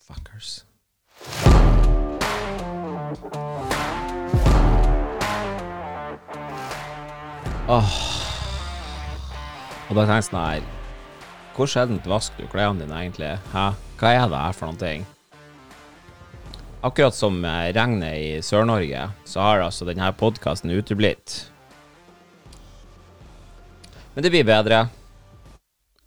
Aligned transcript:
Fuckers. 0.00 0.64
Åh. 7.70 7.94
Og 9.90 9.98
da 9.98 10.04
tenkte 10.06 10.16
jeg 10.16 10.26
sånn 10.26 10.40
her 10.40 10.66
Hvor 11.54 11.70
sjeldent 11.70 12.06
vasker 12.08 12.46
du 12.46 12.50
klærne 12.50 12.82
dine 12.82 12.98
egentlig? 13.02 13.30
Hæ? 13.52 13.70
Hva 14.00 14.12
er 14.16 14.28
det 14.30 14.42
her 14.42 14.56
for 14.56 14.70
noen 14.70 14.80
ting? 14.80 15.08
Akkurat 16.80 17.12
som 17.12 17.42
eh, 17.44 17.68
regnet 17.76 18.16
i 18.16 18.28
Sør-Norge, 18.40 19.02
så 19.28 19.42
har 19.44 19.66
altså 19.66 19.84
denne 19.84 20.06
podkasten 20.16 20.72
uteblitt. 20.72 21.50
Men 24.14 24.24
det 24.24 24.32
blir 24.32 24.46
bedre. 24.48 24.86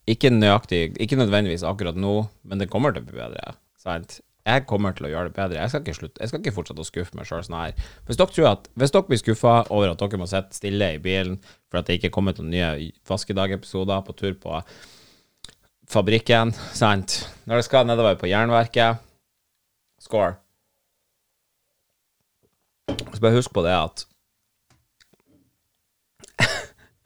Ikke 0.10 0.34
nøyaktig, 0.34 0.96
ikke 0.98 1.20
nødvendigvis 1.20 1.64
akkurat 1.68 1.96
nå, 1.96 2.24
men 2.42 2.60
det 2.60 2.72
kommer 2.74 2.96
til 2.96 3.06
å 3.06 3.12
bli 3.12 3.22
bedre. 3.22 3.54
Sant? 3.84 4.22
Jeg 4.44 4.66
kommer 4.68 4.92
til 4.96 5.08
å 5.08 5.12
gjøre 5.14 5.30
det 5.30 5.38
bedre. 5.38 5.62
Jeg 5.62 5.72
skal 5.72 5.84
ikke, 5.84 5.96
slutte, 5.96 6.20
jeg 6.20 6.30
skal 6.30 6.42
ikke 6.42 6.56
fortsette 6.58 6.84
å 6.84 6.88
skuffe 6.88 7.16
meg 7.16 7.28
sjøl 7.30 7.46
sånn 7.46 7.56
her. 7.62 7.86
Hvis 8.08 8.20
dere, 8.20 8.36
tror 8.36 8.50
at, 8.50 8.68
hvis 8.76 8.92
dere 8.92 9.08
blir 9.08 9.22
skuffa 9.22 9.54
over 9.70 9.94
at 9.94 10.04
dere 10.04 10.20
må 10.20 10.28
sitte 10.28 10.58
stille 10.58 10.90
i 10.98 11.02
bilen 11.04 11.38
for 11.72 11.80
at 11.80 11.88
det 11.88 12.00
ikke 12.00 12.10
er 12.12 12.16
kommet 12.18 12.42
noen 12.42 12.52
nye 12.52 12.72
Vaskedag-episoder 13.08 14.04
på 14.04 14.16
tur 14.20 14.36
på 14.44 14.60
fabrikken, 15.94 16.52
sant 16.76 17.22
Når 17.48 17.60
det 17.60 17.68
skal 17.70 17.88
nedover 17.88 18.20
på 18.20 18.28
Jernverket 18.32 19.04
Score. 20.04 20.36
Så 22.92 23.20
bare 23.24 23.38
husk 23.38 23.54
på 23.56 23.64
det 23.64 23.76
at 23.78 24.08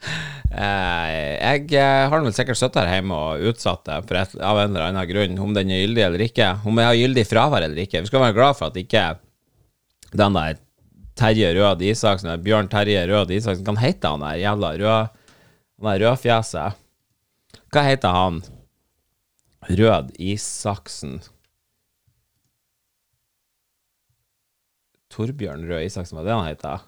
Eh, 0.07 0.36
jeg 0.47 1.65
eh, 1.75 2.05
har 2.07 2.21
vel 2.23 2.31
sikkert 2.35 2.59
sittet 2.59 2.87
her 2.87 3.01
hjemme 3.01 3.15
og 3.15 3.49
utsatt 3.49 3.83
det 3.87 3.97
for 4.07 4.19
et, 4.19 4.35
av 4.39 4.61
en 4.61 4.71
eller 4.71 4.85
annen 4.85 5.09
grunn, 5.09 5.35
om 5.43 5.51
den 5.55 5.73
er 5.75 5.83
gyldig 5.83 6.05
eller 6.05 6.23
ikke. 6.23 6.47
Om 6.63 6.79
jeg 6.79 6.87
har 6.87 6.99
gyldig 7.01 7.25
fravær 7.27 7.65
eller 7.65 7.83
ikke. 7.83 8.01
Vi 8.05 8.11
skal 8.11 8.23
være 8.23 8.37
glad 8.37 8.59
for 8.59 8.71
at 8.71 8.79
ikke 8.79 9.03
den 10.15 10.39
der 10.39 10.61
Terje 11.17 11.49
Rød 11.57 11.81
Isaksen, 11.81 12.31
Bjørn 12.45 12.69
Terje 12.71 13.01
Rød 13.09 13.33
Isaksen, 13.33 13.65
kan 13.65 13.79
hete 13.81 14.11
han 14.13 14.23
der 14.23 14.37
jævla 14.39 14.73
rød 14.77 15.15
Han 15.77 15.89
der 15.91 16.05
rødfjeset. 16.05 16.77
Hva 17.73 17.83
heter 17.83 18.15
han? 18.15 18.39
Rød 19.67 20.13
Isaksen. 20.15 21.19
Torbjørn 25.11 25.67
Røe 25.67 25.85
Isaksen, 25.85 26.17
var 26.17 26.23
det 26.23 26.37
han 26.37 26.49
heter? 26.53 26.87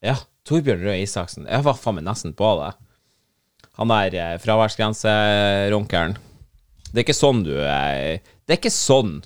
Ja, 0.00 0.16
Torbjørn 0.50 0.82
Røe 0.82 0.98
Isaksen. 1.04 1.46
Jeg 1.46 1.62
var 1.62 1.78
faen 1.78 2.00
meg 2.00 2.08
nesten 2.08 2.34
på 2.34 2.48
det. 2.58 2.72
Han 3.78 3.92
der 3.92 4.16
eh, 4.18 4.38
fraværsgrenserunkeren. 4.42 6.16
Det 6.90 6.98
er 6.98 7.06
ikke 7.06 7.14
sånn 7.14 7.44
du 7.46 7.54
eh, 7.54 8.18
Det 8.18 8.56
er 8.56 8.58
ikke 8.58 8.74
sånn 8.74 9.20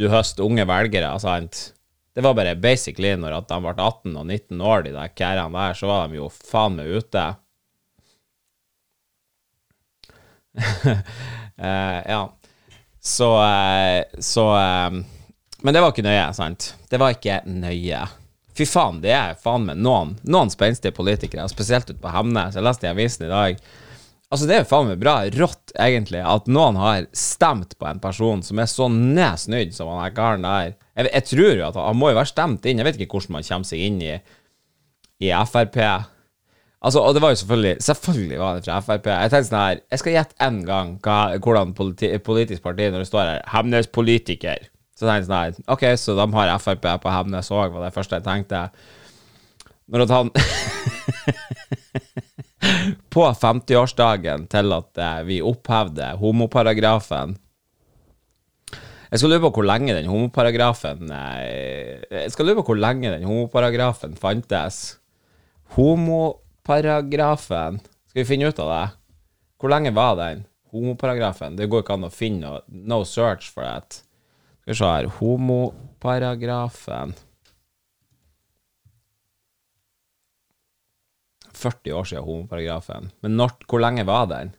du 0.00 0.06
høster 0.08 0.46
unge 0.46 0.64
velgere, 0.64 1.12
sant? 1.20 1.74
Det 2.16 2.24
var 2.24 2.36
bare 2.36 2.56
basically 2.56 3.12
når 3.20 3.36
at 3.38 3.50
de 3.50 3.58
ble 3.60 3.74
18 3.76 4.16
og 4.16 4.24
19 4.24 4.64
år, 4.64 4.84
de 4.86 4.94
der 4.96 5.12
kærene 5.16 5.52
der, 5.52 5.76
så 5.76 5.88
var 5.88 6.08
de 6.08 6.18
jo 6.18 6.30
faen 6.32 6.78
meg 6.78 6.88
ute. 6.88 7.26
eh, 11.60 12.00
ja. 12.08 12.22
Så 13.00 13.28
eh, 13.44 14.04
Så 14.20 14.44
eh, 14.56 14.90
Men 15.62 15.74
det 15.74 15.80
var 15.84 15.92
ikke 15.92 16.04
nøye, 16.08 16.26
sant? 16.36 16.72
Det 16.88 17.00
var 17.00 17.14
ikke 17.16 17.42
nøye. 17.48 18.02
Fy 18.56 18.66
faen, 18.68 19.00
det 19.00 19.14
er 19.16 19.38
faen 19.40 19.64
meg 19.64 19.80
noen, 19.80 20.16
noen 20.28 20.52
spenstige 20.52 20.92
politikere, 20.96 21.48
spesielt 21.48 21.88
ute 21.88 22.00
på 22.02 22.12
Hemnes. 22.12 22.58
Jeg 22.58 22.66
leste 22.66 22.88
i 22.88 22.90
avisen 22.90 23.24
i 23.26 23.32
dag. 23.32 23.62
Altså, 24.32 24.46
det 24.48 24.54
er 24.54 24.62
jo 24.62 24.68
faen 24.70 24.88
meg 24.88 25.00
bra 25.00 25.18
rått, 25.36 25.74
egentlig, 25.76 26.20
at 26.24 26.46
noen 26.48 26.78
har 26.80 27.08
stemt 27.16 27.74
på 27.80 27.88
en 27.88 28.00
person 28.00 28.40
som 28.44 28.60
er 28.60 28.68
så 28.70 28.88
nedsnudd 28.92 29.74
som 29.76 29.90
han 29.92 30.14
karen 30.16 30.46
der. 30.46 30.72
Jeg, 30.96 31.08
jeg, 31.08 31.26
tror 31.32 31.50
jo 31.52 31.66
at 31.66 31.76
han, 31.76 31.88
han, 31.90 32.00
må 32.00 32.12
jo 32.12 32.18
være 32.20 32.32
stemt 32.32 32.68
inn. 32.68 32.80
Jeg 32.80 32.88
vet 32.88 33.00
ikke 33.00 33.18
hvordan 33.18 33.38
man 33.38 33.48
kommer 33.48 33.68
seg 33.68 33.84
inn 33.84 34.00
i, 34.04 34.14
i 35.24 35.32
Frp. 35.48 35.78
Altså, 36.82 36.98
og 36.98 37.14
det 37.14 37.22
var 37.22 37.30
jo 37.30 37.38
selvfølgelig 37.38 37.84
Selvfølgelig 37.86 38.38
var 38.40 38.56
det 38.56 38.64
fra 38.66 38.80
Frp. 38.82 39.04
Jeg 39.12 39.30
tenkte 39.30 39.48
sånn 39.52 39.60
her 39.60 39.82
Jeg 39.84 40.00
skal 40.02 40.16
gjette 40.16 40.38
én 40.48 40.56
gang 40.66 40.96
hva, 41.04 41.18
hvordan 41.38 41.76
politi, 41.78 42.10
politisk 42.18 42.64
parti 42.64 42.88
når 42.90 43.04
det 43.04 43.10
står 43.12 43.28
her 43.28 43.44
Hemnes-politiker. 43.52 44.64
Så 45.02 45.08
tenkte 45.10 45.34
jeg 45.34 45.58
sånn 45.58 45.72
OK, 45.74 45.82
så 45.98 46.14
de 46.14 46.24
har 46.36 46.52
Frp 46.62 46.84
på 47.02 47.10
Hemnes 47.10 47.48
òg, 47.50 47.72
var 47.74 47.82
det 47.82 47.96
første 47.96 48.20
jeg 48.20 48.22
tenkte. 48.22 48.60
Når 49.90 50.04
at 50.04 50.12
han 50.14 50.28
På 53.10 53.24
50-årsdagen 53.34 54.46
til 54.52 54.74
at 54.76 55.00
eh, 55.02 55.24
vi 55.26 55.40
opphevde 55.42 56.12
homoparagrafen 56.20 57.34
Jeg 59.10 59.18
skal 59.18 59.34
lure 59.34 59.42
på 59.48 59.50
hvor 59.56 59.66
lenge 59.66 59.96
den 59.98 60.06
homoparagrafen 60.06 61.10
eh, 61.10 62.06
Jeg 62.06 62.30
skal 62.36 62.46
lure 62.46 62.60
på 62.60 62.66
hvor 62.70 62.78
lenge 62.78 63.10
den 63.10 63.26
homoparagrafen 63.26 64.14
fantes. 64.14 65.02
Homoparagrafen 65.74 67.82
Skal 67.82 68.22
vi 68.22 68.30
finne 68.30 68.54
ut 68.54 68.62
av 68.62 68.70
det? 68.76 68.86
Hvor 69.58 69.74
lenge 69.74 69.90
var 69.98 70.14
den? 70.22 70.46
Homoparagrafen? 70.70 71.58
Det 71.58 71.66
går 71.66 71.82
ikke 71.82 71.98
an 71.98 72.06
å 72.06 72.14
finne 72.14 72.62
No 72.70 73.02
search 73.02 73.50
for 73.50 73.66
it. 73.66 74.06
Skal 74.62 74.72
vi 74.72 74.78
se 74.78 74.88
her 74.88 75.10
Homoparagrafen 75.18 77.14
40 81.62 81.92
år 81.92 82.04
siden 82.04 82.24
homoparagrafen. 82.24 83.10
Men 83.22 83.36
når, 83.38 83.54
hvor 83.70 83.82
lenge 83.82 84.06
var 84.08 84.26
den? 84.30 84.52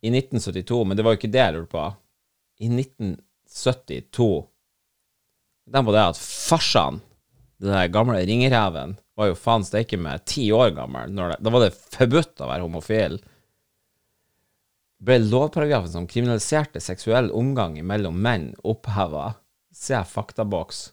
I 0.00 0.12
1972, 0.12 0.84
men 0.86 0.96
det 0.96 1.04
var 1.04 1.14
jo 1.14 1.20
ikke 1.20 1.32
det 1.32 1.42
jeg 1.42 1.56
lurte 1.56 1.72
på. 1.74 1.86
I 2.60 2.70
1972 2.70 4.30
Den 5.70 5.86
på 5.86 5.92
det 5.94 6.02
at 6.02 6.18
farsan, 6.18 7.00
den 7.62 7.70
der 7.74 7.90
gamle 7.92 8.18
ringereven, 8.26 8.96
var 9.14 9.28
jo 9.30 9.36
faen 9.38 9.66
steike 9.66 9.98
meg 10.00 10.24
ti 10.26 10.48
år 10.56 10.72
gammel. 10.74 11.12
Det, 11.14 11.36
da 11.38 11.52
var 11.52 11.62
det 11.62 11.76
forbudt 11.76 12.42
å 12.42 12.48
være 12.50 12.64
homofil. 12.64 13.20
Ble 15.00 15.16
lovparagrafen 15.24 15.92
som 15.94 16.06
kriminaliserte 16.08 16.80
seksuell 16.84 17.30
omgang 17.32 17.78
mellom 17.86 18.20
menn, 18.20 18.50
oppheva? 18.62 19.34
Se 19.72 20.00
faktaboks 20.04 20.90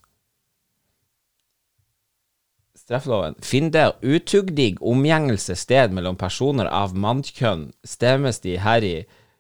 straffeloven. 2.88 3.36
Finner 3.42 3.92
utugdig 4.02 4.78
omgjengelse 4.82 5.56
sted 5.60 5.92
mellom 5.92 6.16
personer 6.16 6.70
av 6.72 6.94
mannkjønn, 6.96 7.74
stemmes 7.84 8.40
de 8.46 8.56
heri 8.64 8.94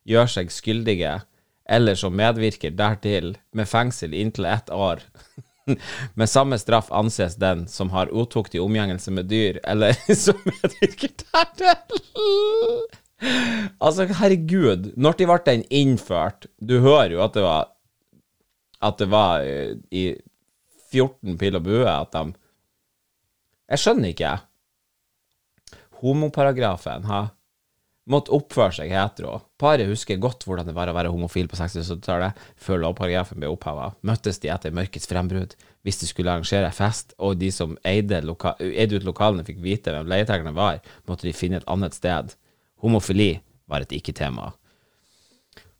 gjør 0.07 0.27
seg 0.33 0.51
skyldige, 0.51 1.13
eller 1.63 1.95
som 1.95 2.15
medvirker 2.15 2.75
dertil, 2.75 3.37
med 3.55 3.69
fengsel 3.71 4.13
inntil 4.13 4.49
ett 4.51 4.69
år. 4.69 4.99
med 6.19 6.27
samme 6.27 6.59
straff 6.59 6.91
anses 6.91 7.39
den 7.39 7.65
som 7.71 7.91
har 7.95 8.11
utuktig 8.11 8.59
omgjengelse 8.63 9.15
med 9.15 9.31
dyr, 9.31 9.61
eller 9.63 9.95
som 10.25 10.43
medvirker 10.43 11.15
dertil. 11.23 12.97
Altså, 13.79 14.07
herregud, 14.19 14.91
når 14.95 15.17
de 15.17 15.27
ble 15.29 15.37
den 15.45 15.63
innført 15.73 16.45
Du 16.61 16.79
hører 16.83 17.15
jo 17.15 17.23
at 17.25 17.33
det 17.33 17.45
var 17.45 17.71
At 18.85 18.99
det 19.01 19.07
var 19.09 19.41
eh, 19.41 19.73
i 19.89 20.11
14 20.93 21.37
pil 21.41 21.57
og 21.57 21.65
bue 21.65 21.87
at 21.89 22.13
de 22.13 22.35
jeg 23.67 23.81
skjønner 23.83 24.13
ikke. 24.13 24.29
Homoparagrafen, 25.99 27.03
ha. 27.09 27.25
Måtte 28.07 28.31
oppføre 28.31 28.77
seg 28.77 28.93
hetero. 28.95 29.41
Paret 29.59 29.89
husker 29.89 30.21
godt 30.23 30.45
hvordan 30.47 30.69
det 30.69 30.75
var 30.77 30.87
å 30.87 30.93
være 30.95 31.11
homofil 31.11 31.49
på 31.51 31.59
60- 31.59 31.81
og 31.81 31.89
70-tallet, 31.89 32.39
før 32.55 32.79
lovparagrafen 32.85 33.41
ble 33.41 33.49
oppheva. 33.51 33.89
Møttes 34.07 34.39
de 34.39 34.53
etter 34.53 34.75
mørkets 34.75 35.09
frembrudd 35.11 35.57
hvis 35.83 35.99
de 35.99 36.07
skulle 36.07 36.31
arrangere 36.31 36.71
fest, 36.75 37.11
og 37.19 37.35
de 37.41 37.51
som 37.51 37.75
eide, 37.87 38.21
loka 38.23 38.55
eide 38.63 39.01
ut 39.01 39.07
lokalene, 39.07 39.43
fikk 39.47 39.59
vite 39.63 39.91
hvem 39.91 40.07
leietakerne 40.11 40.55
var, 40.55 40.79
måtte 41.07 41.27
de 41.27 41.35
finne 41.35 41.59
et 41.59 41.67
annet 41.67 41.95
sted. 41.95 42.37
Homofili 42.83 43.33
var 43.67 43.83
et 43.83 43.95
ikke-tema. 43.97 44.51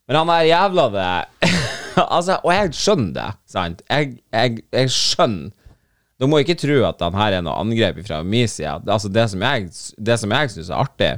Men 0.08 0.22
han 0.22 0.34
er 0.38 0.50
jævla 0.50 0.90
det 0.94 1.12
Altså, 1.98 2.38
og 2.44 2.52
jeg 2.54 2.74
skjønner 2.78 3.14
det, 3.16 3.30
sant? 3.50 3.82
Jeg, 3.90 4.20
jeg, 4.32 4.60
jeg 4.72 4.92
skjønner 4.94 5.54
du 6.18 6.26
må 6.30 6.42
ikke 6.42 6.58
tro 6.58 6.80
at 6.88 7.02
han 7.06 7.18
her 7.18 7.38
er 7.38 7.46
noe 7.46 7.58
angrep 7.62 8.00
fra 8.08 8.24
min 8.26 8.50
side. 8.50 8.82
Altså 8.90 9.10
det 9.14 9.28
som 9.30 9.44
jeg, 9.46 9.70
det 10.02 10.16
jeg 10.18 10.54
syns 10.54 10.72
er 10.72 10.80
artig 10.80 11.12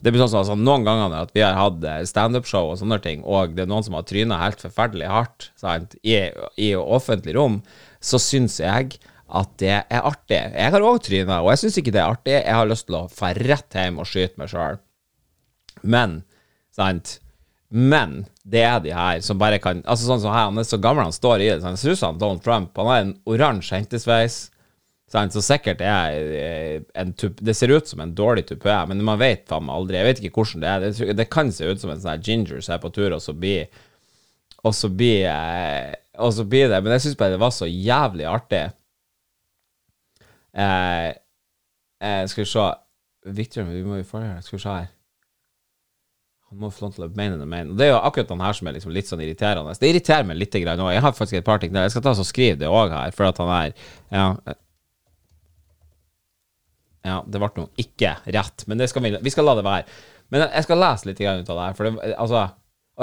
Det 0.00 0.10
blir 0.10 0.22
sånn 0.24 0.40
altså, 0.40 0.56
Noen 0.56 0.86
ganger 0.86 1.16
at 1.18 1.34
vi 1.36 1.44
har 1.44 1.58
hatt 1.58 1.84
eh, 1.84 2.00
standup-show 2.08 2.72
og 2.72 2.78
sånne 2.80 2.98
ting, 3.04 3.20
og 3.28 3.52
det 3.56 3.66
er 3.66 3.70
noen 3.70 3.84
som 3.86 3.98
har 3.98 4.06
tryna 4.08 4.40
helt 4.40 4.64
forferdelig 4.64 5.10
hardt 5.12 5.50
sant, 5.60 5.98
i, 6.02 6.16
i 6.56 6.72
offentlig 6.80 7.36
rom, 7.36 7.60
så 8.00 8.20
syns 8.22 8.56
jeg 8.62 8.96
at 9.32 9.52
det 9.60 9.76
er 9.76 10.00
artig. 10.00 10.40
Jeg 10.40 10.72
har 10.74 10.84
òg 10.84 10.98
tryna, 11.04 11.42
og 11.44 11.52
jeg 11.52 11.62
syns 11.62 11.78
ikke 11.80 11.92
det 11.94 12.00
er 12.02 12.16
artig. 12.16 12.34
Jeg 12.34 12.56
har 12.56 12.68
lyst 12.68 12.88
til 12.88 12.98
å 12.98 13.06
dra 13.12 13.30
rett 13.38 13.78
hjem 13.78 14.00
og 14.02 14.08
skyte 14.08 14.40
meg 14.40 14.50
sjøl. 14.52 14.80
Men, 15.80 16.20
sant 16.74 17.18
men 17.72 18.26
det 18.44 18.60
er 18.68 18.80
de 18.84 18.90
her 18.92 19.20
som 19.24 19.38
bare 19.40 19.56
kan 19.62 19.78
Altså 19.88 20.04
sånn 20.04 20.20
som 20.20 20.34
her, 20.34 20.50
Han 20.50 20.60
er 20.60 20.66
så 20.68 20.76
gammel 20.76 21.06
han 21.06 21.14
står 21.16 21.40
i 21.40 21.46
det. 21.48 21.62
Sånn, 21.64 21.96
som 21.96 22.18
Donald 22.20 22.42
Trump. 22.44 22.76
Han 22.76 22.90
har 22.90 23.00
en 23.00 23.14
oransje 23.24 23.78
hentesveis. 23.78 24.42
Så 25.12 25.40
sikkert 25.44 25.80
er 25.84 26.84
en 26.96 27.12
tup, 27.16 27.40
Det 27.40 27.54
ser 27.56 27.72
ut 27.72 27.88
som 27.88 28.00
en 28.00 28.14
dårlig 28.16 28.46
tupé, 28.48 28.74
men 28.88 29.00
man 29.04 29.20
vet 29.20 29.46
faen 29.48 29.64
meg 29.64 29.76
aldri. 29.76 29.98
Jeg 29.98 30.08
vet 30.08 30.20
ikke 30.20 30.42
hvordan 30.42 30.62
det 30.62 30.68
er. 30.68 30.84
Det, 30.84 31.16
det 31.16 31.28
kan 31.32 31.52
se 31.52 31.68
ut 31.68 31.80
som 31.80 31.92
en 31.92 32.04
sånn 32.04 32.24
ginger 32.24 32.60
som 32.60 32.76
er 32.76 32.84
på 32.84 32.92
tur 32.92 33.12
og 33.12 33.24
så 33.24 33.32
blir 33.32 33.68
og 34.62 34.76
så 34.76 34.92
blir 34.92 35.26
eh, 35.26 35.94
Og 36.22 36.32
så 36.36 36.44
blir 36.46 36.68
det 36.70 36.78
Men 36.84 36.92
jeg 36.94 37.06
syns 37.06 37.18
bare 37.18 37.34
det 37.34 37.40
var 37.42 37.50
så 37.56 37.66
jævlig 37.66 38.28
artig. 38.28 38.66
Eh, 40.52 41.08
eh, 42.04 42.24
skal 42.28 42.44
vi 42.44 42.50
se 42.52 42.68
Victor, 43.32 43.64
vi 43.64 43.84
må 43.86 43.96
jo 43.96 44.04
få 44.04 44.20
det 44.20 44.28
her. 44.28 44.40
Skal 44.44 44.58
vi 44.58 44.62
se 44.62 44.76
her. 44.76 44.92
Han 46.52 46.60
må 46.60 46.68
få 46.68 46.84
lov 46.84 46.96
til 46.98 47.06
å 47.06 47.12
mene 47.16 47.38
det 47.40 47.46
mene. 47.48 47.72
Det 47.80 47.86
er 47.86 47.94
jo 47.94 48.00
akkurat 48.04 48.28
den 48.28 48.42
her 48.44 48.56
som 48.56 48.68
er 48.68 48.74
liksom 48.76 48.92
litt 48.92 49.08
sånn 49.08 49.22
irriterende. 49.24 49.72
Det 49.80 49.88
irriterer 49.88 50.26
meg 50.28 50.36
litt 50.36 50.56
òg. 50.60 50.82
Jeg 50.92 51.00
har 51.00 51.14
faktisk 51.16 51.38
et 51.38 51.46
par 51.46 51.62
ting 51.62 51.72
der. 51.72 51.86
Jeg 51.86 51.94
skal 51.94 52.04
ta 52.04 52.12
og 52.12 52.28
skrive 52.28 52.58
det 52.60 52.68
òg 52.68 52.92
her, 52.92 53.14
for 53.16 53.30
at 53.30 53.40
han 53.40 53.52
er 53.56 53.72
Ja, 54.12 54.26
ja 57.08 57.16
det 57.24 57.40
ble 57.40 57.48
nå 57.56 57.64
ikke 57.80 58.18
rett, 58.36 58.66
men 58.68 58.84
skal 58.84 59.06
vi, 59.06 59.14
vi 59.16 59.32
skal 59.32 59.48
la 59.48 59.56
det 59.56 59.64
være. 59.64 59.96
Men 60.28 60.44
jeg 60.44 60.68
skal 60.68 60.84
lese 60.84 61.08
litt 61.08 61.24
ut 61.24 61.48
av 61.48 61.56
det 61.56 61.64
her. 61.64 61.78
For 61.78 61.88
det, 61.88 62.12
altså 62.20 62.44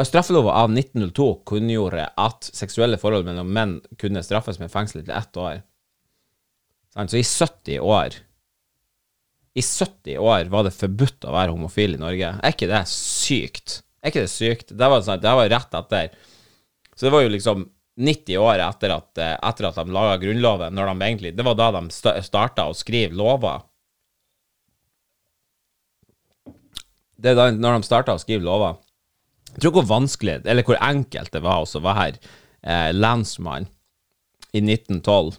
Straffelova 0.05 0.53
av 0.61 0.69
1902 0.69 1.27
kunngjorde 1.49 2.05
at 2.21 2.51
seksuelle 2.53 3.01
forhold 3.01 3.25
mellom 3.25 3.49
menn 3.49 3.79
kunne 3.97 4.21
straffes 4.23 4.61
med 4.61 4.69
fengsel 4.69 5.01
til 5.01 5.15
ett 5.17 5.41
år. 5.41 5.63
Så 6.93 7.17
i 7.17 7.25
70 7.25 7.81
år 7.81 8.21
i 9.59 9.63
70 9.65 10.17
år 10.23 10.49
var 10.53 10.65
det 10.65 10.75
forbudt 10.77 11.27
å 11.27 11.35
være 11.35 11.53
homofil 11.53 11.97
i 11.97 12.01
Norge. 12.01 12.31
Er 12.39 12.55
ikke 12.55 12.69
det 12.71 12.85
sykt? 12.91 13.81
Er 13.99 14.13
ikke 14.13 14.23
det 14.23 14.31
sykt? 14.31 14.71
Det 14.71 14.89
var, 14.91 15.03
sånn, 15.03 15.19
det 15.23 15.35
var 15.35 15.51
rett 15.51 15.75
etter. 15.81 16.13
Så 16.95 17.07
det 17.07 17.13
var 17.15 17.25
jo 17.25 17.33
liksom 17.33 17.65
90 17.99 18.39
år 18.39 18.63
etter 18.63 18.93
at, 18.95 19.19
etter 19.19 19.67
at 19.67 19.79
de 19.79 19.95
laga 19.95 20.19
Grunnloven, 20.21 20.75
når 20.75 20.91
de 20.93 21.07
egentlig 21.09 21.33
Det 21.35 21.43
var 21.43 21.57
da 21.59 21.71
de 21.75 21.89
starta 22.23 22.69
å 22.69 22.77
skrive 22.77 23.17
lover. 23.19 23.65
Det 27.19 27.33
er 27.33 27.39
da 27.39 27.49
når 27.51 27.79
de 27.81 27.89
starta 27.89 28.15
å 28.15 28.21
skrive 28.21 28.47
lover. 28.47 28.79
Jeg 29.49 29.65
tror 29.65 29.75
hvor 29.79 29.89
vanskelig, 29.89 30.39
eller 30.47 30.63
hvor 30.63 30.79
enkelt 30.79 31.33
det 31.33 31.43
var 31.43 31.65
å 31.65 31.83
være 31.83 32.15
eh, 32.15 32.91
lensmann 32.95 33.67
i 34.55 34.61
1912. 34.63 35.35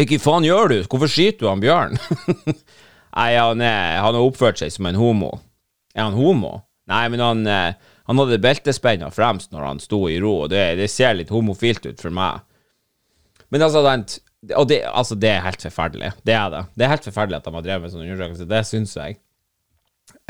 Ikke 0.00 0.20
faen 0.22 0.46
gjør 0.46 0.70
du? 0.72 0.78
Hvorfor 0.86 1.10
skyter 1.10 1.44
du 1.44 1.50
han 1.50 1.60
Bjørn? 1.60 1.98
Nei, 3.16 3.30
han, 3.36 3.62
er, 3.64 3.98
han 4.00 4.16
har 4.16 4.22
oppført 4.22 4.60
seg 4.60 4.72
som 4.74 4.86
en 4.86 4.98
homo. 4.98 5.32
Er 5.94 6.06
han 6.06 6.18
homo? 6.18 6.60
Nei, 6.90 7.04
men 7.12 7.22
han, 7.22 7.46
eh, 7.46 7.78
han 8.10 8.22
hadde 8.22 8.40
beltespenna 8.42 9.10
fremst 9.14 9.52
når 9.54 9.66
han 9.66 9.82
sto 9.82 10.04
i 10.10 10.18
ro, 10.22 10.44
og 10.44 10.52
det, 10.52 10.62
det, 10.80 10.90
ser 10.90 11.16
litt 11.18 11.32
homofilt 11.34 11.86
ut 11.86 12.02
for 12.02 12.14
meg. 12.14 12.42
Men 13.50 13.66
altså, 13.66 13.82
den, 13.86 14.06
og 14.54 14.68
det, 14.70 14.82
altså, 14.86 15.18
det 15.18 15.30
er 15.34 15.44
helt 15.46 15.66
forferdelig. 15.66 16.12
Det 16.26 16.34
er 16.34 16.54
det. 16.54 16.62
Det 16.74 16.86
er 16.86 16.94
helt 16.94 17.06
forferdelig 17.06 17.40
at 17.40 17.46
de 17.46 17.54
har 17.56 17.66
drevet 17.66 17.84
med 17.84 17.94
sånn 17.94 18.06
undersøkelse. 18.06 18.48
Det 18.50 18.62
syns 18.66 18.96
jeg. 18.98 19.18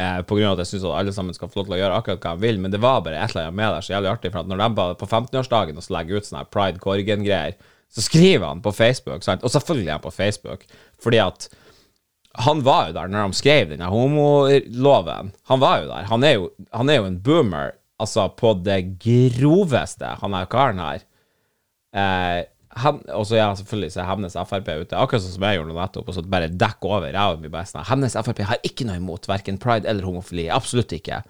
Eh, 0.00 0.20
på 0.24 0.36
grunn 0.36 0.48
av 0.50 0.56
at 0.56 0.64
jeg 0.64 0.74
syns 0.74 0.86
at 0.88 0.98
alle 0.98 1.14
sammen 1.16 1.36
skal 1.36 1.50
få 1.52 1.60
lov 1.60 1.68
til 1.68 1.76
å 1.76 1.80
gjøre 1.80 2.00
akkurat 2.00 2.24
hva 2.24 2.34
de 2.36 2.46
vil, 2.46 2.60
men 2.60 2.72
det 2.72 2.80
var 2.80 3.02
bare 3.04 3.20
et 3.20 3.34
eller 3.34 3.48
annet 3.48 3.58
med 3.60 3.74
der 3.74 3.84
så 3.84 3.94
jævlig 3.94 4.12
artig. 4.12 4.32
For 4.32 4.42
at 4.42 4.50
når 4.50 4.62
de 4.62 4.68
var 4.80 4.96
på 5.00 5.08
15-årsdagen 5.08 5.80
og 5.80 5.86
så 5.86 5.96
legger 5.96 6.20
ut 6.20 6.28
sånne 6.28 6.44
Pride 6.52 6.82
Korgen-greier, 6.82 7.56
så 7.90 8.04
skriver 8.04 8.46
han 8.46 8.60
på 8.62 8.72
Facebook, 8.72 9.24
sant? 9.26 9.42
og 9.44 9.50
selvfølgelig 9.50 9.88
er 9.88 9.96
han 9.96 10.04
på 10.04 10.14
Facebook, 10.14 10.68
fordi 11.02 11.18
at 11.24 11.48
han 12.38 12.62
var 12.62 12.88
jo 12.88 12.94
der 12.94 13.10
når 13.10 13.32
de 13.32 13.38
skrev 13.40 13.72
denne 13.72 13.88
homoloven. 13.90 15.32
Han 15.50 15.62
var 15.62 15.82
jo 15.82 15.90
der. 15.90 16.06
Han 16.10 16.24
er 16.24 16.36
jo, 16.36 16.48
han 16.76 16.90
er 16.92 17.00
jo 17.00 17.08
en 17.08 17.18
boomer, 17.26 17.74
altså 18.00 18.28
på 18.38 18.54
det 18.64 18.78
groveste, 19.02 20.14
han 20.22 20.36
er 20.38 20.50
karen 20.50 20.82
her. 20.82 21.04
Eh, 21.90 22.40
og 23.10 23.24
så 23.26 23.40
ja, 23.40 23.48
selvfølgelig 23.58 23.90
så 23.96 24.06
Hemnes 24.06 24.36
Frp 24.46 24.68
ute, 24.70 24.94
akkurat 24.94 25.24
sånn 25.24 25.34
som 25.34 25.46
jeg 25.48 25.58
gjorde 25.58 25.74
nettopp, 25.74 26.06
og 26.08 26.14
så 26.14 26.22
bare 26.22 26.52
dekk 26.54 26.86
over 26.86 27.10
ræva 27.10 27.40
mi 27.40 27.50
bare 27.50 27.66
sånn 27.66 27.88
Hemnes 27.88 28.14
Frp 28.14 28.44
har 28.46 28.62
ikke 28.66 28.86
noe 28.86 29.00
imot 29.00 29.26
verken 29.28 29.58
pride 29.60 29.90
eller 29.90 30.06
homofili. 30.06 30.46
Absolutt 30.54 30.94
ikke. 30.94 31.24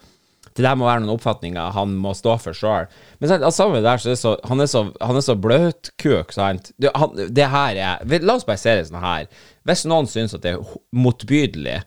Det 0.56 0.64
der 0.66 0.74
må 0.78 0.88
være 0.88 1.04
noen 1.04 1.14
oppfatninger 1.14 1.74
han 1.76 1.92
må 2.02 2.10
stå 2.18 2.34
for 2.42 2.56
sjøl. 2.56 2.88
Men 3.20 3.30
sant, 3.30 3.46
sammen 3.54 3.78
med 3.78 3.84
det 3.84 3.90
der, 3.92 4.02
så 4.02 4.10
er 4.10 4.18
så, 4.18 4.34
han 4.50 4.64
er 4.64 4.70
så, 4.70 4.82
han 4.98 5.20
er 5.20 5.24
så 5.24 5.36
bløtkuk, 5.38 6.34
sant. 6.34 6.72
Det, 6.80 6.90
han, 6.96 7.14
det 7.30 7.46
her 7.52 7.78
er 7.78 8.18
La 8.26 8.34
oss 8.34 8.48
bare 8.48 8.60
se 8.60 8.74
det 8.78 8.88
sånn 8.88 9.04
her. 9.04 9.30
Hvis 9.68 9.86
noen 9.88 10.10
syns 10.10 10.34
at 10.36 10.44
det 10.46 10.56
er 10.56 10.76
motbydelig 10.96 11.80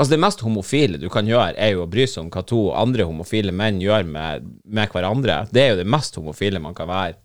Altså, 0.00 0.14
det 0.14 0.20
mest 0.22 0.40
homofile 0.40 0.96
du 0.96 1.10
kan 1.12 1.26
gjøre, 1.28 1.58
er 1.60 1.74
jo 1.74 1.82
å 1.84 1.90
bry 1.90 2.06
seg 2.08 2.22
om 2.22 2.30
hva 2.32 2.40
to 2.48 2.60
andre 2.72 3.04
homofile 3.04 3.52
menn 3.52 3.82
gjør 3.82 4.06
med, 4.08 4.46
med 4.64 4.94
hverandre. 4.94 5.42
Det 5.52 5.60
er 5.60 5.74
jo 5.74 5.80
det 5.82 5.90
mest 5.92 6.16
homofile 6.16 6.62
man 6.62 6.72
kan 6.78 6.88
være. 6.88 7.18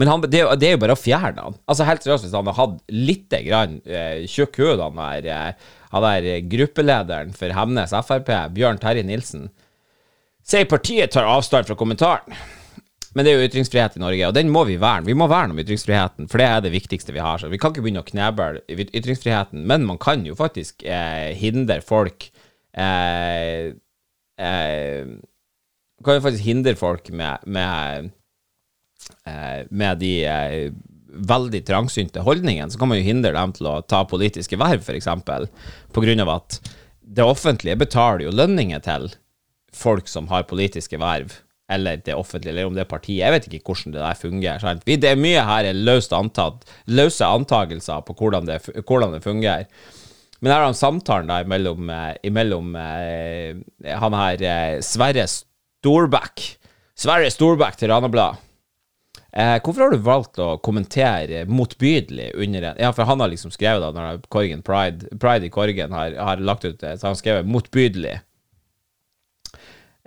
Men 0.00 0.10
han, 0.10 0.24
det, 0.26 0.42
det, 0.60 0.68
er 0.68 0.76
jo 0.76 0.82
bare 0.82 0.96
å 0.96 1.00
fjerne 1.00 1.46
han. 1.46 1.58
Altså 1.70 1.86
Helt 1.88 2.04
seriøst, 2.04 2.26
hvis 2.26 2.36
han 2.36 2.46
hadde 2.46 2.58
hatt 2.58 2.94
litt 2.94 3.36
grann 3.46 3.80
eh, 3.86 4.22
tjukk 4.30 4.60
hud, 4.60 4.82
han 4.82 5.00
der, 5.00 5.28
eh, 5.30 5.74
han 5.94 6.06
der 6.06 6.46
gruppelederen 6.50 7.34
for 7.36 7.56
Hemnes 7.56 7.94
Frp, 8.06 8.30
Bjørn 8.56 8.80
Terje 8.82 9.04
Nilsen, 9.06 9.50
sier 10.46 10.68
partiet 10.70 11.14
tar 11.14 11.28
avstand 11.28 11.68
fra 11.68 11.78
kommentaren. 11.78 12.40
Men 13.14 13.26
det 13.26 13.32
er 13.32 13.40
jo 13.40 13.46
ytringsfrihet 13.48 13.96
i 13.98 14.00
Norge, 14.02 14.26
og 14.28 14.34
den 14.36 14.52
må 14.54 14.62
vi 14.68 14.76
verne. 14.78 15.08
Vi 15.08 15.16
må 15.18 15.26
verne 15.30 15.50
om 15.54 15.58
ytringsfriheten, 15.58 16.28
for 16.30 16.38
det 16.38 16.46
er 16.46 16.60
det 16.62 16.70
viktigste 16.76 17.14
vi 17.14 17.22
har. 17.22 17.40
Så 17.42 17.50
vi 17.50 17.58
kan 17.58 17.72
ikke 17.74 17.82
begynne 17.82 18.04
å 18.04 18.06
kneble 18.06 18.62
ytringsfriheten, 18.70 19.64
men 19.66 19.86
man 19.88 19.98
kan 19.98 20.22
jo 20.26 20.36
faktisk 20.38 20.84
eh, 20.86 21.32
hindre 21.38 21.80
folk 21.82 22.28
eh, 22.78 23.74
eh, 24.38 25.10
kan 26.04 26.16
jo 26.16 26.24
faktisk 26.24 26.46
hindre 26.46 26.76
folk 26.78 27.10
med, 27.12 27.44
med, 27.46 28.04
eh, 28.04 28.10
med 29.70 30.00
de 30.02 30.12
eh, 30.24 30.70
veldig 31.10 31.62
trangsynte 31.66 32.22
holdningene, 32.26 32.70
så 32.70 32.78
kan 32.80 32.90
man 32.90 33.00
jo 33.00 33.06
hindre 33.08 33.34
dem 33.34 33.54
til 33.56 33.68
å 33.70 33.80
ta 33.82 34.04
politiske 34.08 34.58
verv, 34.60 34.84
f.eks., 34.84 35.08
av 35.10 36.34
at 36.36 36.60
det 37.10 37.26
offentlige 37.26 37.78
betaler 37.80 38.26
jo 38.28 38.34
lønninger 38.34 38.82
til 38.86 39.08
folk 39.74 40.10
som 40.10 40.28
har 40.30 40.48
politiske 40.50 40.98
verv 41.00 41.40
eller 41.70 42.00
det 42.02 42.16
offentlige, 42.18 42.50
eller 42.50 42.66
om 42.66 42.74
det 42.74 42.82
er 42.82 42.90
partiet. 42.90 43.20
Jeg 43.22 43.34
vet 43.34 43.46
ikke 43.46 43.70
hvordan 43.70 43.94
det 43.94 44.02
der 44.02 44.18
fungerer. 44.18 44.62
Sant? 44.62 44.82
Det 44.86 45.06
er 45.06 45.20
mye 45.20 45.44
her 45.46 45.68
er 45.70 45.78
løst 45.78 46.14
antatt, 46.16 46.64
løse 46.90 47.26
antagelser 47.26 48.02
på 48.06 48.16
hvordan 48.18 48.48
det, 48.48 48.58
hvordan 48.82 49.14
det 49.14 49.22
fungerer. 49.22 49.68
Men 50.40 50.50
her 50.50 50.62
har 50.62 50.70
han 50.70 50.78
samtalen 50.78 51.30
der 51.30 51.46
imellom, 51.46 51.90
eh, 51.92 52.14
imellom 52.26 52.74
eh, 52.80 53.94
han 54.02 54.16
her 54.18 54.42
eh, 54.42 54.76
Sverre 54.82 55.28
Storbæk. 55.30 56.46
Sverre 56.98 57.30
Storbæk 57.30 57.78
til 57.78 57.92
Ranabladet. 57.92 58.49
Eh, 59.32 59.56
hvorfor 59.62 59.84
har 59.84 59.92
du 59.94 60.02
valgt 60.02 60.40
å 60.42 60.56
kommentere 60.58 61.44
motbydelig 61.46 62.32
under 62.34 62.72
en 62.72 62.80
Ja, 62.82 62.90
for 62.92 63.06
han 63.06 63.20
har 63.22 63.30
liksom 63.30 63.52
skrevet 63.54 63.84
da, 63.84 63.92
når 63.94 64.24
Korgen 64.28 64.64
Pride, 64.66 65.06
Pride 65.22 65.46
i 65.46 65.52
Korgen 65.54 65.94
har, 65.94 66.16
har 66.18 66.42
lagt 66.42 66.66
ut 66.66 66.80
det, 66.80 66.96
så 66.98 67.12
han 67.12 67.18
skrevet 67.18 67.46
'motbydelig'. 67.46 68.20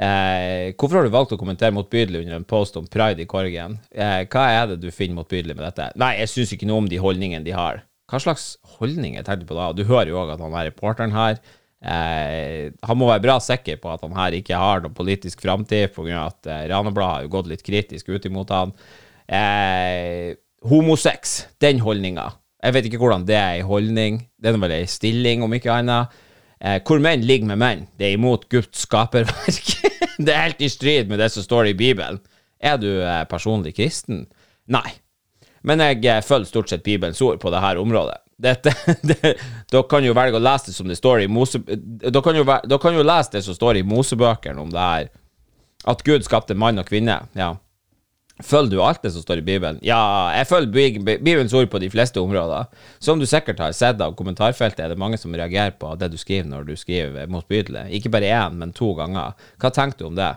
Eh, 0.03 0.73
hvorfor 0.73 0.97
har 0.97 1.05
du 1.05 1.13
valgt 1.13 1.31
å 1.35 1.39
kommentere 1.39 1.71
motbydelig 1.75 2.23
under 2.23 2.35
en 2.39 2.47
post 2.49 2.75
om 2.79 2.87
pride 2.89 3.23
i 3.23 3.29
Korgen? 3.29 3.77
Eh, 3.93 4.25
hva 4.25 4.45
er 4.49 4.67
det 4.71 4.81
du 4.81 4.89
finner 4.91 5.21
motbydelig 5.21 5.55
med 5.55 5.67
dette? 5.69 5.91
Nei, 6.01 6.15
jeg 6.19 6.31
syns 6.31 6.53
ikke 6.55 6.67
noe 6.67 6.81
om 6.83 6.89
de 6.89 6.99
holdningene 6.99 7.45
de 7.45 7.53
har. 7.55 7.83
Hva 8.09 8.19
slags 8.19 8.57
holdninger 8.79 9.23
tenker 9.23 9.45
du 9.45 9.51
på 9.51 9.57
da? 9.57 9.71
Du 9.71 9.85
hører 9.85 10.11
jo 10.11 10.19
òg 10.19 10.33
at 10.33 10.41
han 10.43 10.55
er 10.57 10.67
reporteren 10.67 11.13
her 11.15 11.37
eh, 11.85 12.73
Han 12.83 12.99
må 12.99 13.07
være 13.07 13.23
bra 13.23 13.37
sikker 13.41 13.79
på 13.81 13.93
at 13.93 14.03
han 14.03 14.17
her 14.17 14.35
ikke 14.37 14.59
har 14.59 14.83
noen 14.83 14.97
politisk 14.97 15.41
framtid, 15.45 15.93
pga. 15.95 16.27
at 16.27 16.49
eh, 16.49 16.65
Ranebladet 16.73 17.13
har 17.13 17.23
jo 17.23 17.33
gått 17.37 17.51
litt 17.53 17.63
kritisk 17.63 18.09
ut 18.09 18.27
imot 18.27 18.51
han. 18.53 18.73
Eh, 19.33 20.35
homosex, 20.69 21.47
den 21.61 21.81
holdninga. 21.83 22.29
Jeg 22.63 22.75
vet 22.75 22.85
ikke 22.87 23.01
hvordan 23.01 23.25
det 23.27 23.35
er 23.35 23.57
ei 23.57 23.65
holdning. 23.67 24.21
Det 24.39 24.51
er 24.51 24.59
vel 24.61 24.75
ei 24.75 24.85
stilling, 24.87 25.43
om 25.43 25.53
ikke 25.55 25.73
annet. 25.73 26.13
Eh, 26.63 26.79
hvor 26.85 27.01
menn 27.03 27.25
ligger 27.27 27.49
med 27.49 27.59
menn, 27.59 27.87
det 27.99 28.07
er 28.07 28.17
imot 28.17 28.45
Guds 28.51 28.85
skaperverk. 28.85 29.73
det 30.25 30.31
er 30.31 30.45
helt 30.45 30.61
i 30.63 30.69
strid 30.71 31.09
med 31.11 31.19
det 31.19 31.31
som 31.33 31.43
står 31.43 31.73
i 31.73 31.77
Bibelen. 31.77 32.21
Er 32.63 32.77
du 32.79 32.87
eh, 33.01 33.23
personlig 33.27 33.75
kristen? 33.75 34.27
Nei. 34.71 34.93
Men 35.67 35.83
jeg 35.83 36.05
eh, 36.07 36.21
følger 36.23 36.47
stort 36.47 36.71
sett 36.71 36.85
Bibelens 36.85 37.21
ord 37.21 37.41
på 37.41 37.51
dette 37.51 37.73
området. 37.81 38.21
Dette, 38.43 38.71
det, 39.09 39.35
dere 39.71 39.83
kan 39.89 40.05
jo 40.07 40.15
velge 40.15 40.39
å 40.39 40.43
lese 40.43 40.69
det 40.69 40.77
som 40.77 40.87
det 40.87 40.99
står 40.99 41.25
i 41.25 41.27
Mose... 41.31 41.59
Dere 41.67 42.23
kan 42.23 42.39
kan 42.79 42.95
jo 42.95 43.03
lese 43.03 43.35
det 43.35 43.43
som 43.43 43.57
står 43.57 43.81
i 43.81 43.85
Mosebøkene 43.87 44.63
om 44.63 44.71
det 44.71 44.87
her. 44.87 45.11
At 45.89 46.03
Gud 46.07 46.23
skapte 46.23 46.55
mann 46.55 46.79
og 46.79 46.87
kvinne. 46.87 47.25
Ja. 47.35 47.57
Følger 48.41 48.71
du 48.73 48.79
alt 48.81 49.03
det 49.03 49.11
som 49.13 49.21
står 49.21 49.43
i 49.43 49.45
Bibelen? 49.45 49.77
Ja, 49.85 50.31
jeg 50.33 50.47
følger 50.49 51.03
Bibelens 51.05 51.53
ord 51.53 51.69
på 51.69 51.79
de 51.79 51.89
fleste 51.93 52.17
områder. 52.21 52.65
Som 53.03 53.21
du 53.21 53.27
sikkert 53.29 53.61
har 53.61 53.75
sett 53.77 54.01
av 54.01 54.15
kommentarfeltet, 54.17 54.81
er 54.81 54.89
det 54.89 54.97
mange 54.99 55.19
som 55.21 55.35
reagerer 55.37 55.75
på 55.77 55.91
det 56.01 56.09
du 56.09 56.17
skriver 56.17 56.49
når 56.49 56.65
du 56.71 56.73
skriver 56.79 57.29
motbydelig. 57.29 57.85
Ikke 57.93 58.09
bare 58.13 58.31
én, 58.33 58.57
men 58.57 58.73
to 58.73 58.89
ganger. 58.97 59.37
Hva 59.61 59.69
tenker 59.75 60.01
du 60.01 60.07
om 60.09 60.17
det? 60.17 60.31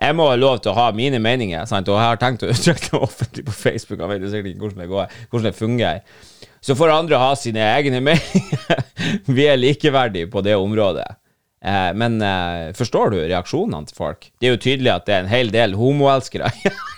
Jeg 0.00 0.16
må 0.16 0.30
ha 0.30 0.36
lov 0.38 0.62
til 0.62 0.72
å 0.72 0.78
ha 0.78 0.86
mine 0.96 1.18
meninger, 1.20 1.66
sant? 1.68 1.90
og 1.90 1.98
jeg 1.98 2.12
har 2.12 2.20
tenkt 2.22 2.46
å 2.46 2.50
uttrykke 2.54 2.86
det 2.86 3.00
offentlig 3.02 3.46
på 3.50 3.56
Facebook. 3.56 4.00
Jeg 4.00 4.12
vet 4.14 4.28
sikkert 4.30 4.52
ikke 4.52 4.64
hvordan 4.66 4.84
det 4.84 4.92
går, 4.94 5.16
hvordan 5.32 5.48
det 5.50 5.58
fungerer. 5.58 6.28
Så 6.64 6.76
får 6.76 6.92
andre 6.94 7.18
ha 7.20 7.32
sine 7.36 7.66
egne 7.74 8.00
meninger. 8.08 8.86
Vi 9.26 9.48
er 9.50 9.58
likeverdige 9.58 10.30
på 10.30 10.44
det 10.46 10.54
området. 10.60 11.08
Eh, 11.60 11.90
men 11.98 12.22
eh, 12.24 12.70
forstår 12.78 13.12
du 13.12 13.18
reaksjonene 13.20 13.90
til 13.90 13.98
folk? 13.98 14.30
Det 14.40 14.48
er 14.48 14.54
jo 14.54 14.62
tydelig 14.64 14.94
at 14.94 15.10
det 15.10 15.16
er 15.18 15.26
en 15.26 15.34
hel 15.34 15.52
del 15.52 15.76
homoelskere. 15.76 16.48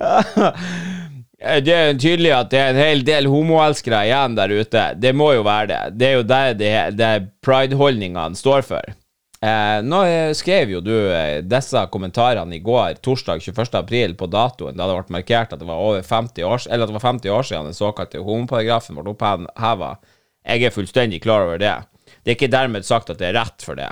det 0.00 1.74
er 1.74 1.98
tydelig 2.00 2.32
at 2.36 2.50
det 2.52 2.60
er 2.60 2.72
en 2.72 2.80
hel 2.80 3.04
del 3.06 3.28
homoelskere 3.30 4.04
igjen 4.08 4.36
der 4.38 4.52
ute. 4.52 4.84
Det 5.00 5.12
må 5.16 5.32
jo 5.36 5.42
være 5.46 5.68
det. 5.70 5.82
Det 6.00 6.08
er 6.08 6.14
jo 6.18 6.24
det, 6.26 6.42
det, 6.60 6.72
det 7.00 7.12
pride-holdningene 7.44 8.38
står 8.38 8.62
for. 8.66 8.84
Eh, 9.40 9.78
nå 9.80 9.98
skrev 10.36 10.68
jo 10.74 10.82
du 10.84 10.92
eh, 10.92 11.40
disse 11.48 11.80
kommentarene 11.92 12.58
i 12.58 12.64
går, 12.64 12.98
torsdag 13.00 13.40
21. 13.40 13.70
april, 13.78 14.12
på 14.20 14.26
datoen 14.28 14.76
da 14.76 14.84
det 14.84 14.98
ble 14.98 15.16
markert 15.16 15.54
at 15.56 15.62
det 15.62 15.68
var 15.68 15.80
over 15.80 16.02
50 16.04 16.44
år, 16.44 16.58
eller 16.68 16.84
at 16.84 16.90
det 16.90 16.98
var 16.98 17.06
50 17.06 17.36
år 17.38 17.44
siden 17.48 17.70
den 17.70 17.78
såkalte 17.78 18.24
homoparagrafen 18.24 19.00
ble 19.00 19.14
oppheva. 19.14 19.90
Jeg 20.44 20.58
er 20.64 20.76
fullstendig 20.76 21.22
klar 21.24 21.40
over 21.46 21.56
det. 21.60 21.76
Det 22.20 22.28
er 22.32 22.36
ikke 22.36 22.52
dermed 22.52 22.84
sagt 22.84 23.10
at 23.12 23.20
det 23.20 23.28
er 23.30 23.38
rett 23.40 23.60
for 23.64 23.74
det. 23.80 23.90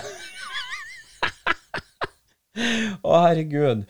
Å, 3.06 3.10
herregud. 3.28 3.80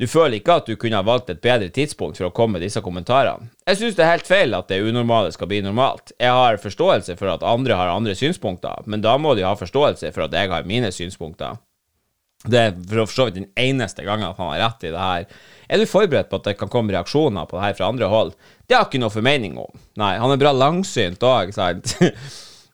Du 0.00 0.06
føler 0.10 0.40
ikke 0.40 0.56
at 0.58 0.66
du 0.66 0.74
kunne 0.80 0.98
ha 0.98 1.06
valgt 1.06 1.30
et 1.30 1.42
bedre 1.42 1.68
tidspunkt 1.70 2.18
for 2.18 2.26
å 2.26 2.34
komme 2.34 2.58
med 2.58 2.64
disse 2.66 2.82
kommentarene. 2.82 3.50
Jeg 3.68 3.78
synes 3.78 3.98
det 3.98 4.02
er 4.04 4.16
helt 4.16 4.30
feil 4.30 4.56
at 4.56 4.66
det 4.70 4.82
unormale 4.82 5.30
skal 5.34 5.48
bli 5.50 5.60
normalt. 5.62 6.10
Jeg 6.18 6.34
har 6.34 6.58
forståelse 6.62 7.14
for 7.20 7.30
at 7.30 7.46
andre 7.46 7.78
har 7.78 7.92
andre 7.92 8.16
synspunkter, 8.18 8.82
men 8.90 9.04
da 9.04 9.14
må 9.18 9.36
de 9.38 9.46
ha 9.46 9.54
forståelse 9.58 10.10
for 10.14 10.26
at 10.26 10.34
jeg 10.34 10.50
har 10.50 10.66
mine 10.66 10.90
synspunkter. 10.94 11.60
Det 12.44 12.60
er 12.60 12.74
for 12.90 13.08
så 13.08 13.28
vidt 13.28 13.38
den 13.38 13.52
eneste 13.56 14.04
gangen 14.04 14.34
han 14.36 14.50
har 14.50 14.60
rett 14.60 14.84
i 14.84 14.92
det 14.92 15.04
her. 15.04 15.28
Er 15.70 15.80
du 15.80 15.88
forberedt 15.88 16.28
på 16.28 16.42
at 16.42 16.50
det 16.50 16.58
kan 16.60 16.68
komme 16.72 16.92
reaksjoner 16.92 17.46
på 17.48 17.56
det 17.56 17.64
her 17.64 17.78
fra 17.78 17.88
andre 17.88 18.10
hold? 18.12 18.34
Det 18.68 18.76
har 18.76 18.88
ikke 18.90 19.00
noe 19.00 19.14
formening 19.14 19.56
om. 19.62 19.70
Nei, 20.00 20.16
han 20.20 20.34
er 20.34 20.42
bra 20.42 20.52
langsynt 20.52 21.24
òg, 21.24 21.54
sant? 21.56 21.96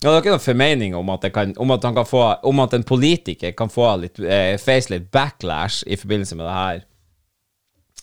Ja, 0.01 0.09
det 0.09 0.15
er 0.15 0.23
ikke 0.23 0.33
noen 0.33 0.41
formening 0.41 0.95
om 0.97 1.11
at, 1.13 1.25
kan, 1.35 1.51
om 1.61 1.75
at, 1.75 1.83
få, 2.09 2.23
om 2.49 2.61
at 2.63 2.73
en 2.73 2.87
politiker 2.89 3.51
kan 3.53 3.69
få 3.69 3.85
litt, 4.01 4.17
eh, 4.25 4.55
face 4.57 4.97
backlash 5.13 5.85
i 5.85 5.99
forbindelse 6.01 6.39
med 6.39 6.47
det 6.49 6.55
her. 6.57 6.79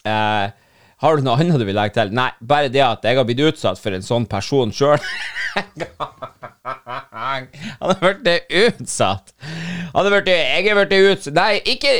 Eh, 0.07 0.55
har 1.03 1.17
du 1.17 1.21
noe 1.21 1.37
annet 1.37 1.59
du 1.61 1.65
vil 1.67 1.77
legge 1.77 1.93
til? 1.93 2.09
Nei, 2.17 2.31
bare 2.41 2.71
det 2.73 2.81
at 2.81 3.03
jeg 3.05 3.19
har 3.19 3.25
blitt 3.27 3.43
utsatt 3.45 3.77
for 3.81 3.93
en 3.93 4.05
sånn 4.05 4.25
person 4.29 4.71
sjøl. 4.73 4.97
Han 6.67 7.47
har 7.81 8.17
blitt 8.23 8.49
utsatt. 8.49 9.33
Han 9.93 10.07
har 10.07 10.15
blitt 10.15 10.31
Jeg 10.31 10.65
har 10.67 10.79
blitt 10.79 11.11
utsatt 11.11 11.35
Nei, 11.37 11.59
ikke, 11.69 11.91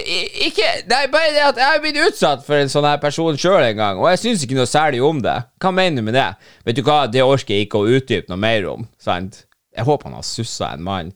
ikke 0.47 0.67
Nei, 0.89 1.03
bare 1.13 1.31
det 1.35 1.43
at 1.45 1.61
jeg 1.61 1.71
har 1.71 1.81
blitt 1.83 1.99
utsatt 2.07 2.43
for 2.45 2.59
en 2.59 2.71
sånn 2.71 2.87
her 2.89 2.99
person 3.01 3.37
sjøl 3.39 3.63
en 3.63 3.79
gang, 3.79 4.01
og 4.01 4.09
jeg 4.11 4.21
syns 4.23 4.43
ikke 4.45 4.57
noe 4.57 4.69
særlig 4.69 5.01
om 5.05 5.21
det. 5.23 5.37
Hva 5.61 5.71
mener 5.75 6.01
du 6.01 6.09
med 6.09 6.17
det? 6.17 6.27
Vet 6.67 6.79
du 6.79 6.83
hva, 6.87 6.99
det 7.11 7.25
orker 7.25 7.55
jeg 7.55 7.67
ikke 7.67 7.83
å 7.83 7.97
utdype 7.99 8.31
noe 8.33 8.41
mer 8.41 8.67
om, 8.73 8.87
sant? 9.01 9.43
Jeg 9.77 9.85
håper 9.87 10.09
han 10.09 10.17
har 10.17 10.25
sussa 10.25 10.73
en 10.73 10.85
mann. 10.85 11.13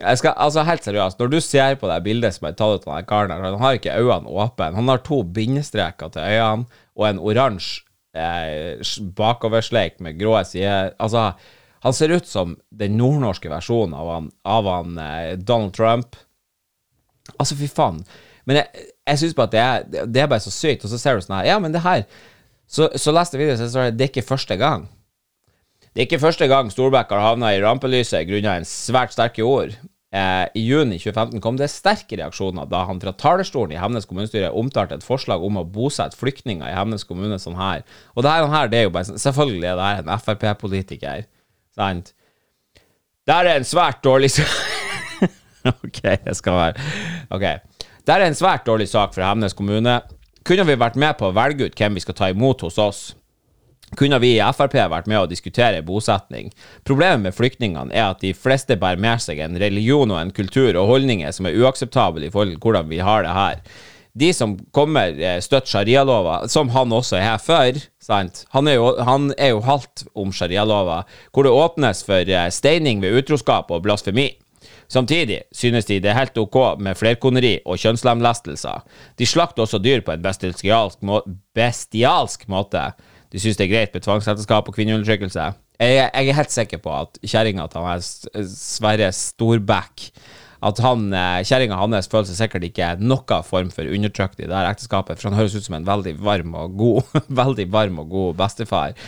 Jeg 0.00 0.18
skal, 0.20 0.34
altså 0.36 0.64
Helt 0.64 0.84
seriøst, 0.84 1.18
når 1.20 1.30
du 1.32 1.38
ser 1.44 1.76
på 1.80 1.88
det 1.90 2.00
bildet 2.04 2.34
som 2.36 2.48
er 2.48 2.56
tatt 2.56 2.86
av 2.88 2.96
den 2.96 3.08
karen 3.08 3.32
her, 3.34 3.44
han 3.44 3.60
har 3.60 3.78
ikke 3.78 3.96
øynene 3.96 4.32
åpne. 4.32 4.74
Han 4.76 4.88
har 4.88 5.04
to 5.06 5.22
bindestreker 5.22 6.12
til 6.14 6.24
øynene 6.24 6.82
og 6.96 7.06
en 7.08 7.20
oransje 7.20 7.82
eh, 8.16 8.80
bakoversleik 9.16 10.00
med 10.00 10.18
grå 10.20 10.38
sider. 10.44 10.94
Altså, 10.98 11.30
han 11.84 11.96
ser 11.96 12.12
ut 12.16 12.28
som 12.28 12.56
den 12.70 12.96
nordnorske 13.00 13.50
versjonen 13.52 13.94
av 13.96 14.10
han, 14.14 14.30
av 14.44 14.68
han 14.68 14.98
eh, 15.00 15.36
Donald 15.38 15.76
Trump. 15.76 16.16
Altså, 17.38 17.56
fy 17.56 17.68
faen. 17.70 18.02
Men 18.48 18.60
jeg, 18.60 18.88
jeg 19.08 19.22
syns 19.22 19.36
bare 19.36 19.50
at 19.50 19.54
det 19.54 19.60
er, 19.64 20.06
det 20.08 20.22
er 20.22 20.30
bare 20.32 20.44
så 20.44 20.52
sykt. 20.52 20.84
Og 20.84 20.92
så 20.92 21.00
ser 21.00 21.16
du 21.16 21.24
sånn 21.24 21.38
her 21.40 21.52
Ja, 21.52 21.58
men 21.62 21.76
det 21.76 21.84
her 21.84 22.06
Så, 22.70 22.86
så 22.96 23.10
leste 23.10 23.34
jeg 23.36 23.44
videoen, 23.44 23.58
så 23.58 23.68
står 23.70 23.88
det 23.88 23.98
det 23.98 24.04
er 24.06 24.12
ikke 24.12 24.28
første 24.28 24.56
gang. 24.56 24.84
Det 25.90 26.04
er 26.04 26.06
ikke 26.06 26.20
første 26.22 26.46
gang 26.46 26.68
Storbekk 26.70 27.10
har 27.10 27.24
havna 27.24 27.48
i 27.50 27.62
rampelyset 27.62 28.28
grunnet 28.28 28.60
en 28.60 28.68
svært 28.68 29.16
sterke 29.16 29.42
ord. 29.42 29.72
Eh, 30.10 30.46
I 30.58 30.62
juni 30.66 30.96
2015 30.98 31.38
kom 31.42 31.58
det 31.58 31.68
sterke 31.70 32.16
reaksjoner 32.18 32.66
da 32.66 32.82
han 32.88 32.98
fra 33.02 33.12
talerstolen 33.14 33.76
i 33.76 33.78
Hemnes 33.78 34.08
kommunestyre 34.10 34.48
omtalte 34.58 34.96
et 34.98 35.06
forslag 35.06 35.44
om 35.46 35.60
å 35.60 35.62
bosette 35.62 36.18
flyktninger 36.18 36.66
i 36.66 36.74
Hemnes 36.74 37.06
kommune 37.06 37.38
sånn 37.38 37.58
her. 37.60 37.84
Og 38.16 38.26
det 38.26 38.32
her, 38.34 38.72
det 38.72 38.80
er 38.80 38.88
jo 38.88 38.94
bare 38.96 39.06
sånn 39.06 39.22
Selvfølgelig 39.22 39.68
er 39.70 39.78
det 39.78 39.86
her 39.86 40.02
en 40.02 40.24
Frp-politiker, 40.24 41.28
sant? 41.78 42.10
Det 43.22 43.36
er 43.36 43.52
en 43.52 43.68
svært 43.68 44.02
dårlig 44.02 44.32
sak 44.34 44.50
Ok, 45.84 46.02
jeg 46.02 46.34
skal 46.34 46.58
være 46.58 46.90
Ok. 47.30 47.46
Det 48.02 48.16
er 48.16 48.26
en 48.26 48.34
svært 48.34 48.66
dårlig 48.66 48.88
sak 48.90 49.14
for 49.14 49.22
Hemnes 49.22 49.54
kommune. 49.54 50.00
Kunne 50.42 50.64
vi 50.66 50.74
vært 50.80 50.98
med 50.98 51.14
på 51.20 51.28
å 51.28 51.34
velge 51.36 51.68
ut 51.68 51.76
hvem 51.78 51.94
vi 51.94 52.02
skal 52.02 52.16
ta 52.18 52.30
imot 52.32 52.64
hos 52.66 52.80
oss? 52.82 53.02
Kunne 53.98 54.18
vi 54.22 54.34
i 54.36 54.42
Frp 54.54 54.76
vært 54.90 55.08
med 55.10 55.22
å 55.22 55.28
diskutere 55.30 55.82
bosetning. 55.86 56.50
Problemet 56.86 57.24
med 57.26 57.36
flyktningene 57.36 57.94
er 57.94 58.10
at 58.10 58.22
de 58.22 58.34
fleste 58.36 58.78
bærer 58.80 59.00
med 59.02 59.22
seg 59.22 59.42
en 59.42 59.58
religion 59.60 60.10
og 60.10 60.20
en 60.20 60.34
kultur 60.34 60.76
og 60.76 60.90
holdninger 60.90 61.32
som 61.34 61.48
er 61.48 61.58
uakseptable 61.58 62.26
i 62.26 62.30
forhold 62.30 62.54
til 62.54 62.62
hvordan 62.64 62.90
vi 62.90 63.00
har 63.04 63.26
det 63.26 63.36
her. 63.36 63.64
De 64.20 64.32
som 64.34 64.56
kommer 64.74 65.12
støtter 65.14 65.40
støtt 65.44 65.70
sharialova, 65.70 66.42
som 66.50 66.72
han 66.74 66.92
også 66.92 67.16
er 67.20 67.28
her 67.28 67.42
for 67.42 67.78
sant? 68.02 68.44
Han, 68.50 68.66
er 68.66 68.80
jo, 68.80 68.92
han 69.06 69.30
er 69.38 69.52
jo 69.54 69.62
halvt 69.62 70.04
om 70.18 70.32
sharialova, 70.34 71.04
hvor 71.30 71.46
det 71.46 71.54
åpnes 71.54 72.02
for 72.06 72.26
eh, 72.26 72.48
steining 72.50 73.02
ved 73.04 73.20
utroskap 73.22 73.70
og 73.70 73.84
blasfemi. 73.86 74.32
Samtidig 74.90 75.44
synes 75.54 75.86
de 75.86 76.00
det 76.02 76.10
er 76.10 76.18
helt 76.18 76.38
ok 76.38 76.80
med 76.82 76.98
flerkoneri 76.98 77.60
og 77.62 77.78
kjønnslemlestelser. 77.78 78.82
De 79.18 79.26
slakter 79.26 79.62
også 79.62 79.78
dyr 79.78 80.02
på 80.02 80.16
en 80.16 80.24
bestialsk, 80.24 80.98
må 81.06 81.22
bestialsk 81.54 82.48
måte. 82.50 82.88
De 83.30 83.38
syns 83.38 83.58
det 83.58 83.68
er 83.68 83.72
greit 83.72 83.94
med 83.94 84.04
tvangsekteskap 84.04 84.68
og 84.68 84.76
kvinneundertrykkelse. 84.76 85.50
Jeg, 85.80 85.96
jeg, 86.02 86.28
er 86.28 86.36
helt 86.36 86.52
sikker 86.52 86.80
på 86.82 86.92
at 86.92 87.18
kjerringa 87.24 87.64
til 87.72 87.86
han 87.86 88.02
Sverre 88.52 89.06
Storbæk 89.16 90.10
At 90.66 90.80
han, 90.84 91.06
eh, 91.16 91.40
kjerringa 91.48 91.78
hans 91.80 92.10
føler 92.10 92.28
seg 92.28 92.36
sikkert 92.42 92.66
ikke 92.68 92.88
noe 93.00 93.38
form 93.48 93.70
for 93.72 93.88
undertrykt 93.88 94.42
i 94.42 94.48
det 94.48 94.52
her 94.52 94.68
ekteskapet, 94.68 95.16
for 95.16 95.30
han 95.30 95.38
høres 95.38 95.56
ut 95.56 95.64
som 95.64 95.78
en 95.78 95.86
veldig 95.88 96.18
varm 96.20 96.56
og 96.58 96.74
god 96.76 97.14
veldig 97.42 97.70
varm 97.72 98.02
og 98.02 98.10
god 98.12 98.36
bestefar. 98.42 98.98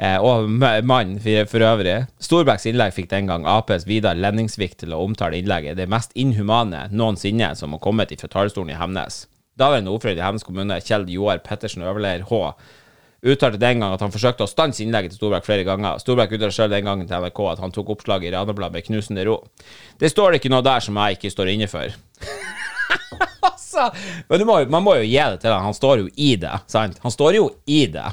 Eh, 0.00 0.16
og 0.18 0.48
mann 0.88 1.18
for, 1.22 1.46
for, 1.52 1.66
øvrig. 1.68 1.98
Storbæks 2.18 2.66
innlegg 2.66 2.96
fikk 2.96 3.12
den 3.12 3.28
gang 3.30 3.46
Aps 3.46 3.86
Vidar 3.86 4.18
Lenningsvik 4.18 4.74
til 4.80 4.96
å 4.96 5.04
omtale 5.04 5.38
innlegget 5.38 5.78
det 5.78 5.90
mest 5.92 6.16
inhumane 6.18 6.88
noensinne 6.90 7.52
som 7.54 7.76
har 7.76 7.84
kommet 7.84 8.16
fra 8.18 8.32
talerstolen 8.32 8.72
i 8.72 8.80
Hemnes. 8.80 9.26
Daværende 9.60 9.92
ordfører 9.92 10.18
i 10.18 10.24
Hemnes 10.24 10.48
kommune, 10.48 10.80
Kjell 10.82 11.04
Joar 11.12 11.44
Pettersen 11.44 11.84
Øverleir 11.84 12.24
H 12.26 12.46
uttalte 13.22 13.60
den 13.60 13.82
gang 13.82 13.94
at 13.94 14.02
han 14.02 14.12
forsøkte 14.12 14.46
å 14.46 14.50
stanse 14.50 14.82
innlegget 14.82 15.14
til 15.14 15.20
Storbekk 15.20 15.46
flere 15.46 15.66
ganger. 15.66 16.00
Storbekk 16.02 16.34
uttalte 16.34 16.56
selv 16.56 16.74
den 16.74 16.88
gangen 16.88 17.06
til 17.06 17.22
NRK 17.22 17.42
at 17.52 17.62
han 17.62 17.74
tok 17.74 17.92
oppslaget 17.94 18.30
i 18.30 18.32
Ranabladet 18.34 18.74
med 18.78 18.86
knusende 18.88 19.26
ro. 19.28 19.38
Det 20.00 20.10
står 20.10 20.38
ikke 20.38 20.50
noe 20.52 20.64
der 20.66 20.82
som 20.82 20.98
jeg 20.98 21.18
ikke 21.18 21.30
står 21.30 21.52
inne 21.54 21.68
for. 21.70 21.94
altså, 23.50 23.90
men 24.30 24.46
må, 24.48 24.58
man 24.72 24.86
må 24.86 24.96
jo 24.98 25.06
gi 25.06 25.20
det 25.20 25.38
til 25.44 25.54
ham. 25.54 25.68
Han 25.70 25.78
står 25.78 26.02
jo 26.02 26.10
i 26.16 26.34
det, 26.42 26.56
sant? 26.72 26.98
Han 27.04 27.14
står 27.14 27.38
jo 27.38 27.46
i 27.70 27.84
det. 27.94 28.10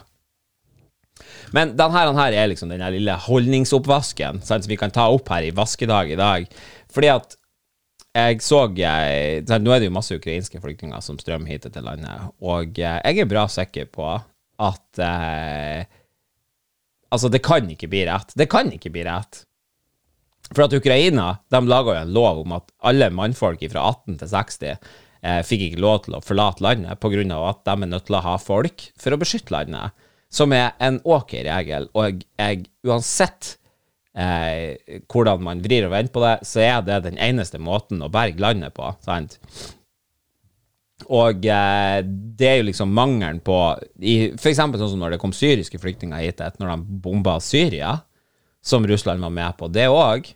Men 1.55 1.73
denne 1.73 2.05
her 2.13 2.37
er 2.37 2.49
liksom 2.51 2.69
den 2.69 2.85
lille 2.93 3.17
holdningsoppvasken 3.25 4.43
sant, 4.45 4.65
som 4.65 4.69
vi 4.69 4.77
kan 4.77 4.93
ta 4.93 5.07
opp 5.09 5.31
her 5.33 5.47
i 5.47 5.53
vaskedag 5.55 6.13
i 6.13 6.19
dag. 6.19 6.45
Fordi 6.93 7.13
at 7.15 7.37
jeg 8.17 8.41
så 8.41 8.63
jeg, 8.75 9.45
Nå 9.45 9.71
er 9.73 9.81
det 9.81 9.87
jo 9.87 9.93
masse 9.93 10.17
ukrainske 10.17 10.61
flyktninger 10.61 11.01
som 11.05 11.17
strømmer 11.21 11.49
hit 11.49 11.67
til 11.69 11.85
landet, 11.85 12.29
og 12.41 12.77
jeg 12.77 13.01
er 13.21 13.29
bra 13.29 13.45
sikker 13.49 13.89
på 13.93 14.17
at 14.59 15.01
eh, 15.03 15.87
Altså, 17.09 17.25
det 17.33 17.39
kan 17.41 17.65
ikke 17.65 17.87
bli 17.89 18.03
rett. 18.05 18.35
Det 18.37 18.45
kan 18.51 18.67
ikke 18.69 18.91
bli 18.93 19.01
rett. 19.07 19.39
For 20.51 20.65
at 20.65 20.73
Ukraina 20.77 21.39
de 21.49 21.61
laga 21.65 21.95
jo 21.95 22.01
en 22.03 22.13
lov 22.13 22.41
om 22.43 22.55
at 22.57 22.71
alle 22.85 23.09
mannfolk 23.13 23.63
fra 23.71 23.87
18 23.91 24.19
til 24.21 24.29
60 24.29 24.67
eh, 24.69 25.39
fikk 25.45 25.65
ikke 25.67 25.81
lov 25.83 26.03
til 26.05 26.17
å 26.17 26.23
forlate 26.25 26.63
landet 26.65 27.01
pga. 27.01 27.39
at 27.49 27.63
de 27.65 27.73
er 27.75 27.91
nødt 27.91 28.05
til 28.05 28.17
å 28.17 28.25
ha 28.25 28.35
folk 28.37 28.85
for 28.97 29.13
å 29.13 29.19
beskytte 29.21 29.53
landet. 29.55 29.97
Som 30.29 30.53
er 30.53 30.75
en 30.79 30.99
ok 31.03 31.33
regel. 31.49 31.89
Og 31.97 32.21
jeg, 32.37 32.69
uansett 32.85 33.55
eh, 34.13 34.77
hvordan 35.09 35.41
man 35.45 35.65
vrir 35.65 35.87
og 35.87 35.93
vender 35.95 36.13
på 36.13 36.23
det, 36.25 36.35
så 36.45 36.61
er 36.61 36.81
det 36.85 37.03
den 37.09 37.17
eneste 37.17 37.57
måten 37.57 38.01
å 38.05 38.11
berge 38.13 38.41
landet 38.41 38.77
på. 38.77 38.93
sant? 39.05 39.39
Og 41.07 41.45
eh, 41.47 41.99
det 42.39 42.47
er 42.49 42.57
jo 42.59 42.67
liksom 42.67 42.91
mangelen 42.91 43.39
på 43.45 43.55
i, 44.03 44.35
For 44.35 44.51
eksempel 44.51 44.81
sånn 44.81 44.91
som 44.93 44.99
når 45.03 45.15
det 45.15 45.21
kom 45.21 45.31
syriske 45.35 45.79
flyktninger 45.79 46.19
hit 46.25 46.43
når 46.59 46.73
de 46.73 46.99
bomba 47.05 47.37
Syria, 47.43 48.01
som 48.61 48.85
Russland 48.87 49.23
var 49.23 49.31
med 49.31 49.57
på. 49.57 49.69
Det 49.71 49.87
òg, 49.87 50.27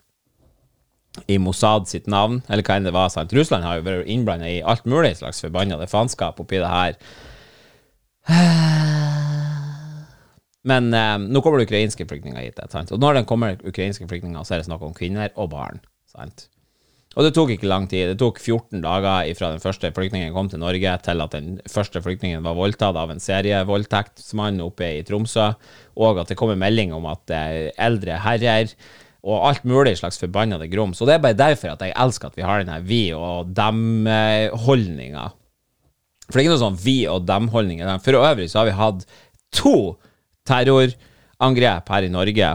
i 1.27 1.37
Mossad 1.37 1.87
sitt 1.87 2.07
navn, 2.09 2.41
eller 2.47 2.63
hva 2.65 2.75
enn 2.79 2.87
det 2.87 2.93
var. 2.95 3.09
sant? 3.13 3.33
Russland 3.35 3.67
har 3.67 3.77
jo 3.77 3.85
vært 3.85 4.07
innblanda 4.09 4.49
i 4.49 4.63
alt 4.65 4.85
mulig 4.89 5.17
slags 5.19 5.43
forbannede 5.43 5.87
faenskap 5.91 6.39
oppi 6.41 6.61
det 6.63 6.71
her. 6.71 6.97
Men 10.69 10.93
eh, 10.95 11.17
nå 11.27 11.43
kommer 11.43 11.59
det 11.59 11.67
ukrainske 11.67 12.07
flyktninger 12.07 12.39
hit. 12.39 12.63
Sant? 12.71 12.91
Og 12.95 13.03
når 13.03 13.19
det 13.19 13.27
kommer 13.29 13.59
ukrainske 13.59 14.07
flyktninger, 14.07 14.43
så 14.47 14.55
er 14.55 14.63
det 14.63 14.69
snakk 14.71 14.87
om 14.87 14.95
kvinner 14.95 15.29
og 15.35 15.51
barn. 15.53 15.83
sant? 16.09 16.47
Og 17.13 17.27
det 17.27 17.33
tok 17.35 17.51
ikke 17.53 17.69
lang 17.69 17.85
tid. 17.89 18.09
Det 18.09 18.17
tok 18.21 18.39
14 18.41 18.81
dager 18.81 19.29
fra 19.37 19.51
den 19.53 19.61
første 19.61 19.91
flyktningen 19.93 20.33
kom 20.33 20.49
til 20.49 20.63
Norge, 20.63 20.95
til 21.05 21.21
at 21.21 21.35
den 21.35 21.59
første 21.69 22.01
flyktningen 22.01 22.41
var 22.45 22.57
voldtatt 22.57 22.97
av 22.97 23.13
en 23.13 23.21
serievoldtektsmann 23.21 24.63
oppe 24.65 24.89
i 24.97 25.03
Tromsø, 25.05 25.51
og 26.01 26.23
at 26.23 26.33
det 26.33 26.37
kom 26.39 26.55
en 26.55 26.61
melding 26.63 26.95
om 26.97 27.05
at 27.11 27.33
eh, 27.35 27.69
eldre 27.77 28.17
herrer 28.23 28.73
og 29.23 29.45
alt 29.47 29.63
mulig 29.67 29.95
slags 30.01 30.19
forbannede 30.19 30.67
grums. 30.71 30.99
Og 30.99 31.07
det 31.07 31.15
er 31.15 31.23
bare 31.23 31.37
derfor 31.39 31.75
at 31.75 31.85
jeg 31.85 31.95
elsker 31.95 32.31
at 32.31 32.39
vi 32.39 32.43
har 32.43 32.63
denne 32.63 32.81
vi 32.83 33.03
og 33.15 33.53
dem-holdninga. 33.55 35.29
For 36.27 36.35
det 36.35 36.41
er 36.41 36.45
ikke 36.47 36.55
noe 36.57 36.65
sånn 36.65 36.81
vi 36.83 36.97
og 37.07 37.23
dem-holdning. 37.29 37.85
For 38.03 38.19
øvrig 38.19 38.49
så 38.51 38.61
har 38.61 38.67
vi 38.67 38.75
hatt 38.81 39.07
to 39.55 39.77
terrorangrep 40.49 41.93
her 41.93 42.07
i 42.07 42.11
Norge 42.11 42.51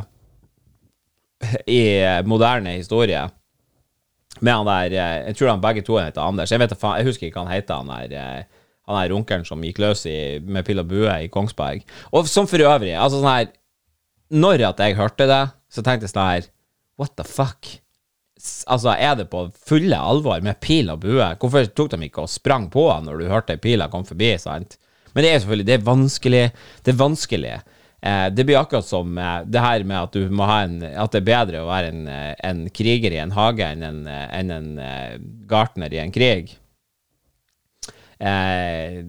i 1.70 1.82
moderne 2.28 2.76
historie. 2.76 3.22
Med 4.40 4.54
han 4.54 4.68
der 4.68 4.94
Jeg 4.94 5.36
tror 5.38 5.52
han 5.52 5.64
begge 5.64 5.82
to 5.86 5.98
heter 5.98 6.22
Anders. 6.22 6.52
Jeg, 6.52 6.60
vet, 6.62 6.74
jeg 6.74 7.08
husker 7.08 7.28
ikke 7.28 7.44
han 7.44 7.52
heter, 7.52 7.82
han 7.82 8.10
der 8.10 8.46
han 8.88 9.02
der 9.02 9.12
runkeren 9.12 9.44
som 9.44 9.64
gikk 9.64 9.80
løs 9.82 10.06
i, 10.08 10.38
med 10.40 10.64
pil 10.64 10.80
og 10.80 10.88
bue 10.88 11.12
i 11.24 11.28
Kongsberg. 11.32 11.84
Og 12.16 12.28
som 12.30 12.48
for 12.48 12.62
øvrig, 12.64 12.94
altså 12.96 13.20
sånn 13.20 13.34
her 13.34 13.50
Når 14.28 14.64
at 14.72 14.80
jeg 14.84 14.96
hørte 14.96 15.24
det, 15.28 15.44
så 15.72 15.84
tenkte 15.84 16.08
jeg 16.08 16.14
sånn 16.14 16.32
her 16.32 16.48
What 16.98 17.14
the 17.16 17.24
fuck? 17.24 17.68
Altså, 18.70 18.92
er 18.94 19.16
det 19.18 19.28
på 19.30 19.48
fulle 19.66 19.96
alvor 19.98 20.40
med 20.42 20.60
pil 20.62 20.90
og 20.92 21.00
bue? 21.02 21.26
Hvorfor 21.40 21.66
tok 21.74 21.92
de 21.92 22.06
ikke 22.06 22.24
og 22.24 22.30
sprang 22.32 22.68
på 22.70 22.88
han 22.90 23.06
når 23.06 23.22
du 23.22 23.30
hørte 23.30 23.58
pila 23.60 23.88
kom 23.90 24.06
forbi, 24.06 24.32
sant? 24.40 24.78
Men 25.14 25.24
det 25.24 25.30
er 25.30 25.40
selvfølgelig 25.42 25.66
Det 25.68 25.76
er 25.76 25.86
vanskelig. 25.86 26.44
Det 26.84 26.92
er 26.92 26.98
vanskelig. 26.98 27.54
Eh, 28.02 28.26
det 28.30 28.44
blir 28.44 28.58
akkurat 28.60 28.86
som 28.86 29.18
eh, 29.18 29.40
det 29.46 29.62
her 29.62 29.84
med 29.84 29.98
at 29.98 30.14
du 30.14 30.30
må 30.30 30.46
ha 30.46 30.60
en 30.62 30.76
At 30.86 31.10
det 31.10 31.24
er 31.24 31.30
bedre 31.32 31.62
å 31.64 31.70
være 31.70 31.90
en, 31.90 32.04
eh, 32.06 32.34
en 32.46 32.60
kriger 32.70 33.14
i 33.14 33.18
en 33.18 33.34
hage 33.34 33.66
enn 33.66 33.82
en, 33.82 34.02
enn 34.06 34.54
en 34.54 34.68
gartner 35.50 35.94
i 35.94 35.98
en 36.04 36.14
krig. 36.14 36.54
Eh, 38.18 39.00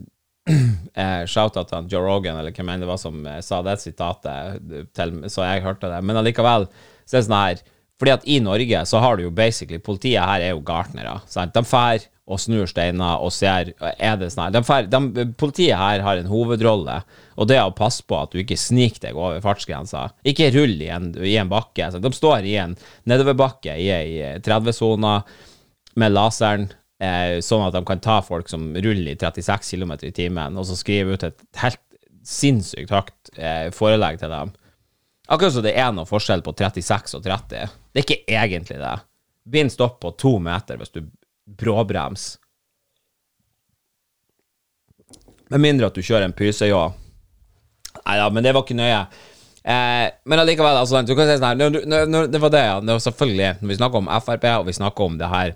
eh, 1.03 1.23
Shout-out 1.29 1.69
til 1.69 1.91
Joe 1.93 2.05
Rogan, 2.07 2.39
eller 2.41 2.55
hvem 2.55 2.73
enn 2.73 2.81
det 2.81 2.89
var 2.89 3.01
som 3.01 3.21
sa 3.45 3.61
det 3.65 3.77
sitatet, 3.83 4.63
til, 4.97 5.19
så 5.29 5.45
jeg 5.45 5.65
hørte 5.67 5.91
det. 5.91 6.01
Men 6.05 6.23
allikevel, 6.23 6.65
så 7.05 7.17
er 7.17 7.21
det 7.21 7.27
sånn 7.29 7.41
her 7.43 7.67
fordi 7.99 8.13
at 8.13 8.27
i 8.31 8.37
Norge 8.39 8.85
så 8.87 9.01
har 9.03 9.17
du 9.17 9.25
jo 9.25 9.31
basically 9.35 9.75
Politiet 9.83 10.23
her 10.23 10.39
er 10.39 10.53
jo 10.53 10.61
gartnere. 10.63 11.17
Sant? 11.27 11.51
De 11.51 11.65
drar 11.67 12.05
og 12.29 12.37
snur 12.41 12.69
steiner 12.69 13.23
og 13.23 13.31
ser 13.33 13.71
er 13.79 14.17
det 14.21 14.29
sånn 14.33 14.53
de 14.53 14.61
de, 14.91 15.25
Politiet 15.39 15.79
her 15.79 16.03
har 16.05 16.19
en 16.19 16.29
hovedrolle, 16.29 16.99
og 17.35 17.49
det 17.49 17.57
er 17.57 17.65
å 17.67 17.75
passe 17.75 18.05
på 18.05 18.17
at 18.19 18.33
du 18.33 18.41
ikke 18.43 18.57
sniker 18.59 19.07
deg 19.07 19.17
over 19.17 19.41
fartsgrensa. 19.43 20.09
Ikke 20.27 20.51
rull 20.53 20.77
i 20.77 20.91
en, 20.93 21.11
i 21.25 21.37
en 21.41 21.49
bakke. 21.49 21.89
Sant? 21.89 22.05
De 22.05 22.11
står 22.13 22.45
i 22.45 22.57
en 22.61 22.75
nedoverbakke 23.09 23.77
i 23.79 23.89
ei 23.95 24.37
30-sone 24.45 25.15
med 25.99 26.13
laseren, 26.13 26.69
eh, 27.01 27.39
sånn 27.43 27.65
at 27.65 27.75
de 27.75 27.83
kan 27.87 28.01
ta 28.03 28.19
folk 28.25 28.51
som 28.51 28.69
ruller 28.75 29.13
i 29.15 29.17
36 29.17 29.73
km 29.73 29.95
i 30.03 30.13
timen, 30.15 30.59
og 30.59 30.67
så 30.69 30.77
skrive 30.77 31.15
ut 31.15 31.27
et 31.27 31.45
helt 31.63 31.81
sinnssykt 32.29 32.93
høyt 32.93 33.37
eh, 33.37 33.69
forelegg 33.73 34.19
til 34.21 34.33
dem. 34.33 34.53
Akkurat 35.29 35.53
som 35.53 35.65
det 35.65 35.75
er 35.77 35.91
noe 35.93 36.09
forskjell 36.09 36.43
på 36.45 36.55
36 36.57 37.17
og 37.17 37.25
30. 37.25 37.77
Det 37.93 38.01
er 38.01 38.05
ikke 38.05 38.37
egentlig 38.39 38.79
det. 38.81 38.95
Bind 39.49 39.73
stopp 39.73 39.99
på 40.03 40.13
to 40.17 40.35
meter 40.41 40.77
hvis 40.77 40.93
du 40.93 41.03
bråbrems. 41.57 42.35
Med 45.49 45.63
mindre 45.63 45.89
at 45.89 45.97
du 45.97 46.05
kjører 46.05 46.27
en 46.27 46.35
pysejå. 46.37 46.81
Nei 48.05 48.17
da, 48.19 48.27
men 48.33 48.45
det 48.45 48.53
var 48.53 48.65
ikke 48.65 48.77
nøye. 48.77 49.01
Eh, 49.59 50.05
men 50.29 50.41
allikevel, 50.41 50.77
altså, 50.81 51.01
du 51.03 51.15
kan 51.17 51.27
si 51.27 51.35
sånn 51.37 51.59
her 51.59 52.27
Det 52.31 52.41
var 52.41 52.53
det, 52.53 52.61
ja. 52.63 52.77
Det 52.79 52.95
var 52.95 53.03
selvfølgelig, 53.03 53.49
når 53.59 53.71
vi 53.71 53.79
snakker 53.79 54.01
om 54.01 54.11
Frp, 54.23 54.45
og 54.55 54.69
vi 54.69 54.77
snakker 54.77 55.09
om 55.09 55.17
det 55.19 55.29
her, 55.29 55.55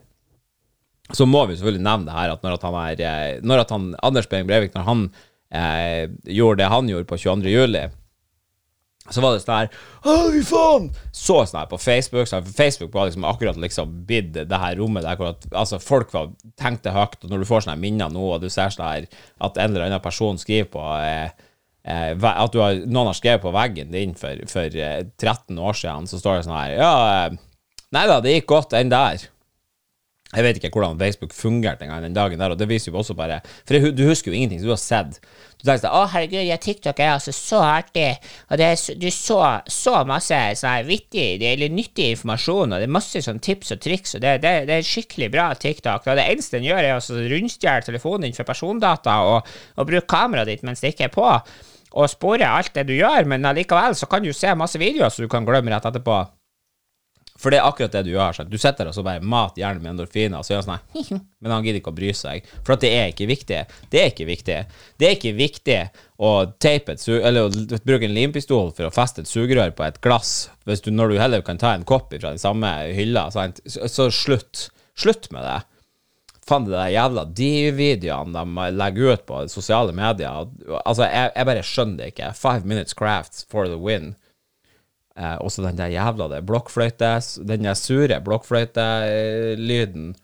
så 1.14 1.28
må 1.30 1.46
vi 1.48 1.58
selvfølgelig 1.58 1.86
nevne 1.86 2.10
det 2.10 2.18
her 2.18 2.34
at 2.34 2.44
når 2.44 2.58
at 2.58 2.66
han 2.66 2.76
er 2.80 3.02
eh, 3.04 3.40
Når 3.44 3.64
at 3.66 3.72
han, 3.76 3.90
Anders 4.02 4.28
Behring 4.32 4.48
Breivik, 4.50 4.74
når 4.76 4.86
han 4.88 5.02
eh, 5.54 6.10
gjorde 6.26 6.64
det 6.64 6.70
han 6.72 6.90
gjorde 6.90 7.10
på 7.10 7.20
22. 7.20 7.52
juli 7.54 7.84
så 9.12 9.20
var 9.20 9.34
det 9.34 9.42
sånn 9.44 9.58
her 9.58 9.72
Å, 10.08 10.14
fy 10.32 10.42
faen! 10.48 10.86
Så 11.12 11.42
sånn 11.44 11.60
her 11.60 11.72
på 11.72 11.80
Facebook. 11.82 12.28
Så 12.30 12.40
for 12.46 12.56
Facebook 12.56 12.94
var 12.96 13.10
liksom 13.10 13.26
akkurat 13.28 13.60
liksom 13.60 13.96
blitt 14.08 14.32
det 14.36 14.60
her 14.62 14.78
rommet 14.80 15.04
der 15.04 15.20
hvor 15.20 15.34
at, 15.34 15.48
altså 15.52 15.80
folk 15.84 16.14
var, 16.16 16.32
tenkte 16.60 16.94
høyt, 16.96 17.20
og 17.24 17.34
når 17.34 17.44
du 17.44 17.50
får 17.50 17.66
sånne 17.66 17.82
minner 17.82 18.14
nå, 18.14 18.24
og 18.36 18.44
du 18.44 18.48
ser 18.54 18.72
sånn 18.72 18.88
her 18.88 19.10
at 19.44 19.60
en 19.60 19.74
eller 19.74 19.90
annen 19.90 20.04
person 20.04 20.40
skriver 20.40 20.72
på 20.72 20.86
eh, 21.02 21.34
eh, 21.84 22.14
At 22.16 22.56
har, 22.56 22.80
noen 22.88 23.12
har 23.12 23.20
skrevet 23.20 23.44
på 23.44 23.54
veggen 23.56 23.92
din 23.96 24.16
for, 24.20 24.40
for 24.52 24.80
eh, 24.80 25.04
13 25.20 25.60
år 25.60 25.80
siden, 25.84 26.08
så 26.08 26.22
står 26.22 26.40
det 26.40 26.48
sånn 26.48 26.58
her 26.62 26.78
Ja, 26.80 26.94
eh, 27.12 27.76
nei 27.96 28.08
da, 28.10 28.22
det 28.24 28.38
gikk 28.38 28.50
godt, 28.56 28.78
enn 28.80 28.94
der. 28.94 29.28
Jeg 30.34 30.46
vet 30.48 30.58
ikke 30.58 30.74
hvordan 30.74 30.98
Facebook 30.98 31.34
fungerte 31.38 31.86
engang 31.86 32.04
den 32.08 32.16
dagen 32.16 32.42
der, 32.42 32.54
og 32.54 32.60
det 32.60 32.68
viser 32.70 32.92
jo 32.92 32.98
også 32.98 33.14
bare 33.14 33.42
For 33.68 33.92
du 33.94 34.04
husker 34.08 34.32
jo 34.32 34.38
ingenting 34.38 34.62
som 34.62 34.72
du 34.72 34.74
har 34.74 34.82
sett. 34.82 35.20
Du 35.60 35.68
tenker 35.68 35.86
sånn 35.86 35.94
'Å, 35.96 36.08
herregud, 36.12 36.42
ja, 36.44 36.58
TikTok 36.58 37.00
er 37.00 37.12
altså 37.14 37.32
så 37.32 37.62
artig', 37.64 38.18
og 38.50 38.58
det 38.60 38.66
er, 38.68 38.96
du 39.00 39.08
så, 39.14 39.40
så 39.70 40.04
masse 40.10 40.40
sånn 40.60 40.88
vittig 40.90 41.40
eller 41.40 41.70
nyttig 41.70 42.10
informasjon, 42.18 42.74
og 42.74 42.82
det 42.82 42.90
er 42.90 42.98
masse 42.98 43.22
sånn 43.24 43.40
tips 43.40 43.72
og 43.78 43.80
triks, 43.86 44.16
og 44.18 44.26
det, 44.26 44.42
det, 44.44 44.54
det 44.68 44.80
er 44.80 44.90
skikkelig 44.90 45.32
bra 45.32 45.54
TikTok. 45.54 46.08
Og 46.08 46.20
det 46.20 46.28
eneste 46.28 46.58
den 46.58 46.68
gjør, 46.68 46.84
er 46.84 46.98
å 46.98 47.24
rundstjele 47.32 47.86
telefonen 47.86 48.28
din 48.28 48.36
for 48.36 48.50
persondata 48.50 49.22
og, 49.30 49.54
og 49.78 49.88
bruke 49.88 50.10
kameraet 50.10 50.52
ditt 50.52 50.68
mens 50.68 50.84
det 50.84 50.96
ikke 50.96 51.08
er 51.08 51.16
på, 51.16 51.30
og 51.94 52.10
spore 52.10 52.50
alt 52.50 52.74
det 52.74 52.88
du 52.90 52.96
gjør, 52.98 53.30
men 53.30 53.46
allikevel 53.46 53.96
så 53.96 54.10
kan 54.10 54.26
du 54.26 54.34
se 54.34 54.52
masse 54.58 54.82
videoer 54.82 55.14
som 55.14 55.24
du 55.24 55.32
kan 55.32 55.46
glemme 55.46 55.72
rett 55.72 55.86
etterpå. 55.86 56.24
For 57.44 57.52
det 57.52 57.60
er 57.60 57.68
akkurat 57.68 57.92
det 57.92 58.06
du 58.08 58.14
gjør. 58.14 58.38
Sant? 58.38 58.52
Du 58.52 58.56
sitter 58.56 58.86
der 58.86 58.94
og 58.94 58.96
så 58.96 59.04
bare 59.04 59.20
mat 59.20 59.58
hjernen 59.60 59.84
med 59.84 59.94
endorfiner, 59.94 60.40
og 60.40 60.48
så 60.48 60.54
gjør 60.56 60.62
han 60.64 60.80
sånn 60.80 61.24
Men 61.44 61.52
han 61.52 61.66
gidder 61.66 61.82
ikke 61.82 61.92
å 61.92 61.98
bry 61.98 62.14
seg. 62.16 62.48
For 62.64 62.78
at 62.78 62.86
det 62.86 62.94
er 62.96 63.12
ikke 63.12 63.28
viktig. 63.28 63.60
Det 63.92 64.00
er 64.00 64.14
ikke 64.14 64.28
viktig. 64.30 64.60
Det 65.00 65.10
er 65.10 65.18
ikke 65.18 65.34
viktig 65.36 65.80
å 66.24 66.32
tape 66.64 66.96
et 66.96 67.04
Eller 67.18 67.50
å 67.50 67.82
bruke 67.84 68.08
en 68.08 68.16
limpistol 68.16 68.72
for 68.72 68.88
å 68.88 68.94
feste 68.96 69.26
et 69.26 69.32
sugerør 69.32 69.76
på 69.76 69.84
et 69.84 70.00
glass, 70.06 70.48
du, 70.64 70.92
når 70.96 71.12
du 71.12 71.20
heller 71.20 71.44
kan 71.44 71.60
ta 71.60 71.74
en 71.76 71.84
kopp 71.84 72.14
fra 72.16 72.32
den 72.32 72.40
samme 72.40 72.72
hylla. 72.96 73.28
Sant? 73.36 73.60
Så, 73.68 73.92
så 73.92 74.08
slutt. 74.14 74.70
Slutt 74.96 75.28
med 75.36 75.44
det. 75.44 75.60
Faen, 76.48 76.66
de 76.68 76.80
jævla 76.92 77.24
de-videoene 77.36 78.36
de 78.36 78.72
legger 78.76 79.14
ut 79.14 79.28
på 79.28 79.38
sosiale 79.52 79.94
medier 79.96 80.44
Altså, 80.84 81.06
jeg, 81.08 81.32
jeg 81.36 81.48
bare 81.48 81.64
skjønner 81.68 82.00
det 82.00 82.12
ikke. 82.14 82.34
Five 82.40 82.68
minutes 82.68 82.96
crafts 82.96 83.46
for 83.52 83.68
the 83.68 83.80
win. 83.80 84.14
Eh, 85.14 85.38
også 85.46 85.62
den 85.62 85.78
der 85.78 85.92
jævla 85.94 86.26
det 86.32 86.40
blokkfløyte 86.48 87.22
Den 87.46 87.68
der 87.68 87.78
sure 87.78 88.18
blokkfløytelyden. 88.26 90.16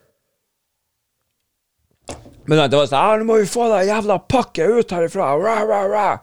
Men 2.49 2.63
det 2.65 2.77
var 2.77 2.87
sånn 2.89 3.21
'Nå 3.21 3.25
må 3.29 3.37
vi 3.37 3.45
få 3.45 3.67
den 3.69 3.87
jævla 3.91 4.17
pakket 4.25 4.69
ut 4.69 4.89
herifra!' 4.89 5.37
Rah, 5.37 5.61
rah, 5.69 5.85
rah. 5.85 6.17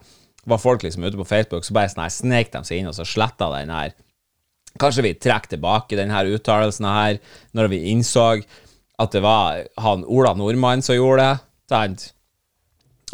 Var 0.47 0.59
folk 0.59 0.83
liksom 0.83 1.05
ute 1.05 1.17
på 1.17 1.27
Facebook, 1.27 1.65
så 1.65 1.75
bare 1.75 1.89
sånn 1.89 2.11
snek 2.11 2.51
de 2.51 2.65
seg 2.65 2.79
inn 2.79 2.91
og 2.91 2.95
så 2.95 3.07
sletta 3.07 3.51
den 3.55 3.71
her. 3.71 3.95
Kanskje 4.79 5.03
vi 5.03 5.15
trekker 5.15 5.55
tilbake 5.55 5.97
den 5.97 6.11
her 6.11 6.27
uttalelsen 6.27 6.85
her, 6.87 7.19
når 7.55 7.69
vi 7.69 7.91
innså 7.93 8.43
at 8.99 9.13
det 9.13 9.23
var 9.23 9.63
han 9.79 10.05
Ola 10.05 10.35
Nordmann 10.35 10.83
som 10.83 10.97
gjorde 10.97 11.23
det. 11.23 11.39
Sant? 11.69 12.13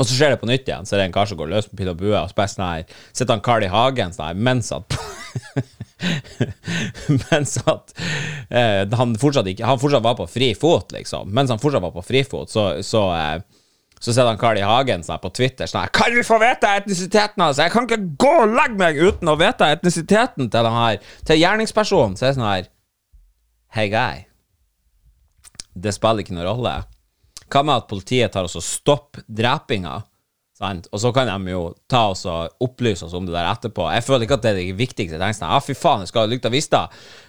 Og 0.01 0.09
så 0.09 0.17
skjer 0.17 0.33
det 0.33 0.41
på 0.41 0.49
nytt 0.49 0.69
igjen, 0.69 0.87
så 0.89 0.97
er 0.97 1.03
det 1.03 1.11
en 1.11 1.15
kar 1.15 1.29
som 1.29 1.37
går 1.37 1.51
løs 1.53 1.67
på 1.69 1.77
pil 1.77 1.91
og 1.93 1.99
bue, 2.01 2.15
og 2.17 2.31
så 2.31 2.37
bare 2.39 2.49
sånn 2.49 2.65
her 2.65 2.85
sitter 3.13 3.35
han 3.35 3.45
Carl 3.45 3.67
I 3.67 3.73
Hagen 3.73 4.15
sånn 4.15 4.31
her 4.31 4.39
mens 4.49 4.73
at 4.73 4.97
Mens 7.31 7.57
at 7.69 7.93
eh, 8.51 8.83
han, 8.99 9.13
fortsatt 9.21 9.47
ikke, 9.53 9.67
han 9.69 9.81
fortsatt 9.81 10.05
var 10.05 10.17
på 10.19 10.27
fri 10.31 10.49
fot, 10.59 10.91
liksom. 10.97 11.31
Mens 11.35 11.53
han 11.53 11.61
fortsatt 11.63 11.85
var 11.85 11.93
på 11.95 12.03
frifot, 12.05 12.51
så, 12.51 12.65
så 12.85 13.05
eh, 13.15 13.37
så 14.03 14.11
sitter 14.11 14.33
han 14.33 14.41
Carl 14.41 14.59
I 14.59 14.65
Hagen 14.67 15.05
sånn 15.07 15.21
på 15.23 15.31
Twitter 15.31 15.69
sånn 15.71 15.93
Kan 15.95 16.11
vi 16.17 16.25
få 16.27 16.41
vite 16.43 16.67
etnisiteten 16.81 17.39
hans? 17.45 17.61
Jeg 17.63 17.71
kan 17.71 17.87
ikke 17.87 18.01
gå 18.19 18.33
og 18.43 18.55
legge 18.57 18.81
meg 18.81 18.99
uten 18.99 19.31
å 19.31 19.37
vite 19.39 19.69
etnisiteten 19.77 20.49
til 20.51 20.67
den 20.67 20.75
her 20.75 20.97
Til 21.29 21.39
gjerningspersonen. 21.39 22.17
Så 22.19 22.27
er 22.27 22.33
det 22.33 22.39
sånn 22.41 22.49
her 22.49 22.67
Hey 23.73 23.93
guy. 23.93 24.25
Det 25.73 25.95
spiller 25.95 26.27
ikke 26.27 26.35
noen 26.35 26.49
rolle. 26.51 26.75
Hva 27.53 27.63
med 27.67 27.83
at 27.83 27.91
politiet 27.91 28.33
tar 28.33 28.49
oss 28.49 28.57
og 28.57 28.65
stopper 28.65 29.27
drepinga? 29.29 29.99
Og 30.63 31.01
så 31.03 31.11
kan 31.15 31.27
de 31.27 31.51
jo 31.51 31.63
ta 31.91 32.05
oss 32.13 32.23
og 32.31 32.63
opplyse 32.63 33.05
oss 33.09 33.17
om 33.19 33.27
det 33.27 33.35
der 33.35 33.49
etterpå. 33.51 33.89
Jeg 33.91 34.05
føler 34.07 34.27
ikke 34.27 34.39
at 34.39 34.45
det 34.45 34.53
er 34.53 34.61
det 34.61 34.79
viktigste. 34.79 35.17
Jeg 35.17 35.23
tenker 35.23 35.39
sånn, 35.41 35.51
ah, 35.57 35.65
fy 35.65 35.75
faen, 35.75 36.07
skal 36.07 36.25
ha 36.25 36.31
lykta 36.31 36.53
visst 36.55 36.77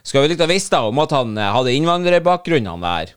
Skal 0.05 0.23
vi 0.23 0.31
lykta 0.31 0.47
visst 0.49 0.75
om 0.77 1.01
at 1.01 1.15
han 1.17 1.33
eh, 1.37 1.49
hadde 1.55 1.73
innvandrerbakgrunn, 1.73 2.69
han 2.69 2.85
der. 2.85 3.15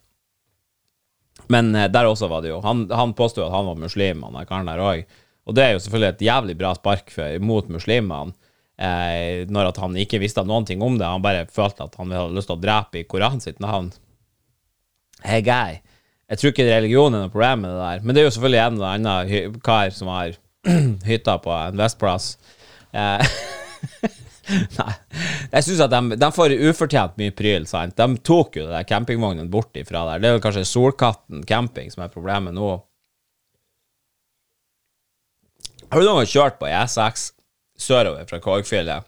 Men 1.52 1.74
eh, 1.76 1.90
der 1.92 2.08
også 2.08 2.30
var 2.32 2.42
det 2.42 2.54
jo 2.54 2.62
Han, 2.64 2.86
han 2.88 3.12
påsto 3.14 3.44
at 3.44 3.52
han 3.52 3.68
var 3.68 3.78
muslim, 3.78 4.24
han 4.24 4.48
karen 4.48 4.70
der 4.70 4.80
òg. 4.80 5.04
Og 5.46 5.54
det 5.54 5.62
er 5.62 5.76
jo 5.76 5.82
selvfølgelig 5.84 6.14
et 6.14 6.26
jævlig 6.26 6.56
bra 6.58 6.72
spark 6.74 7.12
for, 7.12 7.36
mot 7.44 7.68
muslimene. 7.70 8.32
Eh, 8.76 9.44
når 9.48 9.70
at 9.70 9.78
han 9.80 9.94
ikke 9.96 10.20
visste 10.20 10.44
noen 10.44 10.66
ting 10.68 10.82
om 10.84 10.96
det. 10.98 11.06
Han 11.08 11.24
bare 11.24 11.46
følte 11.52 11.86
at 11.86 11.94
han 12.00 12.12
hadde 12.12 12.36
lyst 12.36 12.50
til 12.50 12.58
å 12.58 12.64
drepe 12.64 13.00
i 13.00 13.06
Koranen 13.08 13.44
sitt 13.44 13.60
navn. 13.60 13.92
Hey 15.24 15.44
guy. 15.44 15.78
Jeg 16.26 16.40
tror 16.40 16.50
ikke 16.50 16.66
religion 16.66 17.14
er 17.14 17.22
noe 17.22 17.30
problem 17.30 17.62
med 17.62 17.70
det 17.70 17.82
der. 17.82 18.02
Men 18.02 18.14
det 18.14 18.22
er 18.22 18.26
jo 18.26 18.34
selvfølgelig 18.34 18.62
en 18.62 18.78
eller 18.78 18.94
annen 18.96 19.58
kar 19.62 19.92
som 19.94 20.10
har 20.10 20.34
hytta 21.10 21.36
på 21.42 21.52
en 21.54 21.78
Vestplass. 21.78 22.32
Eh, 22.90 23.36
nei. 24.80 24.92
Jeg 25.52 25.66
syns 25.68 25.84
at 25.86 25.94
de, 25.94 26.18
de, 26.18 26.30
får 26.34 26.56
ufortjent 26.66 27.14
mye 27.20 27.34
pryl. 27.36 27.68
Sant? 27.70 27.94
De 27.98 28.18
tok 28.26 28.58
jo 28.58 28.66
den 28.72 28.88
campingvognen 28.90 29.52
bort 29.52 29.78
ifra 29.78 30.02
der. 30.10 30.22
Det 30.22 30.30
er 30.30 30.36
jo 30.38 30.42
kanskje 30.48 30.66
Solkatten 30.66 31.46
camping 31.46 31.94
som 31.94 32.02
er 32.06 32.12
problemet 32.12 32.56
nå. 32.56 32.74
Har 35.86 36.02
du 36.02 36.08
noen 36.08 36.24
gang 36.24 36.32
kjørt 36.32 36.58
på 36.58 36.66
E6 36.66 37.28
sørover 37.78 38.26
fra 38.26 38.42
Korgfjellet? 38.42 39.06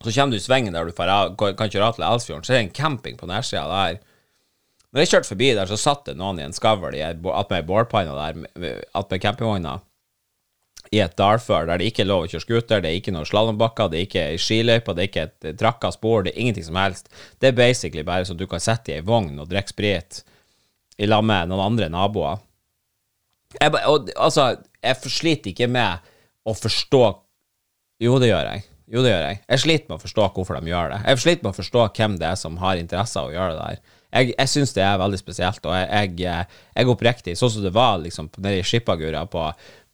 Så 0.00 0.12
kommer 0.12 0.32
du 0.32 0.40
i 0.40 0.44
svingen 0.44 0.72
der 0.72 0.88
du 0.88 0.96
kan 0.96 1.68
kjøre 1.68 1.90
av 1.90 1.96
til 1.96 2.04
Elsfjorden, 2.08 2.44
så 2.44 2.52
er 2.52 2.58
det 2.58 2.64
en 2.64 2.76
camping 2.76 3.20
på 3.20 3.28
nedsida 3.28 3.68
der 3.68 4.00
Når 4.94 5.02
jeg 5.02 5.10
kjørte 5.10 5.30
forbi 5.32 5.48
der, 5.58 5.66
så 5.66 5.78
satt 5.80 6.04
det 6.06 6.14
noen 6.20 6.38
i 6.38 6.44
en 6.46 6.54
skavl 6.54 6.94
attmed 6.94 7.66
bålpanna 7.66 8.14
der, 8.14 8.84
attmed 8.94 9.22
campingvogna, 9.24 9.80
i 10.94 11.00
et 11.02 11.16
dalfør 11.18 11.66
der 11.66 11.80
det 11.80 11.88
ikke 11.90 12.04
er 12.04 12.10
lov 12.10 12.26
å 12.26 12.28
kjøre 12.30 12.44
scooter, 12.44 12.82
det 12.82 12.90
er 12.90 12.98
ikke 13.00 13.14
noen 13.14 13.26
slalåmbakker, 13.26 13.90
det 13.90 13.98
er 13.98 14.06
ikke 14.06 14.24
ei 14.34 14.40
skiløype, 14.40 14.94
det 14.94 15.02
er 15.02 15.10
ikke 15.10 15.24
et 15.26 15.48
trakka 15.58 15.90
spor, 15.94 16.22
det 16.22 16.34
er 16.34 16.44
ingenting 16.44 16.68
som 16.68 16.78
helst. 16.78 17.10
Det 17.40 17.50
er 17.50 17.56
basically 17.58 18.04
bare 18.06 18.28
så 18.28 18.36
du 18.38 18.46
kan 18.50 18.62
sitte 18.62 18.92
i 18.92 18.98
ei 18.98 19.06
vogn 19.06 19.40
og 19.40 19.48
drikke 19.50 19.74
sprit 19.74 20.20
i 21.00 21.08
lag 21.08 21.24
med 21.26 21.50
noen 21.50 21.64
andre 21.72 21.88
naboer. 21.90 22.42
Jeg, 23.56 23.74
og, 23.86 24.10
altså, 24.14 24.52
jeg 24.82 25.14
sliter 25.14 25.52
ikke 25.52 25.70
med 25.70 26.06
å 26.44 26.54
forstå 26.58 27.04
Jo, 28.02 28.16
det 28.18 28.28
gjør 28.28 28.48
jeg. 28.50 28.64
Jo, 28.90 29.02
det 29.04 29.12
gjør 29.12 29.22
jeg. 29.22 29.36
Jeg 29.48 29.60
sliter 29.62 29.88
med 29.88 29.96
å 29.96 30.02
forstå 30.02 30.24
hvorfor 30.34 30.58
de 30.58 30.70
gjør 30.72 30.90
det. 30.92 30.96
Jeg 31.08 31.20
sliter 31.22 31.46
med 31.46 31.52
å 31.54 31.56
forstå 31.56 31.84
hvem 31.96 32.16
det 32.20 32.26
er 32.28 32.38
som 32.38 32.58
har 32.60 32.80
interesse 32.80 33.20
av 33.20 33.30
å 33.30 33.32
gjøre 33.32 33.54
det 33.54 33.68
der. 33.68 33.93
Jeg, 34.14 34.34
jeg 34.36 34.50
syns 34.50 34.74
det 34.76 34.84
er 34.86 35.00
veldig 35.00 35.18
spesielt, 35.18 35.64
og 35.66 35.74
jeg, 35.74 36.12
jeg, 36.22 36.60
jeg 36.76 36.90
oppriktig, 36.92 37.34
sånn 37.38 37.50
som 37.50 37.64
det 37.64 37.72
var 37.74 37.98
liksom 38.02 38.30
nede 38.36 38.60
i 38.60 38.66
Skippagura 38.66 39.24
på, 39.30 39.48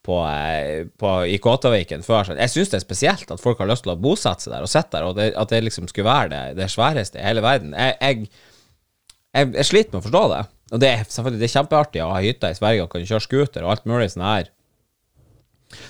på, 0.05 0.19
eh, 0.29 0.87
på, 1.01 1.15
i 1.25 1.39
Kåtaviken 1.43 2.05
før. 2.05 2.35
Jeg 2.37 2.53
syns 2.53 2.73
det 2.73 2.81
er 2.81 2.85
spesielt 2.85 3.33
at 3.33 3.43
folk 3.43 3.61
har 3.63 3.71
lyst 3.71 3.87
til 3.87 3.95
å 3.95 3.99
bosette 4.01 4.45
seg 4.45 4.55
der 4.55 4.67
og 4.67 4.73
sitte 4.73 4.97
der, 4.97 5.09
og 5.09 5.19
det, 5.19 5.31
at 5.41 5.53
det 5.53 5.63
liksom 5.65 5.89
skulle 5.91 6.11
være 6.11 6.33
det, 6.35 6.45
det 6.61 6.71
sværeste 6.73 7.21
i 7.21 7.27
hele 7.27 7.45
verden. 7.45 7.75
Jeg, 7.77 8.31
jeg, 9.33 9.69
sliter 9.69 9.95
med 9.95 10.01
å 10.03 10.07
forstå 10.09 10.25
det. 10.35 10.43
Og 10.71 10.83
det 10.83 10.91
er 10.91 11.05
selvfølgelig 11.05 11.43
det 11.43 11.49
er 11.49 11.57
kjempeartig 11.57 12.03
å 12.05 12.13
ha 12.15 12.25
hytta 12.25 12.51
i 12.51 12.59
Sverige 12.59 12.85
og 12.85 12.93
kan 12.93 13.07
kjøre 13.07 13.27
scooter 13.27 13.65
og 13.67 13.75
alt 13.75 13.89
mulig 13.91 14.11
sånn 14.13 14.27
her. 14.29 14.51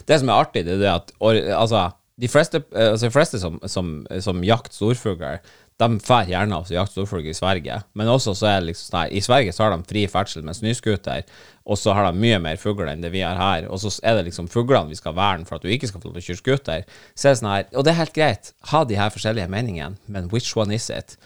Det 0.08 0.20
som 0.20 0.30
er 0.30 0.44
artig, 0.44 0.66
det 0.68 0.78
er 0.80 0.94
at 0.94 1.10
altså, 1.20 1.88
de 2.20 2.28
fleste, 2.28 2.62
altså 2.76 3.08
de 3.08 3.14
fleste 3.14 3.40
som, 3.40 3.58
som, 3.68 3.92
som 4.24 4.42
jakter 4.44 4.76
storfugler, 4.76 5.40
de 5.80 5.96
drar 5.96 6.28
gjerne 6.28 6.56
altså 6.58 6.74
jakter 6.74 6.92
storfugl 6.92 7.30
i 7.30 7.36
Sverige. 7.36 7.78
Men 7.96 8.10
også 8.12 8.34
så 8.36 8.48
er 8.50 8.58
det 8.60 8.70
liksom 8.70 8.92
sånn 8.92 9.14
i 9.16 9.22
Sverige 9.24 9.54
så 9.56 9.64
har 9.64 9.74
de 9.74 9.88
fri 9.88 10.04
ferdsel 10.10 10.44
med 10.44 10.58
snøscooter, 10.58 11.24
og 11.64 11.78
så 11.80 11.94
har 11.96 12.08
de 12.08 12.20
mye 12.20 12.40
mer 12.42 12.60
fugler 12.60 12.90
enn 12.92 13.04
det 13.04 13.12
vi 13.14 13.22
har 13.24 13.38
her. 13.40 13.68
Og 13.72 13.80
så 13.82 13.92
er 14.04 14.18
det 14.18 14.26
liksom 14.28 14.50
fuglene 14.52 14.92
vi 14.92 14.98
skal 14.98 15.16
verne 15.16 15.48
for 15.48 15.56
at 15.56 15.64
du 15.64 15.72
ikke 15.72 15.88
skal 15.88 16.02
få 16.02 16.10
lov 16.10 16.18
til 16.18 16.24
å 16.24 16.28
kjøre 16.28 16.42
scooter. 16.42 16.86
Så 17.14 17.30
er 17.30 17.34
det 17.34 17.40
sånn 17.40 17.52
her, 17.52 17.66
og 17.72 17.86
det 17.86 17.94
er 17.94 18.00
helt 18.02 18.16
greit, 18.16 18.52
ha 18.72 18.84
de 18.84 19.00
her 19.00 19.14
forskjellige 19.14 19.52
meningene, 19.52 19.96
men 20.06 20.28
which 20.34 20.52
one 20.58 20.76
is 20.76 20.90
it? 20.92 21.16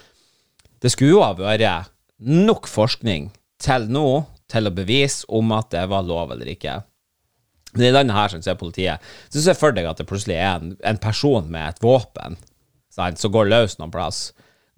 Det 0.82 0.92
skulle 0.92 1.16
jo 1.16 1.24
ha 1.24 1.32
vært 1.38 1.90
nok 2.22 2.70
forskning 2.70 3.32
til 3.64 3.90
nå 3.90 4.08
til 4.52 4.68
å 4.68 4.74
bevise 4.76 5.26
om 5.34 5.50
at 5.56 5.72
det 5.74 5.86
var 5.90 6.06
lov 6.06 6.34
eller 6.34 6.50
ikke. 6.52 6.78
Men 7.74 7.88
i 7.88 7.94
denne 7.96 8.14
her 8.14 8.30
som 8.30 8.42
er 8.44 8.58
politiet, 8.60 9.02
så 9.32 9.42
ser 9.42 9.58
for 9.58 9.74
deg 9.74 9.88
at 9.88 9.98
det 9.98 10.06
plutselig 10.06 10.36
er 10.38 10.60
en, 10.60 10.74
en 10.78 11.00
person 11.00 11.48
med 11.50 11.72
et 11.72 11.82
våpen 11.82 12.36
sant, 12.94 13.18
som 13.18 13.32
går 13.34 13.50
løs 13.50 13.78
noen 13.80 13.92
plass. 13.94 14.28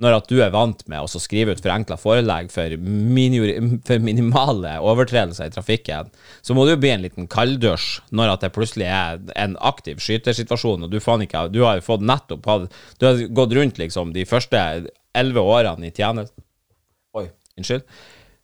Når 0.02 0.18
at 0.18 0.26
du 0.28 0.40
er 0.44 0.52
vant 0.52 0.82
med 0.92 1.00
å 1.00 1.20
skrive 1.20 1.54
ut 1.56 1.62
forenkla 1.64 1.96
forelegg 1.96 2.50
for, 2.52 2.74
for, 3.88 4.02
minimale 4.04 4.74
overtredelser 4.84 5.48
i 5.48 5.54
trafikken, 5.54 6.10
så 6.44 6.56
må 6.56 6.66
du 6.68 6.74
bli 6.76 6.90
en 6.92 7.06
liten 7.06 7.28
kalddusj 7.32 8.02
når 8.16 8.34
at 8.34 8.44
det 8.44 8.52
plutselig 8.52 8.90
er 8.92 9.22
en 9.40 9.56
aktiv 9.64 10.02
skytersituasjon, 10.04 10.84
og 10.84 10.92
du 10.92 10.98
ikke 11.00 11.46
Du 11.48 11.62
har 11.64 11.78
jo 11.78 11.86
fått 11.86 12.04
nettopp 12.04 12.44
Du 13.00 13.06
har 13.08 13.24
gått 13.32 13.56
rundt 13.56 13.78
liksom 13.78 14.12
de 14.12 14.26
første 14.28 14.60
elleve 15.16 15.40
årene 15.40 15.88
i 15.88 15.94
tjeneste 15.96 16.36
Oi, 17.16 17.30
unnskyld. 17.56 17.86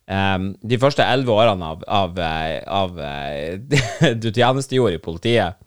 Um, 0.09 0.55
de 0.59 0.79
første 0.81 1.05
elleve 1.05 1.31
årene 1.31 1.67
av, 1.69 1.83
av, 1.87 2.17
eh, 2.19 2.57
av, 2.67 2.97
av 2.97 3.03
eh, 3.05 4.17
du 4.23 4.31
tjenestegjorde 4.33 4.97
i 4.97 5.03
politiet, 5.03 5.61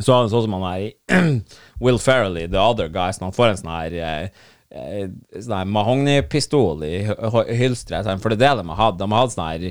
så 0.00 0.14
var 0.14 0.24
det 0.24 0.32
sånn 0.32 0.46
som 0.46 0.56
han 0.56 0.64
er 0.70 0.80
i 0.80 0.88
Will 1.84 2.00
Ferrelly, 2.00 2.48
The 2.50 2.58
Other 2.58 2.88
Guys, 2.90 3.20
når 3.20 3.30
han 3.30 3.36
får 3.36 3.50
en 3.50 3.60
sånn 3.60 3.74
her 3.74 3.96
eh, 4.00 4.48
sånn 4.72 5.72
mahognipistol 5.72 6.84
i 6.86 6.94
hylsteret. 7.04 8.08
For 8.22 8.32
det 8.32 8.40
er 8.40 8.56
det 8.56 8.62
de 8.62 8.70
har 8.72 8.80
hatt. 8.80 9.00
De 9.00 9.08
har 9.08 9.26
hatt 9.26 9.34
sånn 9.34 9.50
her 9.50 9.68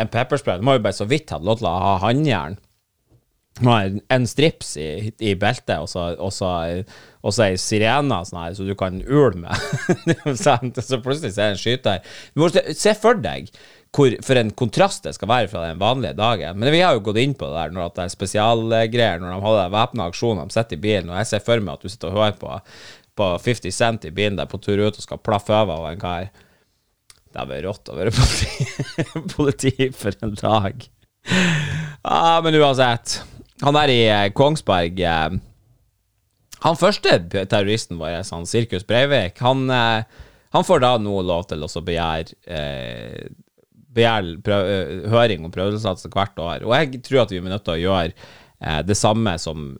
en 0.00 0.10
pepperspray. 0.10 0.58
De 0.58 0.66
har 0.66 0.78
jo 0.78 0.84
bare 0.88 0.96
så 0.96 1.08
vidt 1.10 1.32
hatt 1.34 1.46
lov 1.46 1.60
til 1.60 1.70
å 1.70 1.78
ha 1.84 1.94
håndjern. 2.06 2.58
En 3.60 4.26
strips 4.30 4.76
i, 4.80 5.10
i 5.20 5.34
beltet, 5.36 5.74
og 5.82 5.90
så, 5.90 6.06
og 6.16 6.30
så, 6.32 6.52
så 7.26 7.44
ei 7.44 7.58
sirene 7.60 8.22
sånn 8.24 8.40
her, 8.40 8.54
så 8.56 8.64
du 8.64 8.72
kan 8.78 9.02
ule 9.04 9.42
med. 9.42 9.52
så 10.38 10.56
plutselig 11.02 11.34
er 11.34 11.36
det 11.36 11.50
en 11.50 11.60
skyter. 11.60 12.14
Du 12.32 12.44
må 12.44 12.48
se 12.54 12.94
for 12.96 13.20
deg 13.20 13.50
hvor, 13.90 14.14
for 14.22 14.38
en 14.38 14.52
kontrast 14.54 15.04
det 15.06 15.16
skal 15.16 15.28
være 15.28 15.50
fra 15.50 15.64
den 15.66 15.80
vanlige 15.80 16.14
dagen. 16.18 16.58
Men 16.62 16.72
vi 16.72 16.82
har 16.84 16.94
jo 16.94 17.02
gått 17.08 17.18
inn 17.22 17.34
på 17.34 17.48
det 17.50 17.58
der 17.58 17.74
når 17.74 17.90
det 17.96 18.04
er 18.04 18.12
spesialgreier, 18.14 19.20
når 19.20 19.34
de 19.34 19.40
har 19.44 19.74
væpna 19.74 20.06
aksjoner, 20.12 20.46
de 20.46 20.56
sitter 20.56 20.78
i 20.78 20.84
bilen, 20.84 21.10
og 21.10 21.18
jeg 21.20 21.30
ser 21.32 21.44
for 21.44 21.64
meg 21.64 21.74
at 21.74 21.84
du 21.84 21.90
sitter 21.92 22.12
og 22.12 22.20
hører 22.20 22.38
på, 22.38 22.58
på 23.20 23.32
50 23.44 23.74
Cent 23.76 24.06
i 24.08 24.14
bilen 24.14 24.38
der 24.40 24.48
på 24.48 24.60
tur 24.62 24.80
ut 24.80 24.96
og 24.96 25.04
skal 25.04 25.20
plaffe 25.22 25.54
over 25.54 25.76
av 25.76 25.90
en 25.90 26.00
kar. 26.00 26.30
Det 27.30 27.46
vært 27.46 27.66
rått 27.68 27.92
å 27.92 27.98
være 27.98 28.14
politi, 28.14 28.66
politi 29.36 29.90
for 29.94 30.16
en 30.24 30.34
dag. 30.38 30.88
Ah, 32.02 32.40
men 32.42 32.56
uansett. 32.58 33.20
Han 33.60 33.76
der 33.76 33.92
i 33.92 34.00
eh, 34.08 34.30
Kongsberg 34.32 35.02
eh, 35.04 35.34
Han 36.64 36.78
første 36.80 37.18
terroristen 37.28 38.00
vår, 38.00 38.22
han 38.24 38.48
Sirkus 38.48 38.86
Breivik, 38.88 39.38
han, 39.44 39.68
eh, 39.70 40.24
han, 40.56 40.66
får 40.66 40.82
da 40.82 40.94
nå 41.00 41.20
lov 41.28 41.46
til 41.50 41.64
å 41.64 41.84
begjære 41.84 42.36
eh, 42.48 43.28
begjære 43.90 44.58
høring 45.10 45.46
om 45.46 45.52
prøveløslatelse 45.54 46.10
hvert 46.14 46.38
år. 46.38 46.66
Og 46.66 46.74
jeg 46.76 47.02
tror 47.06 47.24
at 47.24 47.32
vi 47.34 47.40
er 47.40 47.48
nødt 47.50 47.64
til 47.66 47.76
å 47.76 47.84
gjøre 47.84 48.12
eh, 48.12 48.80
det 48.86 48.96
samme 48.98 49.36
som 49.42 49.72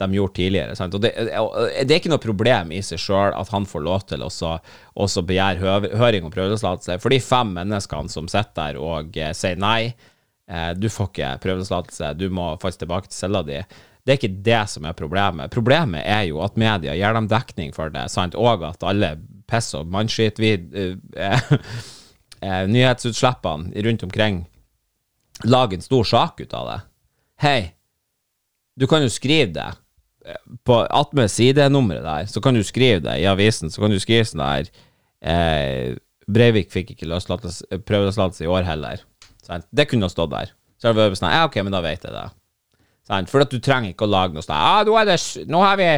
de 0.00 0.16
gjorde 0.16 0.36
tidligere. 0.38 0.76
Sant? 0.78 0.94
Og 0.96 1.02
det, 1.04 1.12
det, 1.16 1.88
er 1.88 1.98
ikke 1.98 2.12
noe 2.12 2.22
problem 2.22 2.72
i 2.74 2.80
seg 2.84 3.00
sjøl 3.02 3.36
at 3.36 3.52
han 3.52 3.68
får 3.68 3.84
lov 3.84 4.06
til 4.10 4.24
å 4.24 5.08
begjære 5.28 5.96
høring 6.00 6.26
om 6.26 6.32
prøveløslatelse. 6.34 6.98
For 7.02 7.12
de 7.12 7.20
fem 7.24 7.52
menneskene 7.58 8.12
som 8.12 8.30
sitter 8.30 8.74
der 8.74 8.80
og 8.80 9.16
eh, 9.20 9.34
sier 9.36 9.60
nei, 9.60 9.92
eh, 10.50 10.72
du 10.76 10.88
får 10.92 11.12
ikke 11.12 11.30
prøveløslatelse, 11.44 12.14
du 12.18 12.28
må 12.32 12.52
faktisk 12.62 12.84
tilbake 12.84 13.10
til 13.10 13.20
cella 13.22 13.44
di. 13.46 13.60
Det 14.04 14.14
er 14.14 14.18
ikke 14.18 14.42
det 14.46 14.62
som 14.72 14.86
er 14.88 14.96
problemet. 14.96 15.52
Problemet 15.52 16.02
er 16.08 16.24
jo 16.30 16.40
at 16.44 16.56
media 16.58 16.96
gir 16.96 17.16
dem 17.16 17.28
dekning 17.30 17.74
for 17.76 17.92
det, 17.92 18.08
sant? 18.12 18.34
og 18.38 18.64
at 18.66 18.86
alle 18.86 19.14
piss 19.50 19.74
og 19.76 19.90
mannskitt 19.92 20.40
vi 20.40 20.54
eh, 20.56 21.52
eh, 22.46 22.64
nyhetsutslippene 22.70 23.84
rundt 23.84 24.06
omkring 24.06 24.44
lager 25.44 25.78
en 25.78 25.84
stor 25.84 26.04
sak 26.04 26.40
ut 26.40 26.56
av 26.56 26.66
det. 26.68 26.80
Hei, 27.40 27.60
du 28.76 28.86
kan 28.88 29.04
jo 29.04 29.12
skrive 29.12 29.52
det 29.56 29.68
på 30.68 30.76
attmed 30.84 31.30
sidenummeret 31.32 32.04
der, 32.04 32.28
så 32.30 32.42
kan 32.44 32.56
du 32.56 32.62
skrive 32.66 33.00
det 33.04 33.18
i 33.22 33.28
avisen, 33.30 33.72
så 33.72 33.82
kan 33.82 33.92
du 33.92 34.00
skrive 34.02 34.26
sånn 34.28 34.42
der 34.44 34.70
eh, 35.24 35.98
Breivik 36.30 36.70
fikk 36.70 36.92
ikke 36.94 37.08
prøveløslatelse 37.88 38.44
i 38.44 38.50
år 38.50 38.66
heller. 38.68 39.00
Sant? 39.42 39.66
Det 39.74 39.88
kunne 39.90 40.06
ha 40.06 40.12
stått 40.12 40.30
der. 40.30 40.52
Så 40.78 40.90
hadde 40.90 41.02
vært 41.02 41.18
sånn 41.18 41.32
Ja, 41.32 41.46
ok, 41.48 41.56
men 41.66 41.74
da 41.74 41.80
vet 41.82 42.04
jeg 42.06 42.14
det. 42.14 42.28
Sant? 43.08 43.32
For 43.32 43.42
at 43.42 43.50
du 43.50 43.58
trenger 43.58 43.94
ikke 43.94 44.06
å 44.06 44.12
lage 44.12 44.36
noe 44.36 44.44
sånt. 44.44 44.54
Ja, 44.54 44.84
nå, 44.86 44.94
det, 45.08 45.16
nå 45.50 45.64
har 45.64 45.80
vi 45.80 45.88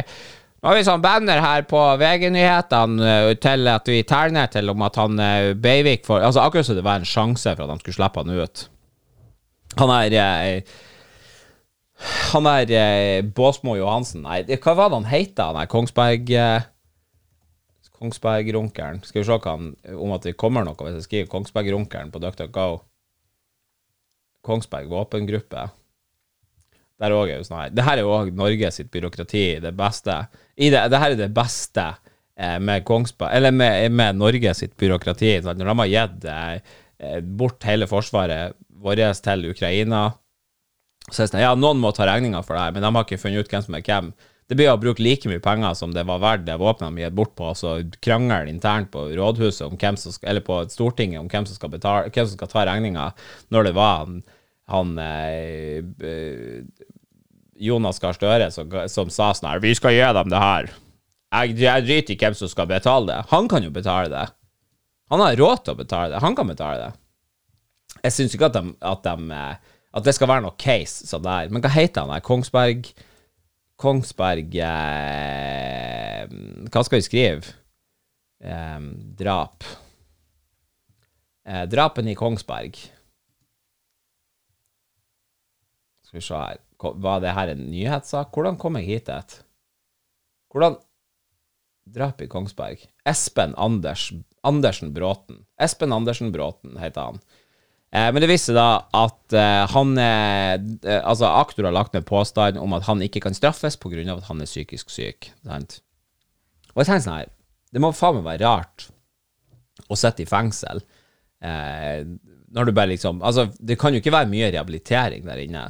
nå 0.63 0.71
har 0.71 0.77
vi 0.79 0.85
sånn 0.87 1.03
banner 1.03 1.41
her 1.43 1.65
på 1.67 1.79
VG-nyhetene 1.99 3.11
uh, 3.27 3.33
til 3.43 3.67
at 3.67 3.89
vi 3.91 3.99
tegner 4.07 4.47
til 4.49 4.71
om 4.71 4.85
at 4.87 4.97
han 5.01 5.19
Breivik 5.19 5.59
Beivik 5.61 6.07
får 6.07 6.23
Altså 6.23 6.39
akkurat 6.45 6.69
som 6.69 6.79
det 6.79 6.85
var 6.87 7.01
en 7.01 7.09
sjanse 7.09 7.51
for 7.51 7.65
at 7.65 7.73
de 7.73 7.83
skulle 7.83 7.97
slippe 7.99 8.23
han 8.23 8.31
ut. 8.31 8.65
Han 9.81 9.91
er 9.99 10.15
uh, 10.15 10.79
Han 12.33 12.47
er 12.49 12.71
eh, 12.73 13.21
Båsmo 13.21 13.75
Johansen 13.77 14.23
Nei, 14.25 14.39
hva 14.49 14.73
var 14.75 14.89
det 14.89 14.97
han 14.97 15.11
het, 15.11 15.37
han 15.39 15.59
der 15.59 15.69
Kongsberg 15.69 16.31
Kongsberg-runkeren. 18.03 18.99
Skal 19.07 19.21
vi 19.21 19.27
se 19.27 19.37
han, 19.45 19.69
om 19.95 20.11
at 20.15 20.25
det 20.27 20.35
kommer 20.39 20.65
noe 20.67 20.75
hvis 20.75 20.99
jeg 20.99 21.07
skriver 21.07 21.31
Kongsberg-runkeren 21.31 22.11
på 22.11 22.19
DuckDuckGo. 22.23 22.81
Kongsberg 24.43 24.89
våpengruppe. 24.91 25.69
Der 26.99 27.15
òg 27.15 27.31
er 27.31 27.39
jo 27.39 27.47
sånn 27.47 27.61
her. 27.61 27.75
Det 27.75 27.85
her 27.87 27.99
er 27.99 28.05
jo 28.05 28.15
òg 28.15 28.33
Norge 28.35 28.71
sitt 28.75 28.91
byråkrati, 28.93 29.45
det 29.63 29.71
beste. 29.77 30.17
I 30.59 30.69
det, 30.73 30.83
det 30.91 30.99
her 30.99 31.15
er 31.15 31.21
det 31.21 31.31
beste 31.35 31.85
eh, 31.89 32.59
med 32.59 32.83
Kongsberg 32.87 33.33
Eller 33.37 33.55
med, 33.55 33.87
med 33.95 34.19
Norge 34.19 34.53
sitt 34.57 34.75
byråkrati. 34.79 35.37
Sånn, 35.45 35.61
når 35.61 35.71
de 35.71 35.77
har 35.79 35.93
gitt 35.93 36.27
eh, 36.33 36.75
eh, 36.99 37.17
bort 37.23 37.63
hele 37.67 37.87
forsvaret 37.89 38.59
vårt 38.83 39.23
til 39.23 39.47
Ukraina, 39.53 40.09
så 41.09 41.23
jeg 41.23 41.31
sånn 41.33 41.43
Ja, 41.43 41.55
noen 41.59 41.81
må 41.83 41.91
ta 41.95 42.07
regninga 42.07 42.43
for 42.45 42.55
det 42.55 42.67
her, 42.67 42.75
men 42.75 42.85
de 42.85 42.91
har 42.95 43.07
ikke 43.07 43.19
funnet 43.21 43.43
ut 43.43 43.51
hvem 43.51 43.65
som 43.65 43.75
er 43.77 43.83
hvem. 43.87 44.13
Det 44.51 44.57
blir 44.59 44.69
å 44.71 44.79
bruke 44.79 45.03
like 45.03 45.29
mye 45.31 45.41
penger 45.43 45.75
som 45.79 45.93
det 45.95 46.03
var 46.07 46.21
verdt 46.21 46.45
det 46.47 46.59
våpenet 46.59 46.95
de 46.95 47.05
gitt 47.05 47.15
bort 47.15 47.33
på, 47.37 47.47
altså 47.53 47.77
krangel 48.03 48.51
internt 48.51 48.91
på 48.93 49.05
rådhuset 49.15 49.65
om 49.65 49.77
hvem 49.79 49.97
som 49.99 50.15
skal, 50.15 50.29
eller 50.33 50.45
på 50.45 50.59
Stortinget 50.71 51.21
om 51.21 51.29
hvem 51.31 51.47
som 51.47 51.57
skal, 51.57 51.71
betale, 51.73 52.11
hvem 52.11 52.27
som 52.27 52.37
skal 52.37 52.51
ta 52.51 52.65
regninga, 52.67 53.09
når 53.55 53.69
det 53.69 53.73
var 53.77 54.03
han, 54.03 54.19
han 54.71 54.93
eh, 54.99 55.79
Jonas 57.63 58.01
Gahr 58.03 58.15
Støre 58.17 58.51
som, 58.51 58.71
som, 58.91 59.11
sa 59.13 59.31
sånn 59.33 59.51
her 59.51 59.63
Vi 59.63 59.73
skal 59.79 59.95
gi 59.95 60.07
dem 60.19 60.31
det 60.31 60.41
her. 60.43 60.71
Jeg, 61.33 61.57
jeg 61.63 61.85
driter 61.87 62.15
i 62.15 62.19
hvem 62.19 62.35
som 62.37 62.51
skal 62.51 62.69
betale 62.69 63.09
det. 63.09 63.19
Han 63.31 63.47
kan 63.49 63.63
jo 63.65 63.71
betale 63.73 64.11
det. 64.11 64.27
Han 65.13 65.23
har 65.23 65.37
råd 65.39 65.63
til 65.63 65.73
å 65.73 65.79
betale 65.79 66.13
det. 66.13 66.21
Han 66.23 66.35
kan 66.37 66.49
betale 66.49 66.81
det. 66.81 66.91
Jeg 68.03 68.15
syns 68.15 68.35
ikke 68.35 68.49
at, 68.51 68.57
de, 68.59 68.75
at, 68.83 69.07
de, 69.07 69.31
eh, 69.33 69.72
at, 69.93 70.03
det 70.05 70.15
skal 70.17 70.29
være 70.31 70.45
noe 70.45 70.57
case 70.59 71.07
sånn 71.09 71.25
der. 71.25 71.51
Men 71.53 71.63
hva 71.63 71.71
heter 71.73 72.05
han 72.05 72.13
der? 72.13 72.23
Kongsberg 72.25 72.89
Kongsberg 73.79 74.55
eh, 74.63 76.23
Hva 76.69 76.83
skal 76.85 76.99
vi 76.99 77.05
skrive? 77.07 77.55
Eh, 78.43 78.79
drap. 79.19 79.65
Eh, 81.43 81.65
drapen 81.69 82.09
i 82.09 82.15
Kongsberg. 82.17 82.77
Skal 86.07 86.19
vi 86.19 86.23
se 86.23 86.37
her 86.37 86.61
Var 86.79 87.21
det 87.23 87.35
her 87.35 87.53
en 87.53 87.67
nyhetssak? 87.71 88.33
Hvordan 88.33 88.59
kom 88.59 88.77
jeg 88.79 88.89
hit? 88.89 89.13
Et? 89.13 89.37
Hvordan 90.53 90.77
Drap 91.85 92.21
i 92.21 92.27
Kongsberg. 92.27 92.85
Espen 93.03 93.55
Anders, 93.59 94.11
Andersen 94.41 94.93
Bråten. 94.93 95.43
Espen 95.59 95.91
Andersen 95.91 96.31
Bråten 96.31 96.77
heter 96.79 97.09
han. 97.09 97.19
Eh, 97.93 98.09
men 98.09 98.23
det 98.23 98.29
viser 98.31 98.57
da 98.57 98.67
at 98.97 99.35
eh, 99.37 99.63
han 99.69 99.93
eh, 100.01 100.55
Altså, 100.97 101.29
aktor 101.29 101.67
har 101.67 101.75
lagt 101.75 101.93
ned 101.93 102.07
påstand 102.09 102.57
om 102.57 102.73
at 102.73 102.87
han 102.87 103.03
ikke 103.05 103.21
kan 103.21 103.37
straffes 103.37 103.77
pga. 103.77 104.01
at 104.15 104.29
han 104.29 104.41
er 104.41 104.49
psykisk 104.49 104.89
syk. 104.89 105.29
Sant? 105.45 105.81
Og 106.73 106.81
jeg 106.81 106.89
tenker 106.89 107.05
sånn 107.05 107.19
her 107.21 107.31
Det 107.73 107.83
må 107.83 107.93
faen 107.93 108.17
meg 108.17 108.25
være 108.31 108.49
rart 108.49 108.89
å 109.89 109.97
sitte 109.97 110.23
i 110.23 110.29
fengsel 110.29 110.81
eh, 111.43 112.05
når 112.53 112.69
du 112.69 112.73
bare 112.73 112.93
liksom 112.93 113.21
Altså, 113.25 113.47
det 113.59 113.77
kan 113.81 113.93
jo 113.93 114.01
ikke 114.01 114.13
være 114.13 114.31
mye 114.31 114.51
rehabilitering 114.53 115.25
der 115.27 115.41
inne. 115.43 115.67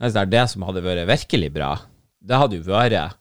Det 0.00 0.46
som 0.50 0.64
hadde 0.66 0.82
vært 0.84 1.08
virkelig 1.08 1.52
bra, 1.54 1.70
det 2.20 2.40
hadde 2.40 2.58
jo 2.58 2.66
vært 2.66 3.14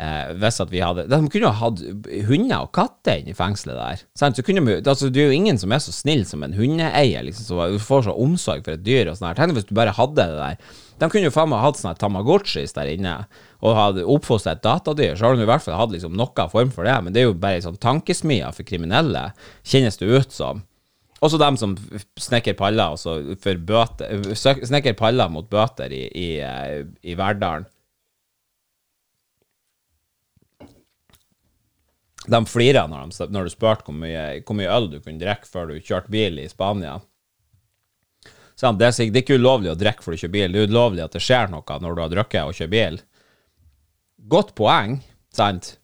eh, 0.00 0.32
hvis 0.40 0.60
at 0.62 0.70
vi 0.72 0.80
hadde 0.82 1.04
De 1.10 1.18
kunne 1.26 1.48
jo 1.48 1.52
hatt 1.58 1.82
hunder 2.28 2.64
og 2.64 2.72
katter 2.76 3.20
inne 3.20 3.34
i 3.34 3.36
fengselet 3.36 3.78
der. 3.78 4.04
Sant? 4.18 4.38
Så 4.38 4.44
kunne 4.46 4.64
vi, 4.66 4.78
altså, 4.80 5.10
det 5.12 5.24
er 5.24 5.32
jo 5.32 5.40
ingen 5.40 5.60
som 5.60 5.74
er 5.74 5.82
så 5.84 5.94
snill 5.94 6.24
som 6.28 6.44
en 6.46 6.56
hundeeier, 6.56 7.26
liksom, 7.26 7.48
som 7.48 7.78
får 7.82 8.08
så 8.08 8.16
omsorg 8.16 8.64
for 8.66 8.76
et 8.76 8.86
dyr 8.86 9.10
og 9.12 9.20
her. 9.20 9.36
Tenk 9.38 9.56
hvis 9.58 9.68
du 9.68 9.76
bare 9.78 9.94
hadde 9.96 10.18
det 10.18 10.40
der. 10.40 10.74
De 11.02 11.08
kunne 11.10 11.26
jo 11.26 11.34
faen 11.34 11.50
meg 11.50 11.64
hatt 11.64 11.80
sånne 11.80 11.98
Tamagotchis 11.98 12.76
der 12.76 12.90
inne, 12.92 13.14
og 13.62 13.78
hadde 13.78 14.04
oppfostret 14.06 14.60
et 14.60 14.66
datadyr, 14.66 15.16
så 15.18 15.26
har 15.26 15.38
de 15.38 15.42
i 15.42 15.50
hvert 15.50 15.64
fall 15.64 15.78
hatt 15.78 15.94
liksom 15.94 16.14
noe 16.18 16.46
form 16.50 16.70
for 16.74 16.86
det, 16.86 16.98
men 17.02 17.14
det 17.14 17.22
er 17.22 17.30
jo 17.30 17.38
bare 17.38 17.62
sånn 17.64 17.80
tankesmier 17.82 18.54
for 18.54 18.66
kriminelle, 18.66 19.30
kjennes 19.66 19.98
det 19.98 20.10
ut 20.10 20.34
som. 20.34 20.62
Også 21.22 21.38
dem 21.38 21.58
som 21.58 21.76
snekker 22.18 22.56
paller 22.58 22.96
også 22.96 23.36
for 23.42 23.58
bøter, 23.62 24.24
snekker 24.34 24.96
paller 24.98 25.30
mot 25.30 25.46
bøter 25.50 25.94
i, 25.94 26.02
i, 26.10 26.28
eh, 26.42 26.82
i 27.06 27.14
Verdalen. 27.18 27.68
De 32.30 32.38
flirer 32.46 32.86
når, 32.90 33.14
når 33.34 33.48
du 33.48 33.50
spurte 33.50 33.88
hvor 33.88 33.96
hvor 34.46 34.58
mye 34.58 34.70
øl 34.70 34.90
du 34.92 35.00
kunne 35.00 35.18
drikke 35.18 35.48
før 35.48 35.72
du 35.72 35.80
kjørte 35.80 36.12
bil 36.12 36.38
i 36.38 36.48
Spania. 36.50 37.00
Så 38.54 38.70
det, 38.78 38.86
er, 38.86 39.10
det 39.10 39.18
er 39.18 39.24
ikke 39.24 39.40
ulovlig 39.40 39.72
å 39.72 39.78
drikke 39.78 40.04
før 40.04 40.14
du 40.14 40.20
kjører 40.20 40.36
bil, 40.36 40.52
det 40.54 40.60
er 40.60 40.70
ulovlig 40.70 41.02
at 41.02 41.16
det 41.16 41.24
skjer 41.24 41.50
noe 41.50 41.78
når 41.82 41.96
du 41.96 42.02
har 42.04 42.12
drukket 42.12 42.46
og 42.46 42.54
kjører 42.54 42.74
bil. 42.74 42.98
Godt 44.30 44.52
poeng, 44.58 45.00
sant? 45.34 45.76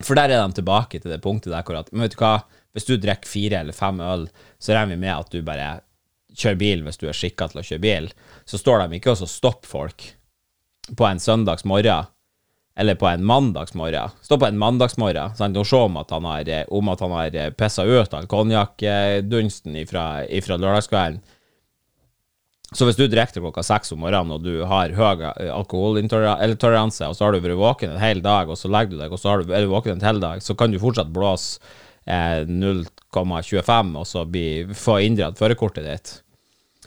For 0.00 0.16
der 0.16 0.32
er 0.32 0.44
de 0.44 0.60
tilbake 0.60 1.00
til 1.00 1.10
det 1.12 1.22
punktet 1.24 1.52
der 1.52 1.64
hvor 1.66 1.80
at 1.80 1.90
Men 1.92 2.06
vet 2.06 2.14
du 2.14 2.22
hva, 2.22 2.36
hvis 2.72 2.86
du 2.86 2.94
drikker 2.96 3.28
fire 3.28 3.64
eller 3.64 3.76
fem 3.76 3.98
øl, 4.04 4.28
så 4.62 4.76
regner 4.76 4.94
vi 4.94 5.02
med 5.02 5.16
at 5.16 5.34
du 5.34 5.42
bare 5.44 5.70
kjører 6.30 6.60
bil 6.60 6.86
hvis 6.86 7.00
du 7.00 7.08
er 7.10 7.16
skikka 7.16 7.50
til 7.50 7.60
å 7.60 7.66
kjøre 7.66 7.84
bil. 7.84 8.08
Så 8.46 8.60
står 8.60 8.84
de 8.84 9.00
ikke 9.00 9.16
og 9.16 9.26
stopper 9.26 9.68
folk 9.68 10.06
på 10.96 11.06
en 11.06 11.20
søndags 11.22 11.66
morgen 11.68 12.08
eller 12.76 12.94
på 12.94 13.06
en 13.10 13.24
mandagsmorgen. 13.26 14.14
Stå 14.22 14.38
på 14.38 14.46
en 14.46 14.58
mandagsmorgen 14.58 15.34
sant, 15.36 15.58
og 15.58 15.66
se 15.66 15.76
om 15.76 15.98
at 16.00 16.14
han 16.14 16.24
har, 16.24 16.48
eh, 16.48 16.64
om 16.70 16.88
har 16.88 17.50
pissa 17.58 17.84
ut 17.84 18.14
all 18.14 18.30
konjakkdunsten 18.30 19.76
ifra, 19.76 20.24
ifra 20.28 20.56
lørdagskvelden. 20.56 21.20
Så 22.70 22.86
hvis 22.86 22.98
du 22.98 23.08
drikker 23.10 23.42
klokka 23.42 23.64
seks 23.66 23.90
om 23.90 24.04
morgenen, 24.04 24.36
og 24.36 24.44
du 24.46 24.62
har 24.70 24.92
høy 24.94 25.24
eh, 25.26 25.50
alkoholintoleranse, 25.50 27.08
og 27.08 27.16
så 27.18 27.26
har 27.26 27.34
du 27.34 27.42
vært 27.42 27.58
våken 27.58 27.96
en 27.96 28.02
hel 28.02 28.22
dag, 28.22 28.48
og 28.48 28.58
så 28.58 28.70
legger 28.70 28.94
du 28.94 29.00
deg, 29.02 29.10
og 29.10 29.18
så 29.18 29.40
du, 29.42 29.50
er 29.50 29.66
du 29.66 29.72
våken 29.72 29.96
en 29.96 30.06
hel 30.06 30.22
dag, 30.22 30.42
så 30.44 30.54
kan 30.54 30.70
du 30.70 30.78
fortsatt 30.78 31.10
blåse 31.10 31.58
eh, 32.06 32.46
0,25, 32.46 33.94
og 33.98 34.06
så 34.06 34.22
bli, 34.24 34.46
få 34.70 35.00
inndratt 35.02 35.40
førerkortet 35.40 35.88
ditt. 35.88 36.12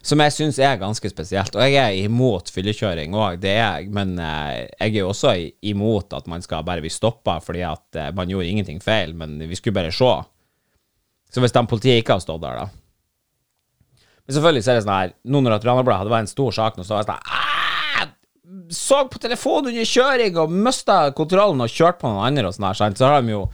Som 0.04 0.20
jeg 0.20 0.34
syns 0.36 0.58
er 0.60 0.82
ganske 0.82 1.08
spesielt. 1.08 1.56
Og 1.56 1.64
jeg 1.64 1.80
er 1.80 1.96
imot 2.04 2.50
fyllekjøring 2.52 3.14
òg, 3.16 3.38
det 3.40 3.54
er 3.54 3.62
jeg, 3.80 3.92
men 3.96 4.18
eh, 4.20 4.66
jeg 4.68 4.90
er 4.90 4.98
jo 5.00 5.12
også 5.14 5.32
imot 5.64 6.12
at 6.18 6.28
man 6.28 6.44
skal 6.44 6.66
bare 6.68 6.84
bli 6.84 6.92
stoppa 6.92 7.38
fordi 7.44 7.62
at 7.64 8.00
eh, 8.00 8.10
man 8.16 8.28
gjorde 8.28 8.50
ingenting 8.52 8.82
feil, 8.84 9.14
men 9.16 9.38
vi 9.48 9.56
skulle 9.56 9.78
bare 9.78 9.94
se. 9.96 10.12
Så 11.32 11.42
hvis 11.42 11.56
de 11.56 11.64
politiet 11.72 12.04
ikke 12.04 12.18
har 12.18 12.24
stått 12.26 12.44
der, 12.44 12.60
da 12.66 14.02
Men 14.28 14.36
selvfølgelig 14.36 14.64
så 14.66 14.72
er 14.74 14.76
det 14.78 14.84
sånn 14.86 14.94
her 14.94 15.14
Nå 15.26 15.40
når 15.42 15.56
Ranabladet 15.64 16.02
hadde 16.04 16.14
vært 16.14 16.28
en 16.28 16.34
stor 16.36 16.52
sak, 16.60 16.76
nå 16.78 16.86
så 16.86 16.94
var 17.00 17.08
det 17.08 17.16
sånn 17.16 17.32
«Ah, 17.40 18.12
Så 18.84 19.00
på 19.10 19.22
telefonen 19.24 19.72
under 19.72 19.88
kjøring 19.88 20.38
og 20.44 20.54
mista 20.68 20.98
kontrollen 21.18 21.64
og 21.64 21.72
kjørt 21.74 22.04
på 22.04 22.12
noen 22.12 22.28
andre 22.28 22.52
og 22.52 22.58
sånn 22.58 22.68
her, 22.70 22.78
så 23.00 23.10
har 23.10 23.24
de 23.24 23.34
jo 23.34 23.48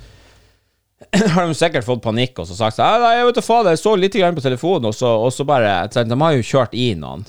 har 1.33 1.47
de 1.47 1.55
sikkert 1.55 1.87
fått 1.87 2.03
panikk 2.03 2.39
og 2.41 2.47
så 2.49 2.57
sagt 2.57 2.75
sånn, 2.77 3.03
«Nei, 3.03 3.15
jeg 3.17 3.27
vet 3.29 3.39
da 3.39 3.43
faen, 3.45 3.71
jeg 3.71 3.81
så 3.81 3.95
litt 3.95 4.15
på 4.19 4.45
telefonen, 4.45 4.89
og 4.91 4.95
så, 4.95 5.11
og 5.23 5.31
så 5.33 5.45
bare 5.47 5.87
De 5.87 6.17
har 6.19 6.33
jo 6.35 6.43
kjørt 6.45 6.75
i 6.75 6.93
noen. 6.99 7.23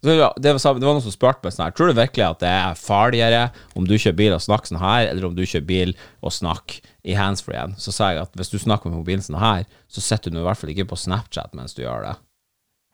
Det, 0.00 0.14
var, 0.14 0.34
det 0.38 0.52
var 0.54 0.78
noen 0.94 1.02
som 1.02 1.10
spurte 1.10 1.42
meg 1.42 1.54
sånn 1.56 1.64
her 1.64 1.72
Tror 1.74 1.88
du 1.90 1.96
virkelig 1.98 2.22
at 2.22 2.38
det 2.44 2.50
er 2.54 2.76
farligere 2.78 3.40
om 3.74 3.86
du 3.88 3.96
kjører 3.96 4.18
bil 4.20 4.36
og 4.36 4.44
snakker 4.44 4.70
sånn 4.70 4.78
her, 4.78 5.08
eller 5.08 5.26
om 5.26 5.34
du 5.34 5.42
kjører 5.42 5.66
bil 5.66 5.94
og 6.22 6.34
snakker 6.36 6.84
i 7.02 7.16
handsfree-en? 7.18 7.74
Så 7.82 7.92
sa 7.94 8.12
jeg 8.12 8.22
at 8.22 8.38
hvis 8.38 8.52
du 8.52 8.60
snakker 8.62 8.92
med 8.92 9.00
mobilen 9.00 9.24
sånn 9.26 9.40
her, 9.42 9.66
så 9.90 10.04
sitter 10.04 10.30
du 10.30 10.38
i 10.38 10.46
hvert 10.46 10.60
fall 10.60 10.70
ikke 10.70 10.86
på 10.92 11.00
Snapchat 11.02 11.56
mens 11.58 11.74
du 11.74 11.82
gjør 11.82 12.06
det. 12.06 12.14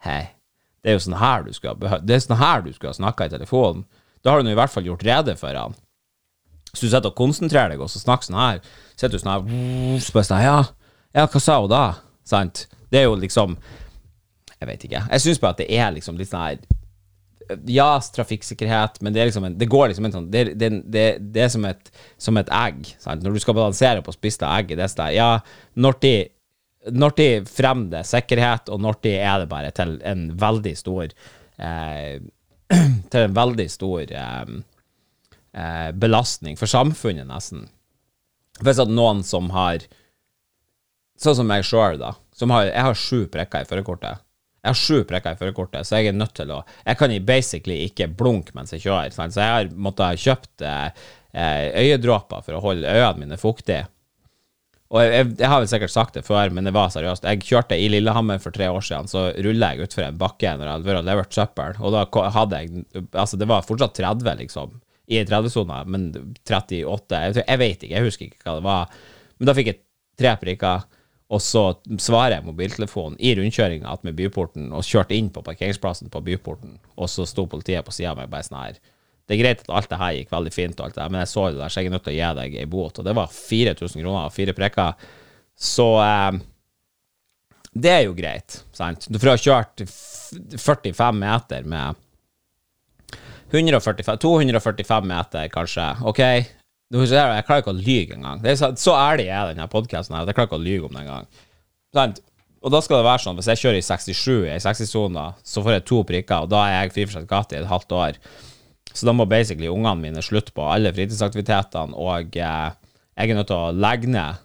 Hei. 0.08 0.22
Det 0.80 0.92
er 0.92 0.98
jo 0.98 1.04
sånn 1.06 1.20
her 1.20 1.44
du 1.44 1.52
skal 1.56 1.80
Det 2.04 2.18
sånn 2.20 2.40
her 2.40 2.64
du 2.64 2.72
snakke 2.72 3.28
i 3.28 3.32
telefonen. 3.32 3.84
Da 4.24 4.32
har 4.32 4.40
du 4.40 4.48
i 4.48 4.56
hvert 4.56 4.72
fall 4.72 4.88
gjort 4.88 5.04
rede 5.04 5.36
for 5.36 5.56
han. 5.56 5.76
Så 6.74 6.84
du 6.84 6.90
sitter 6.90 7.10
og 7.10 7.18
konsentrerer 7.18 7.74
deg 7.74 7.82
og 7.82 7.90
så 7.92 8.02
snakker 8.02 8.28
sånn 8.28 8.40
her, 8.40 8.62
sitter 8.94 9.16
du 9.16 9.22
sånn 9.22 9.32
her 9.32 9.98
Så 10.02 10.14
bare 10.14 10.28
sånn 10.28 10.44
Ja, 10.44 10.60
ja, 11.14 11.26
hva 11.30 11.42
sa 11.42 11.60
hun 11.62 11.70
da? 11.72 11.84
Sant? 12.26 12.66
Det 12.90 13.02
er 13.02 13.08
jo 13.08 13.18
liksom 13.18 13.56
Jeg 14.60 14.70
vet 14.70 14.86
ikke. 14.88 15.04
Jeg 15.10 15.24
syns 15.24 15.42
bare 15.42 15.56
at 15.56 15.62
det 15.62 15.68
er 15.74 15.94
liksom 15.94 16.18
litt 16.20 16.32
sånn 16.32 16.48
her 16.48 16.62
ja, 17.68 18.00
trafikksikkerhet, 18.14 19.02
men 19.04 19.12
det 19.12 19.20
er 19.20 19.26
liksom 19.28 19.44
en, 19.44 19.56
det 19.60 19.66
går 19.68 19.90
liksom 19.90 20.06
en 20.08 20.14
sånn 20.14 20.28
Det, 20.32 20.44
det, 20.56 20.70
det, 20.88 21.02
det 21.34 21.42
er 21.44 21.50
som 21.52 21.66
et, 21.68 21.90
som 22.16 22.38
et 22.40 22.48
egg. 22.48 22.86
Sant? 23.02 23.20
Når 23.24 23.36
du 23.36 23.42
skal 23.42 23.56
balansere 23.58 24.04
på 24.04 24.14
spiste 24.14 24.48
egg, 24.48 24.72
det 24.72 24.86
er 24.86 24.92
sånn 24.92 25.12
Ja, 25.12 25.28
når 25.76 25.98
de 26.04 26.14
når 26.92 27.14
de 27.16 27.28
fremmer 27.48 28.04
sikkerhet, 28.04 28.68
og 28.68 28.80
når 28.84 28.98
de 29.06 29.14
er 29.16 29.38
det 29.40 29.48
bare 29.48 29.70
til 29.72 29.94
en 30.04 30.26
veldig 30.40 30.74
stor 30.76 31.06
eh, 31.56 32.20
Til 33.12 33.20
en 33.20 33.36
veldig 33.36 33.66
stor 33.72 34.12
eh, 34.12 34.52
eh, 35.54 35.90
belastning 35.96 36.58
for 36.60 36.70
samfunnet, 36.70 37.26
nesten. 37.30 37.68
Hvis 38.62 38.82
at 38.82 38.90
noen 38.92 39.24
som 39.26 39.52
har 39.54 39.86
Sånn 41.14 41.36
som 41.38 41.46
meg 41.46 41.62
sjøl, 41.62 41.94
da. 42.00 42.08
Som 42.34 42.50
har, 42.50 42.64
jeg 42.66 42.82
har 42.82 42.96
sju 42.98 43.18
prikker 43.30 43.62
i 43.62 43.66
førerkortet. 43.68 44.18
Jeg 44.64 44.72
har 44.72 44.78
sju 44.80 45.04
prikker 45.06 45.36
i 45.36 45.38
førerkortet, 45.38 45.86
så 45.86 46.00
jeg 46.00 46.10
er 46.10 46.16
nødt 46.16 46.32
til 46.34 46.50
å 46.50 46.64
Jeg 46.82 46.98
kan 46.98 47.12
basically 47.22 47.76
ikke 47.84 48.08
blunke 48.10 48.50
mens 48.56 48.74
jeg 48.74 48.82
kjører. 48.82 49.14
Sant? 49.14 49.36
Så 49.36 49.44
jeg 49.44 49.52
har 49.52 49.70
måttet 49.76 50.08
ha 50.08 50.22
kjøpt 50.24 50.64
eh, 50.66 51.04
øyedråper 51.84 52.42
for 52.42 52.58
å 52.58 52.62
holde 52.64 52.90
øynene 52.90 53.20
mine 53.22 53.38
fuktige. 53.38 53.84
Og 54.94 55.00
jeg, 55.02 55.12
jeg, 55.14 55.28
jeg 55.40 55.50
har 55.50 55.62
vel 55.62 55.70
sikkert 55.70 55.94
sagt 55.94 56.18
det 56.18 56.24
før, 56.26 56.52
men 56.54 56.68
det 56.68 56.74
var 56.76 56.92
seriøst. 56.92 57.26
Jeg 57.26 57.46
kjørte 57.46 57.78
i 57.78 57.88
Lillehammer 57.90 58.42
for 58.42 58.54
tre 58.54 58.68
år 58.70 58.84
siden, 58.84 59.10
så 59.10 59.26
rulla 59.46 59.72
jeg 59.72 59.88
utfor 59.88 60.06
en 60.06 60.20
bakke 60.20 60.52
når 60.54 60.70
jeg 60.70 60.84
hadde 60.84 61.06
levert 61.08 61.34
søppel, 61.34 61.78
og 61.80 61.94
da 61.94 62.04
hadde 62.36 62.60
jeg 62.62 62.84
Altså, 63.10 63.38
det 63.40 63.48
var 63.50 63.66
fortsatt 63.66 63.96
30, 63.98 64.34
liksom, 64.44 64.76
i 65.06 65.20
30-sona, 65.20 65.82
men 65.90 66.08
38 66.46 66.78
jeg, 66.80 67.42
jeg 67.42 67.60
vet 67.60 67.82
ikke, 67.82 67.94
jeg 67.94 68.06
husker 68.06 68.28
ikke 68.28 68.46
hva 68.46 68.58
det 68.58 68.66
var. 68.66 68.98
Men 69.38 69.50
da 69.50 69.56
fikk 69.56 69.70
jeg 69.72 69.80
tre 70.20 70.34
prikker, 70.40 70.88
og 71.34 71.42
så 71.42 71.64
svarer 71.98 72.38
jeg 72.38 72.46
mobiltelefonen 72.46 73.18
i 73.18 73.34
rundkjøringa 73.36 73.90
attmed 73.90 74.16
byporten, 74.18 74.70
og 74.72 74.86
kjørte 74.86 75.16
inn 75.16 75.32
på 75.34 75.44
parkeringsplassen 75.44 76.12
på 76.12 76.22
byporten, 76.24 76.78
og 76.94 77.10
så 77.10 77.26
sto 77.28 77.46
politiet 77.50 77.84
på 77.86 77.94
sida 77.94 78.12
av 78.14 78.20
meg 78.22 78.32
bare 78.32 78.46
sånn 78.48 78.60
her 78.62 78.82
det 79.24 79.36
er 79.36 79.40
greit 79.40 79.62
at 79.64 79.70
alt 79.72 79.88
det 79.88 79.98
her 80.00 80.16
gikk 80.18 80.32
veldig 80.34 80.50
fint, 80.52 80.80
og 80.80 80.86
alt 80.86 80.96
det 80.98 81.00
her, 81.00 81.12
men 81.12 81.22
jeg 81.22 81.30
så 81.32 81.46
det 81.48 81.60
der, 81.60 81.72
så 81.72 81.80
jeg 81.80 81.88
er 81.88 81.94
nødt 81.94 82.04
til 82.04 82.12
å 82.12 82.16
gi 82.18 82.32
deg 82.38 82.56
ei 82.60 82.66
bot. 82.68 82.98
Og 83.00 83.06
det 83.06 83.14
var 83.16 83.30
4000 83.32 84.02
kroner 84.02 84.26
og 84.28 84.34
fire 84.34 84.54
prikker. 84.56 85.06
Så 85.56 85.86
eh, 86.02 86.40
det 87.72 87.92
er 87.94 88.02
jo 88.04 88.16
greit, 88.18 88.58
sant. 88.76 89.08
Du 89.08 89.16
får 89.22 89.32
ha 89.32 89.40
kjørt 89.40 89.84
45 90.60 91.22
meter 91.22 91.70
med 91.72 92.02
145, 93.52 94.20
245 94.22 95.08
meter, 95.08 95.48
kanskje. 95.52 95.88
OK? 96.06 96.20
Jeg 96.94 97.46
klarer 97.46 97.62
ikke 97.62 97.72
å 97.72 97.76
lyge 97.76 98.14
engang. 98.16 98.44
Så, 98.58 98.70
så 98.78 98.94
ærlig 98.94 99.26
er 99.32 99.50
denne 99.50 99.66
podkasten 99.70 100.16
at 100.18 100.28
jeg 100.30 100.36
klarer 100.36 100.50
ikke 100.50 100.60
å 100.60 100.64
lyge 100.64 100.88
om 100.88 100.94
det 100.94 101.04
engang. 101.04 101.28
Og 102.64 102.72
da 102.72 102.80
skal 102.80 103.00
det 103.00 103.06
være 103.06 103.22
sånn, 103.24 103.36
hvis 103.36 103.50
jeg 103.52 103.60
kjører 103.60 103.78
i 103.78 103.84
67 103.84 104.28
i 104.48 104.56
60-sona, 104.62 105.26
så 105.44 105.62
får 105.64 105.76
jeg 105.76 105.86
to 105.90 106.00
prikker, 106.08 106.46
og 106.46 106.52
da 106.52 106.62
er 106.64 106.76
jeg 106.78 106.94
fri 106.94 107.04
for 107.04 107.18
sertifikat 107.18 107.52
i 107.52 107.58
et 107.60 107.68
halvt 107.68 107.94
år. 107.98 108.18
Så 108.94 109.08
da 109.08 109.12
må 109.16 109.26
basically 109.28 109.68
ungene 109.68 110.00
mine 110.00 110.22
slutte 110.24 110.54
på 110.54 110.64
alle 110.70 110.92
fritidsaktivitetene, 110.94 111.96
og 111.98 112.38
eh, 112.38 112.70
jeg 113.18 113.30
er 113.30 113.38
nødt 113.38 113.50
til 113.50 113.58
å 113.58 113.74
legge 113.76 114.10
ned 114.14 114.40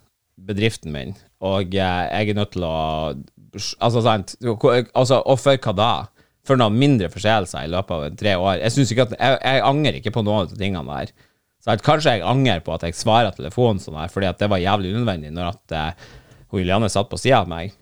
bedriften 0.49 0.91
min, 0.95 1.15
og 1.45 1.75
eh, 1.77 2.05
jeg 2.11 2.33
er 2.33 2.39
nødt 2.39 2.55
til 2.57 2.67
å 2.67 2.77
Altså, 3.49 4.03
sant 4.05 4.35
altså, 4.93 5.15
Og 5.25 5.39
for 5.41 5.57
hva 5.57 5.71
da? 5.73 5.93
For 6.47 6.59
noen 6.59 6.77
mindre 6.79 7.09
forseelser 7.11 7.67
i 7.67 7.71
løpet 7.71 7.95
av 7.95 8.19
tre 8.19 8.35
år. 8.39 8.61
Jeg 8.63 8.85
ikke 8.85 9.07
at 9.09 9.17
Jeg, 9.19 9.39
jeg 9.43 9.65
angrer 9.67 9.99
ikke 9.99 10.13
på 10.15 10.23
noen 10.23 10.45
av 10.45 10.53
de 10.53 10.59
tingene 10.59 10.99
der. 11.01 11.11
Så 11.59 11.73
at 11.73 11.83
kanskje 11.83 12.15
jeg 12.15 12.25
angrer 12.25 12.63
på 12.63 12.73
at 12.73 12.85
jeg 12.87 12.95
svarer 12.95 13.35
telefonen 13.35 13.81
sånn 13.83 13.99
her, 13.99 14.11
fordi 14.11 14.29
at 14.29 14.39
det 14.39 14.47
var 14.51 14.63
jævlig 14.63 14.93
unødvendig 14.95 15.33
når 15.35 15.51
at 15.51 15.75
uh, 15.75 16.09
Julianne 16.55 16.89
satt 16.89 17.09
på 17.11 17.19
sida 17.19 17.41
av 17.43 17.51
meg. 17.51 17.75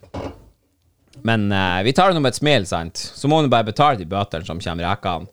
Men 1.28 1.48
uh, 1.54 1.84
vi 1.86 1.94
tar 1.94 2.10
det 2.10 2.18
nå 2.18 2.24
med 2.26 2.34
et 2.34 2.40
smil, 2.40 2.66
sant? 2.70 2.98
Så 2.98 3.30
må 3.30 3.40
hun 3.40 3.52
bare 3.54 3.68
betale 3.70 4.00
de 4.02 4.10
bøtene 4.10 4.48
som 4.48 4.62
kommer 4.62 4.90
rekene. 4.90 5.30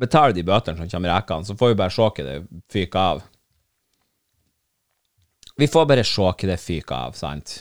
Betale 0.00 0.32
de 0.32 0.46
bøtene 0.46 0.78
som 0.78 0.88
kommer 0.88 1.12
rekene, 1.12 1.44
så 1.44 1.58
får 1.58 1.72
vi 1.72 1.80
bare 1.82 1.92
se 1.92 2.06
hva 2.06 2.28
det 2.30 2.38
fyker 2.72 3.00
av. 3.02 3.26
Vi 5.60 5.68
får 5.68 5.90
bare 5.90 6.06
se 6.06 6.22
hva 6.22 6.32
det 6.54 6.60
fyker 6.62 6.96
av, 6.96 7.18
sant? 7.18 7.58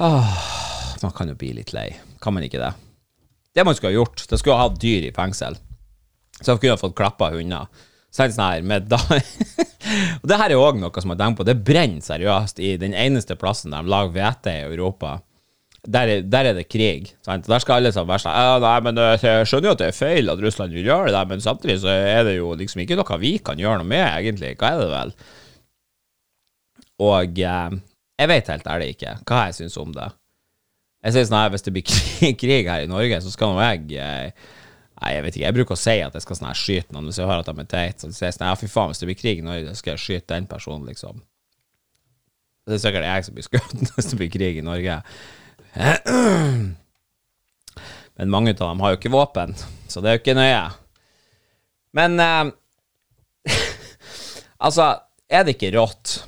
Ah, 0.00 0.96
man 1.02 1.12
kan 1.12 1.28
jo 1.28 1.36
bli 1.36 1.52
litt 1.58 1.72
lei. 1.76 1.90
Kan 2.22 2.34
man 2.36 2.46
ikke 2.46 2.60
det? 2.62 2.72
Det 3.52 3.64
man 3.64 3.76
skulle 3.76 3.92
ha 3.92 4.00
gjort, 4.00 4.24
det 4.28 4.38
skulle 4.40 4.56
ha 4.56 4.68
hatt 4.68 4.80
dyr 4.80 5.08
i 5.08 5.14
fengsel. 5.14 5.58
Så 6.40 6.54
jeg 6.54 6.62
kunne 6.62 6.76
ha 6.76 6.80
fått 6.80 6.96
klappa 6.96 7.28
hunder. 7.34 7.68
Så 8.12 8.26
sånn 8.28 8.44
her 8.44 8.64
med 8.68 8.88
da 8.92 9.00
Og 10.22 10.26
det 10.28 10.36
her 10.38 10.52
er 10.52 10.60
òg 10.60 10.78
noe 10.80 11.02
som 11.02 11.12
jeg 11.12 11.20
tenker 11.20 11.40
på. 11.40 11.46
Det 11.48 11.58
brenner 11.66 12.04
seriøst 12.04 12.60
i 12.62 12.74
den 12.80 12.96
eneste 12.96 13.36
plassen 13.40 13.74
de 13.74 13.82
lager 13.88 14.14
hvete 14.14 14.54
i 14.54 14.64
Europa. 14.70 15.18
Der 15.82 16.08
er, 16.08 16.20
der 16.22 16.48
er, 16.52 16.56
det 16.56 16.68
krig. 16.70 17.10
Sant? 17.26 17.48
Der 17.50 17.60
skal 17.60 17.80
alle 17.80 17.90
sammen 17.92 18.12
være 18.12 18.22
sånn 18.22 18.62
Nei, 18.62 18.76
men 18.86 19.00
eh, 19.02 19.16
jeg 19.18 19.48
skjønner 19.50 19.68
jo 19.68 19.74
at 19.74 19.80
det 19.80 19.88
er 19.90 19.96
feil 19.96 20.30
at 20.30 20.42
Russland 20.44 20.76
vil 20.76 20.86
gjøre 20.86 21.08
det, 21.08 21.16
der, 21.16 21.30
men 21.32 21.42
samtidig 21.42 21.80
så 21.82 21.90
er 21.90 22.22
det 22.28 22.36
jo 22.36 22.52
liksom 22.60 22.84
ikke 22.84 23.00
noe 23.00 23.18
vi 23.18 23.32
kan 23.42 23.58
gjøre 23.58 23.80
noe 23.82 23.90
med, 23.90 24.04
egentlig. 24.06 24.52
Hva 24.60 24.70
er 24.70 24.84
det 24.84 24.90
vel? 24.92 25.14
Og 27.02 27.42
eh, 27.42 27.80
jeg 28.22 28.30
vet 28.30 28.50
helt 28.52 28.68
ærlig 28.70 28.92
ikke 28.94 29.16
hva 29.26 29.44
jeg 29.48 29.58
syns 29.58 29.78
om 29.82 29.92
det. 29.96 30.08
Jeg 31.02 31.16
syns 31.16 31.32
her, 31.34 31.50
Hvis 31.50 31.64
det 31.66 31.72
blir 31.74 31.86
krig 32.42 32.68
her 32.70 32.84
i 32.84 32.90
Norge, 32.90 33.20
så 33.22 33.32
skal 33.34 33.54
nå 33.54 33.62
jeg 33.62 33.98
eh, 33.98 34.50
Nei, 35.02 35.16
jeg 35.16 35.22
vet 35.24 35.34
ikke. 35.34 35.46
Jeg 35.48 35.56
bruker 35.56 35.74
å 35.74 35.80
si 35.82 35.96
at 35.98 36.14
jeg 36.14 36.22
skal 36.22 36.36
sånn 36.38 36.46
her 36.46 36.58
skyte 36.60 36.94
noen 36.94 37.08
hvis 37.08 37.16
jeg 37.18 37.26
hører 37.26 37.42
at 37.42 37.48
de 37.50 37.58
er 37.64 37.70
teite. 37.72 38.06
Så 38.06 38.14
sier 38.14 38.28
jeg 38.28 38.36
sånn 38.36 38.46
ja, 38.46 38.58
fy 38.60 38.68
faen, 38.70 38.92
hvis 38.92 39.02
det 39.02 39.08
blir 39.08 39.18
krig 39.18 39.40
i 39.40 39.46
Norge, 39.46 39.72
så 39.72 39.80
skal 39.80 39.96
jeg 39.96 40.02
skyte 40.04 40.30
den 40.36 40.46
personen, 40.46 40.86
liksom. 40.86 41.18
Det 42.62 42.76
er 42.76 42.82
sikkert 42.84 43.08
jeg 43.08 43.26
som 43.26 43.34
blir 43.34 43.46
skutt 43.48 43.82
hvis 43.96 44.10
det 44.12 44.18
blir 44.20 44.30
krig 44.30 44.60
i 44.60 44.62
Norge. 44.62 45.00
Men 48.20 48.30
mange 48.30 48.54
av 48.54 48.62
dem 48.62 48.84
har 48.84 48.92
jo 48.92 49.00
ikke 49.00 49.10
våpen, 49.16 49.56
så 49.90 50.04
det 50.04 50.12
er 50.12 50.14
jo 50.14 50.22
ikke 50.22 50.38
nøye. 50.38 50.62
Men 51.98 52.22
eh, 52.22 52.44
Altså, 54.62 54.92
er 55.26 55.42
det 55.42 55.56
ikke 55.56 55.74
rått? 55.74 56.20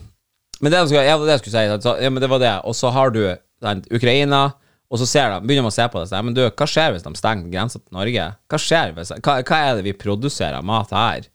Men 0.64 0.72
det, 0.72 0.80
jeg, 0.94 1.20
det 1.20 1.34
jeg 1.34 1.42
skulle 1.42 1.60
si, 1.60 1.80
så, 1.84 1.92
ja, 2.00 2.10
men 2.10 2.22
det 2.24 2.30
var 2.32 2.40
det. 2.40 2.54
Og 2.64 2.76
så 2.78 2.88
har 2.94 3.12
du 3.12 3.20
den, 3.28 3.82
Ukraina. 3.92 4.46
Og 4.92 5.00
så 5.00 5.08
de, 5.08 5.38
begynner 5.44 5.66
de 5.66 5.72
å 5.72 5.74
se 5.74 5.86
på 5.90 6.00
det 6.00 6.10
Så, 6.10 6.20
Men 6.22 6.36
du, 6.36 6.42
hva 6.44 6.66
skjer 6.70 6.92
hvis 6.94 7.04
de 7.04 7.12
stenger 7.18 7.50
grensa 7.52 7.80
til 7.80 7.96
Norge? 7.96 8.26
Hva 8.52 8.60
skjer 8.60 8.92
hvis, 8.96 9.14
hva, 9.24 9.38
hva, 9.40 9.58
er 9.58 9.78
det 9.78 9.86
vi 9.88 9.96
produserer 9.98 10.60
av 10.60 10.68
mat 10.68 10.92
her? 10.94 11.26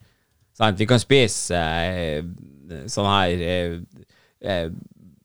Sånn, 0.57 0.77
vi 0.79 0.87
kan 0.89 1.01
spise 1.01 1.59
eh, 1.59 2.21
sånn 2.91 3.09
her 3.09 3.43
eh, 3.49 3.75
eh, 4.43 4.69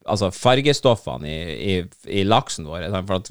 Altså 0.04 0.28
fargestoffene 0.36 1.30
i, 1.30 1.36
i, 1.56 1.76
i 2.20 2.24
laksen 2.28 2.66
vår. 2.68 2.90
For 2.92 3.22
at 3.22 3.30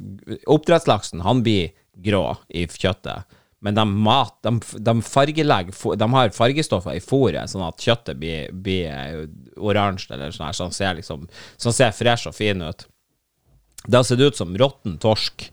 oppdrettslaksen, 0.49 1.21
han 1.21 1.43
blir 1.45 1.69
grå 2.01 2.23
i 2.49 2.63
kjøttet. 2.65 3.29
Men 3.63 3.77
de, 3.77 3.83
mat, 3.87 4.35
de, 4.43 4.51
de, 4.75 4.93
De 5.95 6.07
har 6.13 6.33
fargestoffer 6.35 6.97
i 6.97 7.03
fôret, 7.03 7.47
sånn 7.49 7.63
at 7.63 7.79
kjøttet 7.79 8.19
blir, 8.19 8.49
blir 8.51 8.89
eh, 8.91 9.21
oransje, 9.55 10.11
eller 10.13 10.35
sånn 10.35 10.49
her, 10.49 10.57
sånn 10.57 10.75
ser 10.75 10.97
liksom 10.99 11.27
Sånn 11.55 11.75
ser 11.75 11.95
fresh 11.95 12.27
og 12.27 12.35
fin 12.35 12.63
ut. 12.63 12.87
Det 13.85 13.99
har 13.99 14.07
sett 14.07 14.23
ut 14.23 14.39
som 14.39 14.51
råtten 14.59 14.97
torsk. 15.03 15.47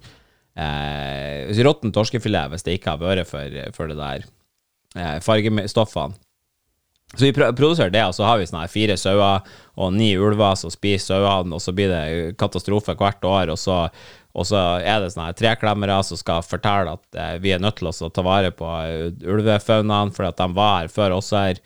Eh, 0.59 1.51
råtten 1.63 1.95
torskefilet 1.95 2.51
hvis 2.53 2.67
det 2.67 2.77
ikke 2.79 2.97
har 2.97 3.03
vært 3.03 3.31
for, 3.31 3.61
for 3.77 3.91
det 3.91 3.99
der 3.99 4.27
eh, 4.99 5.17
fargestoffene. 5.23 6.19
Så 7.17 7.27
vi 7.27 7.33
produserer 7.35 7.91
det, 7.91 8.05
og 8.07 8.15
så 8.15 8.27
har 8.29 8.39
vi 8.39 8.47
sånne 8.47 8.69
fire 8.71 8.95
sauer 9.01 9.43
og 9.81 9.95
ni 9.97 10.13
ulver 10.15 10.55
som 10.59 10.71
spiser 10.71 11.17
sauene, 11.19 11.57
og 11.57 11.63
så 11.63 11.75
blir 11.75 11.91
det 11.91 12.37
katastrofe 12.39 12.95
hvert 12.99 13.27
år, 13.27 13.51
og 13.51 13.59
så, 13.59 13.81
og 14.31 14.47
så 14.47 14.63
er 14.79 15.03
det 15.03 15.11
sånne 15.17 15.35
treklemmere 15.35 15.99
som 16.07 16.21
skal 16.21 16.47
fortelle 16.47 16.95
at 16.95 17.19
eh, 17.19 17.35
vi 17.43 17.57
er 17.57 17.63
nødt 17.63 17.81
til 17.81 17.91
å 17.91 18.13
ta 18.15 18.23
vare 18.27 18.55
på 18.55 18.71
eh, 18.85 19.11
ulvefaunaen, 19.27 20.15
fordi 20.15 20.31
at 20.31 20.43
de 20.45 20.49
var 20.61 20.79
her 20.85 20.95
før 20.95 21.19
oss 21.19 21.35
her. 21.35 21.59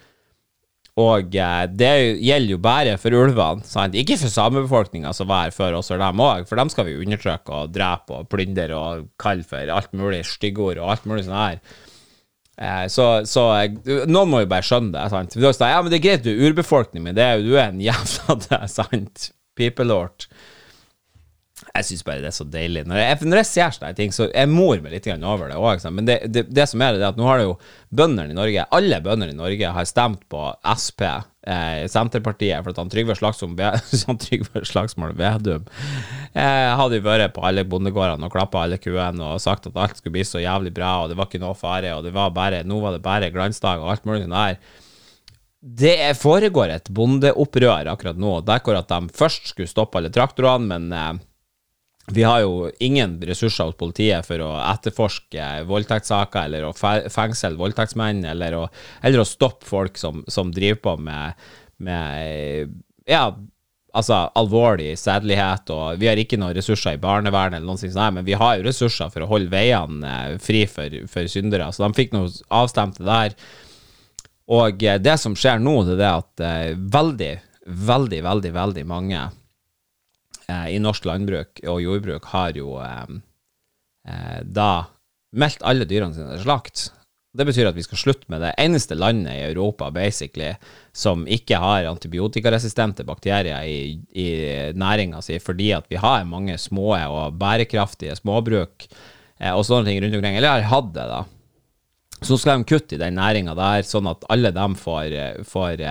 Og 1.05 1.37
eh, 1.37 1.63
det 1.77 1.93
gjelder 2.25 2.55
jo 2.55 2.61
bare 2.65 2.97
for 3.03 3.21
ulvene, 3.21 3.69
sant? 3.69 4.01
ikke 4.01 4.17
for 4.23 4.33
samebefolkninga 4.33 5.13
som 5.13 5.29
var 5.29 5.51
her 5.51 5.57
før 5.57 5.81
oss 5.83 5.93
og 5.93 6.01
dem 6.01 6.25
òg, 6.25 6.49
for 6.49 6.57
dem 6.57 6.73
skal 6.73 6.89
vi 6.89 6.97
undertrykke 7.03 7.61
og 7.61 7.75
drepe 7.75 8.17
og 8.17 8.31
plyndre 8.33 8.71
og 8.79 9.09
kalle 9.21 9.45
for 9.45 9.77
alt 9.77 9.93
mulig 9.93 10.25
styggord 10.31 10.81
og 10.81 10.95
alt 10.95 11.11
mulig 11.11 11.29
sånn 11.29 11.37
her. 11.37 11.61
Eh, 12.61 12.85
så, 12.93 13.07
så 13.27 13.47
noen 14.07 14.31
må 14.31 14.45
jo 14.45 14.51
bare 14.51 14.67
skjønne 14.67 14.95
det. 14.95 15.07
sant? 15.11 15.37
Ja, 15.39 15.81
men 15.83 15.91
det 15.93 15.99
er 16.01 16.05
greit 16.09 16.27
du 16.27 16.31
er 16.33 16.43
urbefolkning, 16.51 17.03
men 17.07 17.17
det 17.19 17.25
er 17.27 17.39
jo 17.41 17.49
du 17.51 17.57
er 17.59 17.71
en 17.73 17.83
jævla 17.83 18.37
det, 18.49 18.61
sant? 18.73 19.31
Pipelort. 19.59 20.29
Jeg 21.55 21.87
syns 21.87 22.03
bare 22.03 22.19
det 22.19 22.33
er 22.33 22.35
så 22.35 22.45
deilig. 22.51 22.83
Når 22.91 22.99
jeg, 22.99 23.19
når 23.31 23.39
jeg 23.39 23.47
ser 23.47 23.75
sånne 23.77 23.95
ting, 23.95 24.11
så 24.15 24.27
jeg 24.27 24.51
mor 24.51 24.81
meg 24.83 24.91
litt 24.97 25.07
over 25.15 25.53
det 25.53 25.59
òg. 25.59 25.85
Men 25.95 26.09
det, 26.09 26.17
det, 26.35 26.43
det, 26.51 26.65
som 26.67 26.83
er 26.83 26.97
det, 26.97 27.03
er 27.05 27.13
at 27.13 27.19
nå 27.21 27.29
har 27.29 27.39
det 27.39 27.45
jo 27.47 27.53
bøndene 27.95 28.35
i 28.35 28.37
Norge 28.37 28.65
Alle 28.75 28.99
bøndene 29.05 29.37
i 29.37 29.39
Norge 29.39 29.71
har 29.77 29.87
stemt 29.87 30.25
på 30.33 30.41
Sp, 30.75 31.05
eh, 31.47 31.85
Senterpartiet, 31.91 32.59
for 32.65 32.75
at 32.75 32.81
han 32.83 32.91
Trygve 32.91 33.15
Slagsvold 34.67 35.15
Vedum 35.21 35.69
eh, 36.35 36.73
hadde 36.75 36.99
jo 36.99 37.05
vært 37.07 37.37
på 37.37 37.45
alle 37.47 37.63
bondegårdene 37.71 38.27
og 38.27 38.35
klappa 38.35 38.65
alle 38.65 38.81
kuene 38.83 39.29
og 39.29 39.43
sagt 39.43 39.69
at 39.71 39.79
alt 39.79 40.01
skulle 40.01 40.17
bli 40.17 40.25
så 40.27 40.43
jævlig 40.43 40.73
bra, 40.75 41.05
og 41.05 41.13
det 41.13 41.19
var 41.21 41.31
ikke 41.31 41.43
noe 41.43 41.55
fare, 41.59 41.93
og 41.95 42.03
det 42.07 42.15
var 42.17 42.33
bare, 42.35 42.65
nå 42.67 42.81
var 42.83 42.97
det 42.97 43.05
bare 43.05 43.31
glansdag 43.35 43.85
og 43.85 43.93
alt 43.95 44.09
mulig 44.11 44.27
der. 44.27 44.59
Det 45.65 45.95
foregår 46.21 46.75
et 46.75 46.91
bondeopprør 46.93 47.93
akkurat 47.95 48.19
nå, 48.21 48.41
der 48.45 48.59
hvor 48.67 48.81
at 48.81 48.91
de 48.91 49.15
først 49.17 49.55
skulle 49.55 49.71
stoppe 49.71 50.01
alle 50.01 50.11
traktorene, 50.13 50.67
men 50.75 50.91
eh, 50.93 51.23
vi 52.13 52.23
har 52.23 52.43
jo 52.45 52.71
ingen 52.85 53.17
ressurser 53.25 53.71
hos 53.71 53.79
politiet 53.81 54.27
for 54.27 54.43
å 54.45 54.51
etterforske 54.61 55.47
voldtektssaker 55.69 56.49
eller 56.49 56.69
å 56.69 56.75
fengsle 56.77 57.55
voldtektsmenn 57.57 58.25
eller 58.29 58.59
å, 58.59 58.67
eller 59.01 59.23
å 59.23 59.29
stoppe 59.29 59.65
folk 59.65 59.97
som, 60.01 60.21
som 60.29 60.53
driver 60.53 60.83
på 60.85 60.97
med, 61.07 61.47
med, 61.81 62.75
ja, 63.09 63.31
altså 63.95 64.19
alvorlig 64.37 64.93
sedelighet, 64.99 65.71
og 65.73 66.01
vi 66.01 66.09
har 66.11 66.21
ikke 66.21 66.39
noen 66.41 66.57
ressurser 66.57 66.99
i 66.99 67.01
barnevernet 67.03 67.61
eller 67.61 67.71
noe 67.71 67.81
sånt, 67.81 68.17
men 68.17 68.27
vi 68.27 68.37
har 68.39 68.59
jo 68.59 68.67
ressurser 68.67 69.13
for 69.15 69.25
å 69.25 69.31
holde 69.31 69.53
veiene 69.53 70.15
eh, 70.35 70.35
fri 70.43 70.65
for, 70.71 70.99
for 71.11 71.31
syndere, 71.31 71.71
så 71.73 71.87
de 71.87 71.97
fikk 71.97 72.13
noe 72.17 72.33
avstemte 72.55 73.07
der. 73.07 73.37
Og 74.53 74.83
eh, 74.85 75.01
det 75.01 75.17
som 75.23 75.37
skjer 75.39 75.63
nå, 75.63 75.77
det 75.89 76.03
er 76.03 76.19
at 76.19 76.45
eh, 76.45 76.75
veldig, 76.75 77.33
veldig, 77.65 78.21
veldig, 78.27 78.53
veldig 78.59 78.87
mange 78.91 79.23
i 80.51 80.81
norsk 80.83 81.07
landbruk 81.09 81.63
og 81.65 81.81
jordbruk 81.83 82.29
har 82.33 82.59
jo 82.59 82.77
eh, 82.83 83.17
eh, 84.09 84.43
da 84.45 84.87
meldt 85.35 85.65
alle 85.67 85.87
dyrene 85.89 86.15
sine 86.15 86.35
til 86.35 86.45
slakt. 86.45 86.91
Det 87.35 87.47
betyr 87.49 87.67
at 87.67 87.75
vi 87.75 87.83
skal 87.83 87.99
slutte 87.99 88.31
med 88.31 88.45
det 88.45 88.53
eneste 88.63 88.95
landet 88.95 89.35
i 89.35 89.47
Europa 89.49 89.89
basically, 89.91 90.53
som 90.95 91.25
ikke 91.27 91.59
har 91.59 91.89
antibiotikaresistente 91.91 93.03
bakterier 93.07 93.67
i, 93.67 93.97
i 94.15 94.29
næringa 94.79 95.23
si, 95.25 95.41
fordi 95.43 95.73
at 95.75 95.89
vi 95.91 95.99
har 95.99 96.29
mange 96.31 96.55
små 96.63 96.93
og 96.95 97.41
bærekraftige 97.41 98.15
småbruk 98.21 98.87
eh, 98.87 99.51
og 99.51 99.65
sånne 99.67 99.91
ting 99.91 100.05
rundt 100.05 100.21
omkring. 100.21 100.39
Eller 100.39 100.61
har 100.61 100.71
hatt 100.71 100.93
det, 100.95 101.09
da. 101.11 101.25
Så 102.25 102.39
skal 102.39 102.63
de 102.63 102.71
kutte 102.71 102.95
i 102.95 103.03
den 103.03 103.19
næringa 103.19 103.57
der, 103.59 103.83
sånn 103.85 104.07
at 104.09 104.23
alle 104.31 104.55
dem 104.55 104.79
får, 104.79 105.05
eh, 105.11 105.43
får 105.49 105.83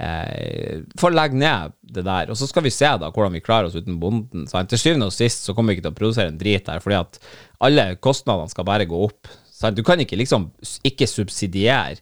eh, 0.00 0.30
eh, 0.30 0.78
får 1.00 1.12
legge 1.14 1.38
ned 1.40 1.74
det 1.82 2.04
der. 2.06 2.30
Og 2.32 2.38
så 2.38 2.48
skal 2.48 2.64
vi 2.64 2.72
se 2.74 2.88
da 3.00 3.10
hvordan 3.10 3.36
vi 3.36 3.42
klarer 3.44 3.68
oss 3.68 3.76
uten 3.78 4.00
bonden. 4.02 4.46
Sant? 4.50 4.70
Til 4.72 4.80
syvende 4.80 5.10
og 5.10 5.14
sist 5.16 5.44
så 5.46 5.54
kommer 5.56 5.72
vi 5.72 5.78
ikke 5.78 5.88
til 5.88 5.94
å 5.94 6.00
produsere 6.00 6.32
en 6.32 6.40
drit 6.40 6.66
der, 6.68 6.82
fordi 6.84 6.98
at 7.00 7.20
alle 7.66 7.90
kostnadene 8.02 8.52
skal 8.52 8.68
bare 8.68 8.88
gå 8.88 9.04
opp. 9.08 9.30
Sant? 9.52 9.76
Du 9.76 9.84
kan 9.86 10.00
ikke 10.00 10.18
liksom 10.20 10.50
ikke 10.88 11.08
subsidiere 11.10 12.00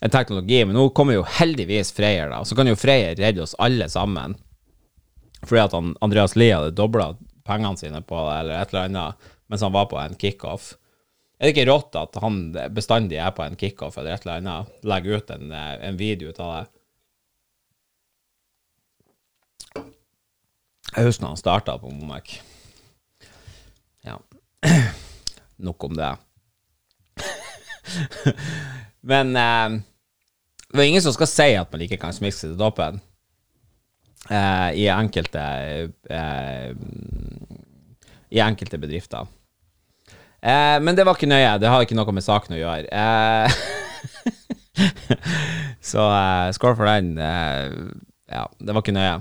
en 0.00 0.12
teknologi, 0.12 0.62
men 0.64 0.76
nå 0.76 0.86
kommer 0.96 1.18
jo 1.18 1.26
heldigvis 1.38 1.92
Freyr, 1.96 2.30
da. 2.32 2.44
Så 2.44 2.56
kan 2.56 2.68
jo 2.68 2.78
Freyr 2.78 3.18
redde 3.18 3.44
oss 3.44 3.56
alle 3.60 3.88
sammen. 3.92 4.36
Fordi 5.44 5.60
at 5.62 5.76
han, 5.76 5.94
Andreas 6.04 6.36
Lie 6.36 6.54
hadde 6.56 6.76
dobla 6.76 7.12
pengene 7.48 7.80
sine 7.80 8.02
på 8.04 8.16
det, 8.28 8.36
eller 8.42 8.60
et 8.60 8.72
eller 8.72 8.88
annet, 8.88 9.30
mens 9.50 9.64
han 9.64 9.74
var 9.74 9.88
på 9.90 9.98
en 10.00 10.16
kickoff. 10.20 10.74
Er 11.40 11.48
det 11.48 11.54
ikke 11.54 11.70
rått 11.70 11.96
at 11.96 12.18
han 12.20 12.42
bestandig 12.76 13.16
er 13.20 13.32
på 13.36 13.44
en 13.44 13.56
kickoff 13.60 13.96
eller 13.98 14.14
et 14.14 14.26
eller 14.26 14.42
annet? 14.42 14.74
Legger 14.84 15.20
ut 15.20 15.32
en, 15.36 15.52
en 15.52 15.96
video 16.00 16.32
ut 16.32 16.40
av 16.40 16.52
det? 16.52 16.79
Jeg 20.96 21.06
husker 21.06 21.28
han 21.28 21.38
starta 21.38 21.76
på 21.78 21.90
Momac. 21.92 22.40
Ja. 24.06 24.16
Nok 25.66 25.84
om 25.84 25.94
det. 25.96 26.10
Men 29.10 29.36
eh, 29.36 29.80
det 30.70 30.82
er 30.82 30.88
ingen 30.88 31.02
som 31.04 31.14
skal 31.14 31.30
si 31.30 31.48
at 31.58 31.70
man 31.72 31.82
ikke 31.84 31.98
kan 32.00 32.14
smiske 32.14 32.48
til 32.48 32.58
toppen. 32.58 33.00
Eh, 34.30 34.70
I 34.82 34.88
enkelte 34.92 35.42
eh, 36.10 36.70
I 38.30 38.42
enkelte 38.44 38.78
bedrifter. 38.78 39.26
Eh, 40.40 40.76
men 40.80 40.96
det 40.96 41.04
var 41.04 41.18
ikke 41.18 41.28
nøye. 41.28 41.58
Det 41.60 41.68
har 41.68 41.82
ikke 41.84 41.96
noe 41.98 42.12
med 42.16 42.24
saken 42.24 42.54
å 42.56 42.60
gjøre. 42.60 42.86
Eh, 42.88 43.48
så 45.92 46.06
eh, 46.06 46.52
skål 46.56 46.76
for 46.78 46.88
den. 46.88 47.16
ja, 47.18 48.44
det 48.60 48.72
var 48.76 48.84
ikke 48.84 48.96
nøye. 48.96 49.18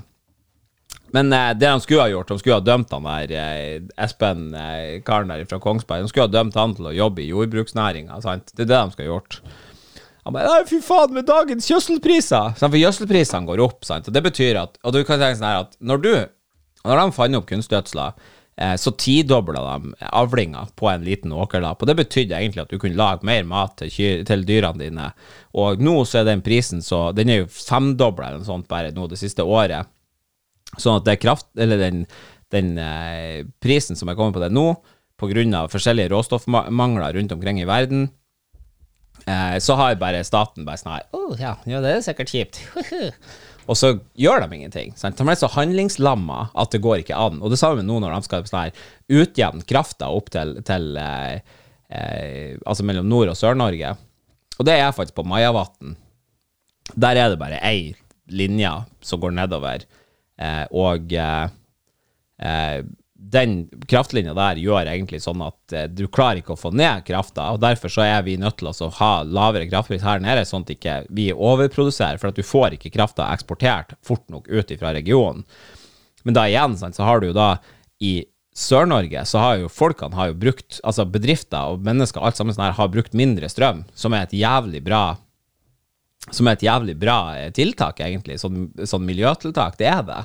Men 1.15 1.33
eh, 1.33 1.53
det 1.57 1.65
de 1.65 1.81
skulle 1.81 2.03
ha 2.05 2.11
gjort, 2.11 2.29
de 2.29 2.39
skulle 2.41 2.59
ha 2.59 2.65
dømt 2.65 2.91
han 2.93 3.07
der 3.07 3.33
eh, 3.33 4.03
Espen, 4.05 4.49
eh, 4.53 4.99
karen 5.05 5.31
der 5.33 5.47
fra 5.49 5.61
Kongsberg, 5.63 6.05
de 6.05 6.11
skulle 6.11 6.27
ha 6.27 6.33
dømt 6.33 6.57
han 6.59 6.75
til 6.77 6.91
å 6.91 6.95
jobbe 6.95 7.23
i 7.23 7.31
jordbruksnæringa, 7.31 8.21
sant. 8.25 8.53
Det 8.53 8.67
er 8.67 8.71
det 8.71 8.77
de 8.77 8.95
skulle 8.95 9.09
ha 9.09 9.15
gjort. 9.15 9.39
Han 10.27 10.35
bare 10.35 10.49
Nei, 10.51 10.65
fy 10.69 10.81
faen, 10.85 11.13
med 11.15 11.25
dagens 11.29 11.69
gjødselpriser! 11.71 12.55
Sant? 12.57 12.69
For 12.69 12.79
gjødselprisene 12.79 13.49
går 13.49 13.63
opp, 13.65 13.79
sant. 13.87 14.09
Og 14.09 14.15
det 14.15 14.25
betyr 14.25 14.59
at 14.61 14.77
Og 14.83 14.93
du 14.93 14.99
kan 15.07 15.21
tenke 15.21 15.39
sånn 15.39 15.49
her 15.49 15.63
at 15.63 15.79
når 15.79 16.03
du 16.03 16.11
Når 16.83 17.01
de 17.01 17.15
fant 17.15 17.35
opp 17.39 17.47
kunstgjødsla, 17.49 18.05
eh, 18.61 18.75
så 18.79 18.91
tidobla 18.95 19.63
de 19.65 19.93
avlinga 20.15 20.61
på 20.79 20.87
en 20.91 21.03
liten 21.03 21.33
åkerlapp. 21.35 21.81
Og 21.81 21.89
det 21.89 21.97
betydde 21.99 22.37
egentlig 22.37 22.63
at 22.63 22.71
du 22.71 22.77
kunne 22.79 22.99
lage 22.99 23.27
mer 23.27 23.43
mat 23.47 23.73
til, 23.81 23.91
kyr, 23.91 24.23
til 24.27 24.45
dyrene 24.47 24.79
dine. 24.79 25.09
Og 25.59 25.81
nå 25.83 25.97
så 26.07 26.21
er 26.21 26.29
den 26.29 26.43
prisen 26.45 26.83
så 26.85 27.09
Den 27.15 27.29
er 27.29 27.41
jo 27.41 27.49
femdobla 27.51 28.29
eller 28.29 28.47
sånt 28.47 28.69
bare 28.71 28.93
nå 28.95 29.09
det 29.11 29.19
siste 29.19 29.43
året. 29.43 29.91
Sånn 30.77 30.99
at 30.99 31.07
det 31.07 31.17
kraft 31.23 31.47
Eller 31.57 31.79
den, 31.81 32.03
den 32.53 32.77
eh, 32.77 33.45
prisen 33.63 33.97
som 33.97 34.09
er 34.11 34.17
kommet 34.17 34.37
på 34.37 34.43
det 34.43 34.51
nå, 34.53 34.71
pga. 35.19 35.67
forskjellige 35.71 36.11
råstoffmangler 36.13 37.13
rundt 37.13 37.31
omkring 37.35 37.59
i 37.61 37.67
verden, 37.67 38.09
eh, 39.25 39.57
så 39.59 39.75
har 39.75 39.99
bare 39.99 40.23
staten 40.23 40.65
bare 40.65 40.79
sånn 40.79 40.95
her 40.95 41.05
oh, 41.11 41.35
ja, 41.39 41.57
ja, 41.65 41.81
det 41.83 41.93
er 41.93 42.05
sikkert 42.05 42.31
kjipt. 42.31 42.61
og 43.69 43.77
så 43.77 43.93
gjør 44.17 44.45
de 44.45 44.55
ingenting. 44.55 44.93
Sant? 44.97 45.17
De 45.19 45.27
er 45.27 45.39
så 45.39 45.51
handlingslamma 45.53 46.49
at 46.55 46.73
det 46.73 46.81
går 46.85 47.03
ikke 47.03 47.17
an. 47.17 47.41
Og 47.43 47.53
det 47.53 47.59
samme 47.61 47.85
nå 47.85 47.99
når 48.01 48.15
de 48.15 48.29
skal 48.29 48.47
sånn 48.49 48.67
her 48.67 49.19
utjevne 49.21 49.67
krafta 49.69 50.09
opp 50.13 50.31
til, 50.33 50.57
til 50.65 50.95
eh, 50.97 51.41
eh, 51.89 52.57
Altså 52.65 52.85
mellom 52.87 53.09
Nord- 53.09 53.33
og 53.33 53.37
Sør-Norge. 53.37 53.95
Og 54.59 54.67
det 54.67 54.75
er 54.79 54.95
faktisk 54.95 55.19
på 55.19 55.27
Majavatn. 55.27 55.95
Der 56.97 57.19
er 57.19 57.29
det 57.31 57.39
bare 57.39 57.61
ei 57.63 57.93
linje 58.29 58.71
som 59.05 59.21
går 59.21 59.35
nedover. 59.37 59.85
Eh, 60.39 60.65
og 60.71 61.13
eh, 61.13 61.51
eh, 62.39 62.79
den 63.19 63.55
kraftlinja 63.91 64.31
der 64.37 64.61
gjør 64.61 64.87
egentlig 64.87 65.19
sånn 65.21 65.41
at 65.43 65.73
du 65.91 66.05
klarer 66.07 66.39
ikke 66.39 66.53
å 66.55 66.59
få 66.59 66.71
ned 66.71 67.03
krafta, 67.05 67.49
og 67.51 67.59
derfor 67.59 67.91
så 67.91 68.05
er 68.05 68.23
vi 68.23 68.37
nødt 68.39 68.61
til 68.61 68.69
å 68.71 68.87
ha 69.01 69.09
lavere 69.27 69.67
kraftpris 69.67 70.05
her 70.07 70.23
nede, 70.23 70.45
sånn 70.47 70.63
at 70.63 70.71
ikke 70.71 70.95
vi 71.11 71.27
overproduserer, 71.35 72.17
for 72.21 72.31
at 72.31 72.39
du 72.39 72.47
får 72.47 72.77
ikke 72.77 72.93
krafta 72.95 73.27
eksportert 73.33 73.97
fort 74.07 74.23
nok 74.31 74.47
ut 74.47 74.71
fra 74.79 74.95
regionen. 74.95 75.43
Men 76.23 76.37
da 76.39 76.47
igjen, 76.47 76.79
så 76.79 77.03
har 77.03 77.19
du 77.19 77.29
jo 77.29 77.35
da 77.35 77.57
i 77.99 78.21
Sør-Norge 78.55 79.21
så 79.27 79.39
har 79.43 79.59
jo 79.61 79.69
folkene 79.71 80.17
har 80.17 80.31
jo 80.31 80.39
brukt, 80.39 80.79
altså 80.83 81.05
bedrifter 81.07 81.75
og 81.75 81.83
mennesker 81.85 82.23
alt 82.23 82.39
sammen 82.39 82.55
sånn 82.55 82.69
her, 82.69 82.79
har 82.79 82.91
brukt 82.91 83.15
mindre 83.15 83.51
strøm, 83.51 83.83
som 83.95 84.15
er 84.15 84.25
et 84.25 84.35
jævlig 84.39 84.81
bra 84.87 85.03
som 86.35 86.47
er 86.47 86.57
et 86.57 86.65
jævlig 86.65 86.95
bra 86.99 87.19
eh, 87.37 87.49
tiltak, 87.55 88.01
egentlig. 88.05 88.39
Sånn, 88.41 88.69
sånn 88.87 89.05
miljøtiltak, 89.07 89.77
det 89.79 89.89
er 89.89 90.03
det. 90.07 90.21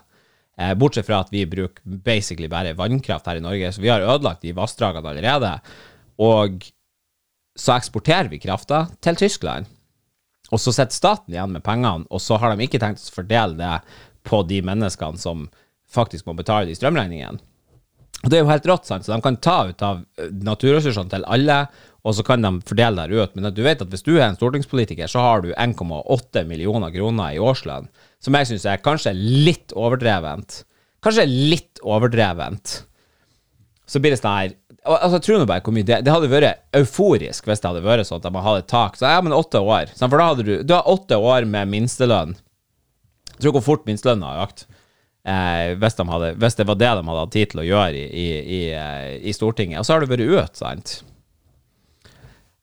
Eh, 0.61 0.75
bortsett 0.79 1.09
fra 1.09 1.23
at 1.25 1.33
vi 1.35 1.45
bruker 1.51 1.83
basically 1.85 2.49
bare 2.51 2.77
vannkraft 2.79 3.27
her 3.31 3.41
i 3.41 3.45
Norge, 3.45 3.73
så 3.75 3.83
vi 3.83 3.93
har 3.93 4.05
ødelagt 4.05 4.45
de 4.45 4.55
vassdragene 4.57 5.15
allerede. 5.15 5.55
Og 6.23 6.69
så 7.59 7.75
eksporterer 7.77 8.31
vi 8.31 8.43
krafta 8.43 8.85
til 9.05 9.19
Tyskland. 9.19 9.71
Og 10.53 10.61
så 10.61 10.75
sitter 10.75 10.95
staten 10.95 11.35
igjen 11.35 11.55
med 11.55 11.65
pengene, 11.67 12.07
og 12.11 12.23
så 12.23 12.39
har 12.39 12.55
de 12.55 12.67
ikke 12.67 12.81
tenkt 12.83 13.03
å 13.03 13.17
fordele 13.17 13.59
det 13.59 13.75
på 14.29 14.43
de 14.47 14.61
menneskene 14.65 15.21
som 15.21 15.49
faktisk 15.91 16.29
må 16.29 16.37
betale 16.39 16.69
de 16.69 16.77
strømregningene. 16.77 17.41
Og 18.25 18.31
det 18.31 18.39
er 18.39 18.45
jo 18.45 18.49
helt 18.53 18.69
rått, 18.71 18.87
sant? 18.89 19.05
så 19.05 19.13
de 19.13 19.21
kan 19.25 19.37
ta 19.43 19.57
ut 19.69 19.83
av 19.85 20.05
eh, 20.21 20.31
naturressursene 20.47 21.13
til 21.13 21.27
alle, 21.29 21.65
og 22.05 22.13
så 22.17 22.25
kan 22.27 22.45
de 22.45 22.51
fordele 22.69 23.07
der 23.07 23.25
ut. 23.25 23.35
Men 23.37 23.49
du 23.57 23.63
vet 23.65 23.81
at 23.81 23.91
hvis 23.93 24.05
du 24.05 24.13
er 24.19 24.27
en 24.27 24.37
stortingspolitiker, 24.37 25.09
så 25.09 25.23
har 25.25 25.45
du 25.45 25.53
1,8 25.53 26.45
millioner 26.49 26.93
kroner 26.93 27.33
i 27.33 27.41
årslønn, 27.41 27.89
som 28.21 28.37
jeg 28.37 28.51
syns 28.51 28.67
er 28.69 28.83
kanskje 28.85 29.15
litt 29.17 29.73
overdrevent. 29.73 30.63
Kanskje 31.05 31.25
litt 31.29 31.81
overdrevent. 31.85 32.83
Så 33.89 34.01
blir 34.01 34.15
det 34.15 34.21
sånn 34.21 34.37
her 34.37 34.61
Altså, 34.85 35.17
jeg 35.17 35.25
tror 35.25 35.47
bare 35.49 35.65
hvor 35.65 35.73
mye 35.73 35.87
det, 35.89 35.97
det 36.05 36.13
hadde 36.13 36.29
vært 36.29 36.59
euforisk 36.77 37.47
hvis 37.49 37.63
det 37.63 37.71
hadde 37.71 37.81
vært 37.87 38.05
sånn 38.05 38.19
at 38.21 38.35
man 38.35 38.45
hadde 38.45 38.61
et 38.61 38.69
tak. 38.69 38.99
Så 39.01 39.09
ja, 39.09 39.23
men 39.25 39.33
åtte 39.33 39.63
år. 39.65 39.89
For 39.97 40.21
da 40.21 40.27
hadde 40.29 40.45
du 40.45 40.51
Du 40.61 40.75
har 40.77 40.91
åtte 40.93 41.17
år 41.17 41.47
med 41.49 41.71
minstelønn. 41.73 42.35
Tror 43.39 43.55
hvor 43.57 43.65
fort 43.65 43.89
minstelønna 43.89 44.35
har 44.35 44.43
økt. 44.45 44.67
Eh, 45.25 45.73
hvis, 45.81 45.97
de 45.97 46.05
hadde, 46.05 46.35
hvis, 46.37 46.59
det 46.59 46.69
var 46.69 46.77
det 46.77 46.91
de 46.99 47.07
hadde 47.09 47.23
hatt 47.23 47.33
tid 47.33 47.55
til 47.55 47.63
å 47.63 47.65
gjøre 47.65 47.97
i, 47.97 48.05
i, 48.05 48.29
i, 48.59 48.61
eh, 48.77 49.17
i 49.25 49.33
Stortinget. 49.33 49.81
Og 49.81 49.89
så 49.89 49.97
har 49.97 50.05
det 50.05 50.13
vært 50.13 50.29
ut, 50.29 50.61
sant. 50.61 50.99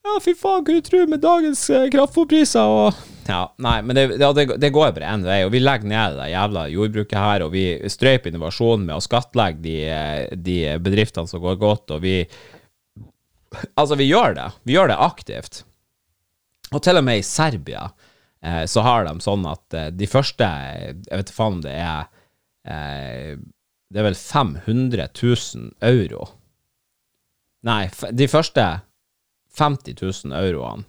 Ja, 0.02 0.18
fy 0.24 0.34
faen, 0.34 0.64
du 0.66 0.82
tror 0.82 1.08
med 1.08 1.22
dagens 1.22 1.68
eh, 1.70 1.88
kraftfôrpriser 1.94 2.74
og 2.74 3.02
Ja, 3.28 3.44
nei, 3.62 3.78
men 3.86 3.96
det, 3.96 4.06
det, 4.18 4.46
det 4.60 4.72
går 4.74 4.96
bare 4.96 5.12
én 5.14 5.22
vei, 5.28 5.44
og 5.46 5.52
vi 5.54 5.62
legger 5.62 5.88
ned 5.92 6.18
det 6.18 6.32
jævla 6.32 6.64
jordbruket 6.74 7.20
her, 7.22 7.46
og 7.46 7.54
vi 7.54 7.66
strøyper 7.86 8.32
innovasjonen 8.32 8.88
med 8.88 8.98
å 8.98 9.04
skattlegge 9.06 9.62
de, 9.62 9.76
eh, 9.86 10.24
de 10.34 10.58
bedriftene 10.82 11.30
som 11.30 11.44
går 11.44 11.62
godt, 11.62 11.94
og 11.98 12.04
vi 12.06 12.18
Altså, 13.76 13.98
vi 14.00 14.06
gjør 14.08 14.36
det. 14.38 14.46
Vi 14.64 14.78
gjør 14.78 14.88
det 14.94 14.96
aktivt. 15.04 15.58
Og 16.72 16.80
til 16.86 16.96
og 16.96 17.04
med 17.04 17.20
i 17.20 17.26
Serbia 17.28 17.90
eh, 18.44 18.64
så 18.64 18.84
har 18.86 19.04
de 19.08 19.16
sånn 19.24 19.44
at 19.50 19.76
eh, 19.76 19.90
de 19.92 20.08
første 20.08 20.48
Jeg 20.48 21.10
vet 21.10 21.26
ikke 21.26 21.36
faen 21.36 21.58
om 21.58 21.64
det 21.66 21.74
er 21.76 22.06
eh, 22.64 23.34
Det 23.92 24.00
er 24.00 24.08
vel 24.08 24.16
500 24.16 25.10
000 25.12 25.68
euro. 25.84 26.30
Nei, 27.68 27.84
de 28.16 28.30
første 28.32 28.70
50 29.58 29.96
000 30.02 30.38
euroene, 30.38 30.84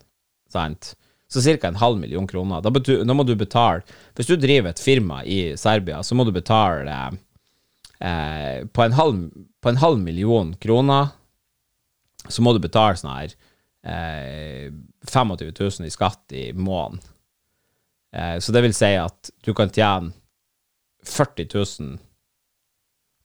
sant? 0.53 0.95
så 1.33 1.41
ca. 1.41 1.69
en 1.69 1.77
halv 1.77 1.99
million 1.99 2.27
kroner. 2.27 2.61
Da, 2.61 2.71
betyr, 2.71 3.05
da, 3.05 3.15
må 3.15 3.25
du 3.25 3.35
betale 3.37 3.83
Hvis 4.17 4.29
du 4.29 4.37
driver 4.37 4.71
et 4.71 4.83
firma 4.83 5.23
i 5.25 5.57
Serbia, 5.57 6.03
så 6.03 6.15
må 6.15 6.27
du 6.29 6.33
betale 6.35 6.97
eh, 8.01 8.67
på, 8.69 8.83
en 8.85 8.93
halv, 8.93 9.23
på, 9.63 9.73
en 9.73 9.81
halv, 9.81 9.99
million 9.99 10.55
kroner 10.61 11.09
så 12.29 12.43
må 12.45 12.53
du 12.55 12.61
betale 12.63 12.99
sånn 13.01 13.17
her 13.17 13.33
eh, 13.83 14.69
25 15.09 15.33
000 15.59 15.89
i 15.89 15.91
skatt 15.91 16.35
i 16.39 16.45
måneden. 16.55 17.01
Eh, 18.15 18.37
så 18.39 18.55
det 18.55 18.63
vil 18.63 18.77
si 18.77 18.93
at 18.95 19.33
du 19.43 19.51
kan 19.57 19.73
tjene 19.73 20.13
40 21.09 21.49
000 21.51 21.97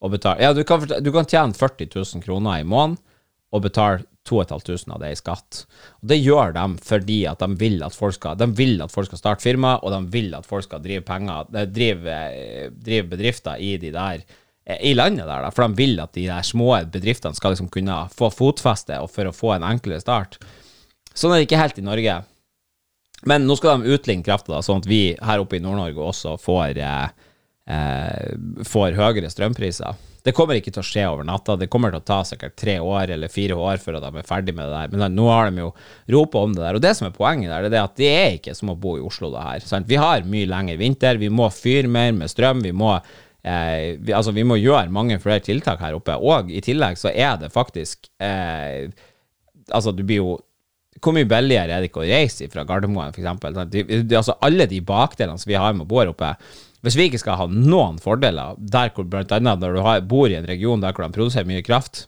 og 0.01 0.13
betale 0.13 0.41
Ja, 0.41 0.53
du 0.53 0.63
kan, 0.65 0.81
du 0.81 1.11
kan 1.13 1.27
tjene 1.29 1.53
40 1.53 1.91
000 1.93 2.23
kroner 2.23 2.63
i 2.63 2.65
måneden 2.65 2.97
og 3.53 3.67
betale 3.67 4.07
2500 4.27 4.93
av 4.93 5.01
det 5.01 5.11
i 5.13 5.19
skatt. 5.19 5.61
Og 6.01 6.09
Det 6.11 6.17
gjør 6.19 6.53
de 6.55 6.65
fordi 6.83 7.19
at 7.29 7.43
de 7.43 7.59
vil 7.59 7.79
at 7.85 7.95
folk 7.95 8.17
skal, 8.17 8.35
at 8.37 8.93
folk 8.93 9.09
skal 9.09 9.21
starte 9.21 9.45
firma, 9.45 9.77
og 9.81 9.93
de 9.93 10.01
vil 10.13 10.35
at 10.37 10.47
folk 10.47 10.67
skal 10.67 10.83
drive 10.83 11.05
penger, 11.07 11.47
eh, 11.53 11.65
drive, 11.65 12.17
eh, 12.17 12.69
drive 12.71 13.09
bedrifter 13.15 13.57
i 13.63 13.75
de 13.81 13.91
der 13.95 14.23
eh, 14.65 14.79
i 14.91 14.93
landet 14.93 15.25
der, 15.25 15.45
da, 15.47 15.51
for 15.51 15.67
de 15.67 15.79
vil 15.79 15.99
at 16.03 16.13
de 16.13 16.27
der 16.27 16.43
små 16.43 16.75
bedriftene 16.91 17.35
skal 17.37 17.55
liksom 17.55 17.71
kunne 17.73 18.07
få 18.13 18.31
fotfeste 18.33 18.99
og 19.01 19.11
for 19.13 19.29
å 19.29 19.35
få 19.35 19.55
en 19.55 19.67
enklere 19.67 20.03
start. 20.03 20.39
Sånn 21.13 21.33
er 21.33 21.41
det 21.41 21.47
ikke 21.47 21.61
helt 21.61 21.79
i 21.79 21.85
Norge. 21.85 22.17
Men 23.25 23.47
nå 23.47 23.55
skal 23.57 23.81
de 23.81 23.95
utligne 23.95 24.25
krafta, 24.25 24.59
sånn 24.61 24.83
at 24.83 24.89
vi 24.89 25.15
her 25.25 25.41
oppe 25.41 25.57
i 25.57 25.63
Nord-Norge 25.63 26.03
også 26.03 26.35
får, 26.37 26.77
eh, 26.77 28.35
får 28.63 28.99
høyere 28.99 29.31
strømpriser. 29.33 29.97
Det 30.27 30.33
kommer 30.35 30.59
ikke 30.59 30.73
til 30.75 30.83
å 30.83 30.87
skje 30.87 31.05
over 31.07 31.27
natta. 31.27 31.55
Det 31.59 31.69
kommer 31.71 31.93
til 31.93 32.01
å 32.01 32.07
ta 32.07 32.17
sikkert 32.27 32.57
tre 32.59 32.77
år 32.83 33.13
eller 33.15 33.31
fire 33.31 33.55
år 33.55 33.79
før 33.79 34.01
de 34.03 34.09
er 34.11 34.27
ferdig 34.27 34.55
med 34.57 34.67
det 34.67 34.81
der. 34.81 34.95
Men 34.97 35.15
nå 35.15 35.29
har 35.31 35.47
de 35.47 35.63
jo 35.63 35.69
ropa 36.17 36.43
om 36.43 36.55
det 36.55 36.65
der. 36.65 36.79
Og 36.79 36.83
det 36.83 36.91
som 36.99 37.07
er 37.07 37.15
poenget 37.15 37.53
der, 37.53 37.69
det 37.71 37.79
er 37.79 37.87
at 37.87 37.95
det 37.99 38.11
er 38.11 38.35
ikke 38.35 38.57
som 38.57 38.73
å 38.73 38.79
bo 38.79 38.97
i 38.99 39.05
Oslo, 39.07 39.31
det 39.31 39.45
her. 39.45 39.63
Sant? 39.63 39.87
Vi 39.87 39.99
har 40.01 40.27
mye 40.27 40.49
lengre 40.51 40.75
vinter. 40.81 41.21
Vi 41.21 41.31
må 41.31 41.47
fyre 41.55 41.87
mer 41.91 42.11
med 42.17 42.33
strøm. 42.33 42.65
Vi 42.65 42.75
må 42.75 42.97
Eh, 43.47 43.95
vi, 43.99 44.11
altså, 44.11 44.33
vi 44.35 44.43
må 44.43 44.57
gjøre 44.59 44.91
mange 44.91 45.19
flere 45.23 45.43
tiltak 45.43 45.79
her 45.83 45.95
oppe. 45.97 46.17
Og 46.19 46.51
i 46.51 46.61
tillegg 46.63 46.99
så 46.99 47.13
er 47.13 47.37
det 47.41 47.53
faktisk 47.53 48.09
eh, 48.23 48.89
Altså, 49.67 49.91
du 49.91 49.99
blir 50.07 50.21
jo 50.21 50.33
Hvor 51.03 51.13
mye 51.13 51.29
billigere 51.29 51.75
er 51.75 51.83
det 51.83 51.91
ikke 51.91 52.01
å 52.01 52.07
reise 52.07 52.47
fra 52.49 52.65
Gardermoen, 52.65 53.13
f.eks.? 53.13 54.13
Altså, 54.17 54.37
alle 54.41 54.65
de 54.69 54.79
bakdelene 54.85 55.37
som 55.37 55.51
vi 55.51 55.59
har 55.59 55.75
med 55.77 55.85
å 55.85 55.89
bo 55.89 56.01
her 56.01 56.11
oppe, 56.11 56.31
hvis 56.85 56.97
vi 56.97 57.07
ikke 57.09 57.21
skal 57.21 57.39
ha 57.39 57.47
noen 57.49 57.97
fordeler, 58.01 58.57
der 58.57 58.93
hvor 58.95 59.07
annet 59.09 59.63
når 59.63 59.77
du 59.77 59.81
har, 59.85 60.05
bor 60.05 60.29
i 60.29 60.37
en 60.37 60.47
region 60.47 60.81
der 60.81 60.93
hvor 60.95 61.05
de 61.05 61.15
produserer 61.15 61.49
mye 61.49 61.65
kraft, 61.65 62.05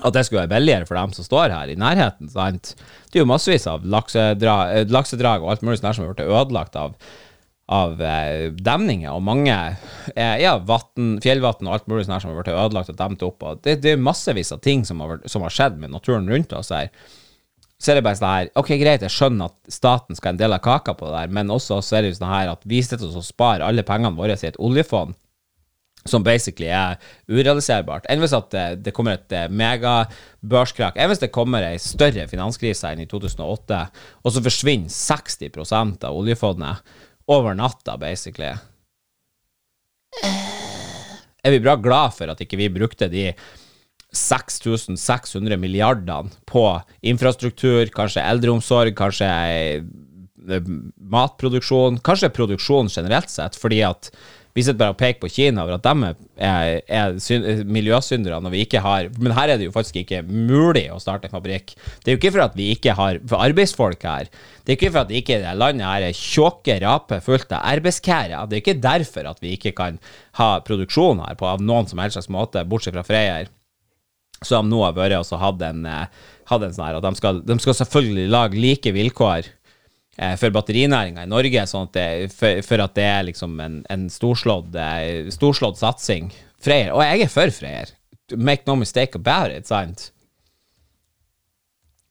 at 0.00 0.14
det 0.14 0.24
skulle 0.26 0.44
være 0.44 0.54
billigere 0.54 0.86
for 0.88 0.96
dem 0.96 1.12
som 1.12 1.26
står 1.26 1.52
her 1.52 1.72
i 1.72 1.78
nærheten. 1.80 2.28
Sant? 2.32 2.74
Det 3.10 3.18
er 3.18 3.24
jo 3.24 3.28
massevis 3.28 3.66
av 3.68 3.84
laksedrag, 3.84 4.92
laksedrag 4.92 5.44
og 5.44 5.52
alt 5.54 5.64
mulig 5.66 5.80
sånt 5.80 5.98
som 5.98 6.06
har 6.06 6.14
blitt 6.14 6.28
ødelagt 6.28 6.78
av, 6.80 6.94
av 7.70 8.00
eh, 8.04 8.46
demninger, 8.56 9.10
og 9.12 9.24
mange 9.26 9.56
eh, 10.14 10.36
ja, 10.40 10.54
vatten, 10.66 11.18
fjellvann 11.24 11.68
og 11.68 11.76
alt 11.76 11.90
mulig 11.90 12.06
sånt 12.06 12.24
som 12.24 12.32
har 12.32 12.40
blitt 12.40 12.54
ødelagt 12.54 12.92
og 12.94 13.00
demt 13.00 13.26
opp. 13.26 13.44
Og 13.44 13.64
det, 13.66 13.80
det 13.84 13.96
er 13.96 14.04
massevis 14.08 14.54
av 14.56 14.62
ting 14.64 14.86
som 14.88 15.02
har, 15.04 15.20
som 15.28 15.44
har 15.44 15.56
skjedd 15.56 15.80
med 15.82 15.92
naturen 15.92 16.30
rundt 16.30 16.56
oss 16.56 16.72
her 16.74 16.88
så 17.80 17.92
er 17.92 17.98
det 17.98 18.04
bare 18.04 18.18
sånn 18.18 18.28
her 18.28 18.50
Ok, 18.60 18.74
greit, 18.80 19.04
jeg 19.06 19.14
skjønner 19.14 19.48
at 19.48 19.72
staten 19.72 20.18
skal 20.18 20.30
ha 20.30 20.34
en 20.36 20.42
del 20.42 20.56
av 20.56 20.62
kaka 20.64 20.94
på 20.96 21.08
det 21.08 21.16
der, 21.16 21.34
men 21.38 21.52
også 21.52 21.80
så 21.84 21.96
er 21.96 22.04
det 22.04 22.12
jo 22.12 22.20
sånn 22.20 22.32
her 22.32 22.52
at 22.52 22.66
vi 22.68 22.82
sitter 22.84 23.08
og 23.08 23.24
sparer 23.24 23.64
alle 23.66 23.86
pengene 23.86 24.18
våre 24.18 24.36
i 24.36 24.48
et 24.50 24.60
oljefond 24.60 25.16
som 26.08 26.24
basically 26.24 26.70
er 26.72 26.96
urealiserbart. 27.28 28.06
Enn 28.08 28.22
hvis 28.22 28.34
at 28.36 28.48
det, 28.54 28.66
det 28.86 28.94
kommer 28.96 29.18
et 29.18 29.34
eh, 29.36 29.50
megabørskrakk. 29.52 30.96
Enn 30.96 31.10
hvis 31.12 31.20
det 31.20 31.32
kommer 31.34 31.64
ei 31.66 31.76
større 31.82 32.24
finanskrise 32.30 32.92
enn 32.92 33.04
i 33.04 33.08
2008, 33.10 33.80
og 34.24 34.34
så 34.34 34.42
forsvinner 34.44 34.92
60% 34.94 36.08
av 36.08 36.16
oljefondet 36.16 36.80
over 37.30 37.56
natta, 37.58 37.98
basically. 38.00 38.54
er 41.44 41.54
vi 41.54 41.60
bra 41.62 41.76
glad 41.76 42.16
for 42.16 42.32
at 42.32 42.40
ikke 42.42 42.58
vi 42.60 42.72
brukte 42.72 43.08
de 43.12 43.30
6600 44.16 45.56
milliardene 45.60 46.32
på 46.50 46.64
infrastruktur, 47.06 47.86
kanskje 47.94 48.24
eldreomsorg, 48.26 48.96
kanskje 48.98 49.30
eh, 49.30 50.74
matproduksjon, 51.12 52.00
kanskje 52.04 52.32
produksjon 52.34 52.90
generelt 52.90 53.30
sett, 53.30 53.58
fordi 53.60 53.82
at 53.86 54.10
vi 54.56 54.64
sitter 54.66 54.80
bare 54.80 54.94
og 54.94 54.98
peker 54.98 55.20
på 55.22 55.30
Kina 55.30 55.62
over 55.62 55.76
at 55.76 55.84
de 55.86 56.08
er, 56.42 56.80
er 56.90 57.60
miljøsyndere 57.70 58.40
når 58.42 58.54
vi 58.54 58.62
ikke 58.64 58.82
har 58.82 59.06
Men 59.22 59.34
her 59.36 59.52
er 59.52 59.60
det 59.60 59.68
jo 59.68 59.74
faktisk 59.74 60.00
ikke 60.00 60.24
mulig 60.26 60.88
å 60.90 60.98
starte 61.02 61.28
en 61.28 61.34
fabrikk. 61.36 61.76
Det 62.02 62.10
er 62.10 62.16
jo 62.16 62.20
ikke 62.20 62.32
for 62.34 62.44
at 62.48 62.58
vi 62.58 62.70
ikke 62.74 62.96
har 62.98 63.20
arbeidsfolk 63.38 64.08
her. 64.08 64.32
Det 64.64 64.74
er 64.74 64.78
ikke 64.80 64.90
for 64.90 65.04
at 65.04 65.14
ikke 65.14 65.38
det 65.44 65.54
landet 65.54 65.86
her 65.86 66.08
er 66.08 66.18
tjåke 66.18 66.80
raper 66.82 67.22
fullt 67.22 67.54
av 67.54 67.62
arbeidskære. 67.76 68.42
Det 68.50 68.58
er 68.58 68.64
ikke 68.64 68.82
derfor 68.82 69.30
at 69.30 69.40
vi 69.44 69.54
ikke 69.54 69.74
kan 69.78 70.02
ha 70.40 70.50
produksjon 70.66 71.22
her 71.22 71.38
på 71.38 71.46
av 71.46 71.62
noen 71.62 71.86
som 71.90 72.02
helst 72.02 72.18
slags 72.18 72.32
måte, 72.32 72.66
bortsett 72.66 72.98
fra 72.98 73.06
Freyr 73.06 73.46
som 74.44 74.68
nå 74.70 74.80
har 74.84 74.96
vært 74.96 75.18
og 75.20 75.40
hatt 75.40 75.62
en, 75.68 75.86
eh, 75.86 76.28
hatt 76.50 76.62
en 76.64 76.74
sånn 76.74 76.86
her 76.86 76.98
at 76.98 77.06
de 77.06 77.14
skal, 77.18 77.40
de 77.44 77.56
skal, 77.60 77.76
selvfølgelig 77.82 78.28
lage 78.32 78.60
like 78.60 78.92
vilkår 78.96 79.48
eh, 80.16 80.36
for 80.40 80.54
batterinæringa 80.54 81.26
i 81.26 81.30
Norge, 81.30 81.66
sånn 81.68 81.90
at 81.90 81.96
det, 81.96 82.06
for, 82.36 82.62
for, 82.66 82.84
at 82.86 82.94
det 82.96 83.08
er 83.08 83.26
liksom 83.28 83.58
en, 83.60 83.82
en 83.92 84.06
storslått, 84.12 84.72
eh, 84.74 85.28
storslått 85.34 85.80
satsing. 85.80 86.32
Freyr. 86.60 86.94
Og 86.94 87.04
jeg 87.04 87.26
er 87.26 87.32
for 87.32 87.52
Freyr. 87.56 87.92
Make 88.36 88.66
no 88.68 88.78
mistake 88.78 89.18
about 89.18 89.52
it, 89.52 89.68
sant? 89.68 90.10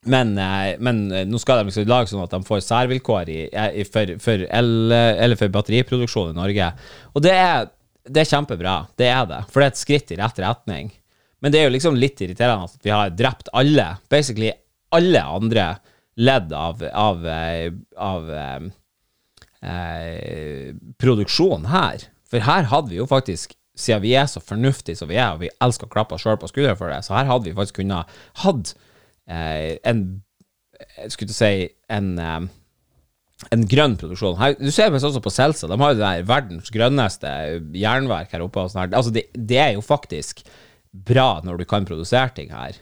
Men, 0.09 0.31
men 0.79 0.99
nå 1.27 1.39
skal 1.41 1.59
de 1.59 1.67
liksom 1.67 1.89
lage 1.89 2.07
sånn 2.09 2.23
at 2.23 2.31
de 2.31 2.39
får 2.47 2.61
særvilkår 2.63 3.29
i, 3.29 3.39
i, 3.51 3.83
for, 3.83 4.13
for, 4.23 4.45
el, 4.47 5.35
for 5.37 5.51
batteriproduksjon 5.53 6.31
i 6.31 6.37
Norge. 6.37 6.69
Og 7.13 7.23
det 7.25 7.33
er, 7.35 7.67
det 8.07 8.23
er 8.23 8.29
kjempebra. 8.31 8.77
Det 8.97 9.09
er 9.11 9.27
det. 9.29 9.41
For 9.51 9.59
det 9.59 9.67
er 9.67 9.75
et 9.75 9.81
skritt 9.81 10.13
i 10.15 10.17
rett 10.21 10.39
retning. 10.41 10.89
Men 11.39 11.53
det 11.53 11.61
er 11.61 11.69
jo 11.69 11.75
liksom 11.75 11.97
litt 11.99 12.19
irriterende 12.23 12.67
at 12.67 12.85
vi 12.85 12.93
har 12.93 13.13
drept 13.15 13.51
alle, 13.55 13.93
basically 14.11 14.51
alle 14.95 15.21
andre 15.23 15.69
ledd 16.19 16.51
av, 16.53 16.83
av, 16.83 17.23
eh, 17.27 17.71
av 17.95 18.31
eh, 18.35 18.67
eh, 19.71 20.75
produksjonen 20.99 21.69
her. 21.71 22.09
For 22.29 22.43
her 22.43 22.67
hadde 22.73 22.91
vi 22.91 22.99
jo 22.99 23.07
faktisk, 23.09 23.55
siden 23.79 24.03
vi 24.03 24.15
er 24.19 24.27
så 24.27 24.43
fornuftige 24.43 24.99
som 24.99 25.09
vi 25.11 25.19
er, 25.19 25.37
og 25.37 25.45
vi 25.45 25.51
elsker 25.63 25.87
å 25.87 25.93
klappe 25.93 26.17
oss 26.17 26.25
sjøl 26.25 26.39
på 26.41 26.51
skuldra 26.51 26.75
for 26.79 26.91
det, 26.91 27.01
så 27.07 27.15
her 27.15 27.29
hadde 27.29 27.47
vi 27.47 27.55
faktisk 27.55 27.79
kunnet 27.81 28.19
hatt 28.43 28.75
eh, 29.29 29.77
en 29.87 30.07
Skulle 31.11 31.33
si 31.35 31.67
en 31.91 32.13
eh, 32.23 32.43
en 33.53 33.63
grønn 33.71 33.95
produksjon. 33.99 34.35
Her, 34.39 34.55
du 34.59 34.67
ser 34.67 34.91
sånn 34.91 35.13
også 35.13 35.21
på 35.23 35.31
Celsa, 35.31 35.69
de 35.71 35.77
har 35.79 35.93
jo 35.93 35.99
det 35.99 36.03
der 36.03 36.25
verdens 36.27 36.71
grønneste 36.75 37.29
jernverk 37.77 38.33
her 38.35 38.43
oppe. 38.43 38.65
Sånn. 38.71 38.91
Altså, 38.91 39.13
det, 39.15 39.29
det 39.33 39.61
er 39.63 39.71
jo 39.77 39.83
faktisk 39.85 40.43
bra 40.91 41.39
når 41.45 41.61
du 41.61 41.65
kan 41.69 41.87
produsere 41.87 42.31
ting 42.35 42.53
her. 42.53 42.77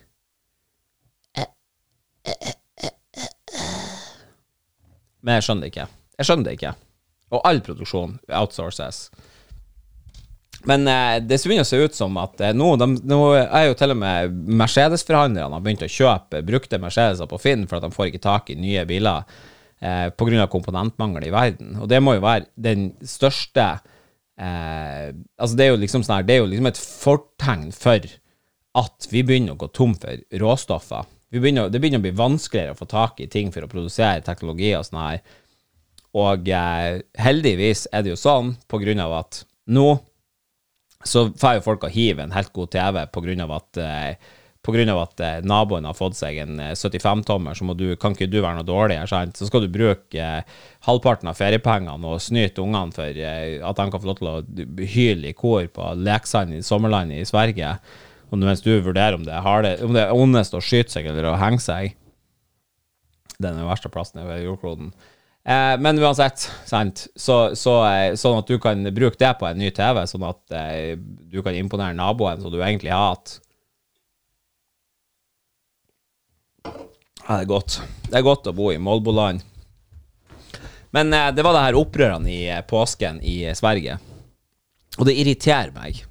Men 5.21 5.39
jeg 5.39 5.47
skjønner 5.47 5.65
det 5.65 5.71
ikke. 5.73 5.87
Jeg 6.17 6.29
skjønner 6.29 6.47
det 6.47 6.57
ikke. 6.57 6.75
Og 7.35 7.41
all 7.47 7.59
produksjon 7.65 8.15
outsources. 8.31 9.07
Men 10.67 10.87
eh, 10.89 11.17
det 11.23 11.37
begynner 11.43 11.67
å 11.67 11.69
se 11.69 11.79
ut 11.79 11.95
som 11.95 12.15
at 12.19 12.41
eh, 12.43 12.55
nå, 12.55 12.71
de, 12.79 12.87
nå, 13.07 13.19
er 13.43 13.67
jo 13.67 13.75
til 13.77 13.93
og 13.93 13.99
med 14.01 14.39
Mercedes-forhandlerne 14.59 15.53
har 15.53 15.63
begynt 15.63 15.85
å 15.85 15.91
kjøpe 15.91 16.41
brukte 16.47 16.79
Mercedeser 16.81 17.29
på 17.29 17.39
Finn 17.41 17.67
for 17.69 17.77
at 17.77 17.85
de 17.85 17.93
får 17.93 18.09
ikke 18.09 18.23
tak 18.23 18.49
i 18.51 18.57
nye 18.59 18.83
biler 18.89 19.27
eh, 19.79 20.07
pga. 20.09 20.47
komponentmangel 20.51 21.27
i 21.27 21.33
verden. 21.33 21.75
Og 21.83 21.91
det 21.91 22.01
må 22.03 22.17
jo 22.17 22.25
være 22.25 22.49
den 22.55 22.89
største 23.05 23.69
eh, 24.39 25.09
Altså, 25.37 25.57
det 25.57 25.65
er 25.65 25.71
jo 25.73 25.81
liksom 25.81 26.05
sånn 26.05 26.19
her, 26.19 26.27
det 26.27 26.37
er 26.37 26.41
jo 26.43 26.49
liksom 26.51 26.69
et 26.69 26.81
fortegn 26.81 27.69
for 27.75 28.07
at 28.77 29.07
vi 29.11 29.23
begynner 29.25 29.55
å 29.55 29.61
gå 29.61 29.69
tom 29.73 29.95
for 29.97 30.21
råstoffer. 30.41 31.07
Begynner, 31.33 31.71
det 31.71 31.81
begynner 31.83 31.99
å 31.99 32.05
bli 32.05 32.15
vanskeligere 32.15 32.75
å 32.75 32.79
få 32.79 32.87
tak 32.89 33.19
i 33.19 33.27
ting 33.31 33.49
for 33.51 33.65
å 33.65 33.71
produsere 33.71 34.23
teknologi 34.25 34.71
og 34.77 34.85
sånn 34.87 35.01
her. 35.01 35.23
Og 36.17 36.49
eh, 36.53 37.01
heldigvis 37.19 37.87
er 37.91 38.05
det 38.05 38.13
jo 38.13 38.19
sånn, 38.19 38.53
på 38.69 38.79
grunn 38.81 39.01
av 39.03 39.17
at 39.19 39.41
nå 39.73 39.89
så 41.07 41.27
får 41.37 41.59
jo 41.59 41.65
folk 41.65 41.85
å 41.85 41.93
hive 41.93 42.23
en 42.23 42.33
helt 42.35 42.53
god 42.55 42.71
TV 42.73 43.03
på 43.13 43.21
grunn 43.23 43.43
av 43.43 43.53
at 43.59 43.79
eh, 43.81 44.31
pga. 44.67 44.95
at 45.01 45.21
eh, 45.23 45.37
naboen 45.47 45.85
har 45.87 45.95
fått 45.95 46.17
seg 46.19 46.37
en 46.43 46.59
75-tommer, 46.59 47.51
eh, 47.51 47.57
så 47.57 47.75
du, 47.77 47.87
kan 47.99 48.15
ikke 48.15 48.29
du 48.29 48.39
være 48.41 48.59
noe 48.59 48.67
dårlig. 48.67 48.99
Sant? 49.09 49.37
Så 49.37 49.47
skal 49.47 49.63
du 49.63 49.71
bruke 49.71 50.21
eh, 50.21 50.57
halvparten 50.87 51.31
av 51.31 51.37
feriepengene 51.39 52.11
og 52.11 52.21
snyte 52.23 52.63
ungene 52.63 52.95
for 52.95 53.07
at 53.07 53.79
de 53.79 53.87
kan 53.91 54.03
få 54.03 54.11
lov 54.11 54.19
til 54.19 54.31
å 54.31 54.87
hyle 54.93 55.31
i 55.31 55.37
kor 55.37 55.67
på 55.73 55.91
Leksand 56.03 56.57
i 56.57 56.63
sommerlandet 56.65 57.23
i 57.23 57.27
Sverige, 57.27 57.77
og 58.27 58.41
mens 58.43 58.63
du 58.63 58.73
vurderer 58.83 59.15
om 59.15 59.23
det 59.23 59.37
det, 59.63 59.75
om 59.85 59.93
det 59.95 60.03
er 60.03 60.15
ondest 60.15 60.55
å 60.57 60.63
skyte 60.63 60.91
seg 60.91 61.07
eller 61.07 61.29
å 61.31 61.37
henge 61.39 61.63
seg. 61.63 61.95
Den 63.37 63.53
er 63.53 63.61
den 63.61 63.69
verste 63.69 63.91
plassen 63.93 64.19
i 64.19 64.43
jordkloden. 64.43 64.91
Eh, 65.47 65.73
men 65.79 66.01
uansett, 66.03 66.49
sant, 66.67 67.05
så, 67.15 67.55
så, 67.55 67.79
sånn 68.19 68.41
at 68.41 68.51
du 68.51 68.57
kan 68.59 68.83
bruke 68.91 69.19
det 69.21 69.31
på 69.39 69.47
en 69.47 69.61
ny 69.61 69.71
TV, 69.71 70.03
sånn 70.09 70.27
at 70.27 70.57
du 71.31 71.39
kan 71.45 71.55
imponere 71.55 71.95
naboen 71.95 72.43
som 72.43 72.51
du 72.51 72.59
egentlig 72.59 72.91
har 72.91 73.15
Ja, 77.27 77.35
det 77.35 77.43
er 77.43 77.49
godt. 77.51 77.81
Det 78.07 78.15
er 78.15 78.23
godt 78.23 78.47
å 78.47 78.55
bo 78.55 78.69
i 78.71 78.79
Molboland. 78.79 79.41
Men 80.95 81.11
eh, 81.11 81.31
det 81.35 81.43
var 81.43 81.57
det 81.57 81.63
her 81.65 81.79
opprørene 81.79 82.31
i 82.31 82.45
eh, 82.47 82.63
påsken 82.63 83.19
i 83.19 83.41
Sverige. 83.57 83.97
Og 84.97 85.09
det 85.09 85.17
irriterer 85.19 85.73
meg. 85.75 86.05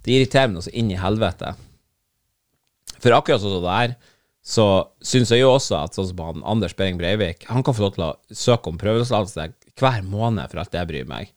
Det 0.00 0.14
irriterer 0.14 0.48
meg 0.48 0.62
også 0.62 0.72
så 0.72 0.78
inn 0.80 0.88
i 0.94 0.96
helvete. 1.00 1.52
For 2.96 3.12
akkurat 3.16 3.44
sånn 3.44 3.58
som 3.58 3.66
det 3.66 3.76
er, 3.84 3.94
så 4.40 4.66
syns 5.04 5.32
jeg 5.34 5.42
jo 5.42 5.52
også 5.52 5.76
at 5.76 5.96
sånn 5.96 6.08
som 6.08 6.24
han 6.24 6.46
Anders 6.48 6.72
Behring 6.76 6.96
Breivik, 7.00 7.44
han 7.52 7.64
kan 7.64 7.76
få 7.76 7.84
lov 7.84 7.98
til 7.98 8.06
å 8.08 8.14
søke 8.32 8.72
om 8.72 8.80
prøveløslatelse 8.80 9.50
hver 9.80 10.00
måned 10.08 10.48
for 10.48 10.62
alt 10.62 10.72
det 10.72 10.88
bryr 10.88 11.08
meg. 11.08 11.34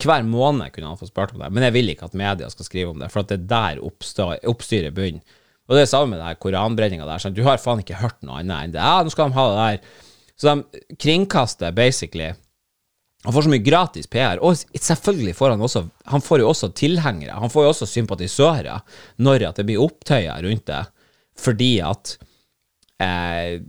Hver 0.00 0.24
måned 0.28 0.72
kunne 0.72 0.88
han 0.90 1.00
få 1.00 1.08
spurt 1.08 1.36
om 1.36 1.44
det, 1.44 1.52
men 1.52 1.64
jeg 1.68 1.76
vil 1.76 1.92
ikke 1.92 2.08
at 2.08 2.16
media 2.16 2.48
skal 2.52 2.68
skrive 2.68 2.92
om 2.92 3.00
det, 3.00 3.12
for 3.12 3.22
at 3.22 3.32
det 3.32 3.44
der 3.48 3.80
oppstyret 3.84 4.96
begynner. 4.96 5.36
Og 5.66 5.76
det 5.76 5.84
er 5.84 5.90
samme 5.90 6.14
med 6.14 6.22
den 6.22 6.40
koranbrenninga 6.42 7.06
der. 7.08 7.22
Sånn, 7.22 7.36
du 7.36 7.42
har 7.46 7.60
faen 7.62 7.82
ikke 7.82 7.98
hørt 8.00 8.18
noe 8.22 8.40
annet 8.40 8.68
enn 8.68 8.74
det. 8.76 8.82
Ja, 8.82 9.02
nå 9.02 9.12
skal 9.12 9.30
de 9.30 9.38
ha 9.38 9.46
det 9.50 9.62
der. 9.62 10.02
Så 10.36 10.52
de 10.52 10.82
kringkaster 11.00 11.72
basically 11.72 12.34
Han 13.24 13.32
får 13.32 13.46
så 13.46 13.50
mye 13.50 13.64
gratis 13.64 14.06
PR. 14.06 14.38
Og 14.44 14.58
selvfølgelig 14.78 15.34
får 15.34 15.54
han 15.54 15.64
også 15.66 15.86
Han 16.12 16.22
får 16.22 16.42
jo 16.42 16.50
også 16.52 16.70
tilhengere. 16.78 17.38
Han 17.40 17.50
får 17.50 17.66
jo 17.66 17.72
også 17.72 17.88
sympatisører 17.90 19.00
når 19.18 19.48
at 19.48 19.58
det 19.58 19.66
blir 19.66 19.82
opptøyer 19.82 20.44
rundt 20.46 20.66
det, 20.70 20.84
fordi 21.36 21.72
at 21.84 22.14
eh, 23.02 23.64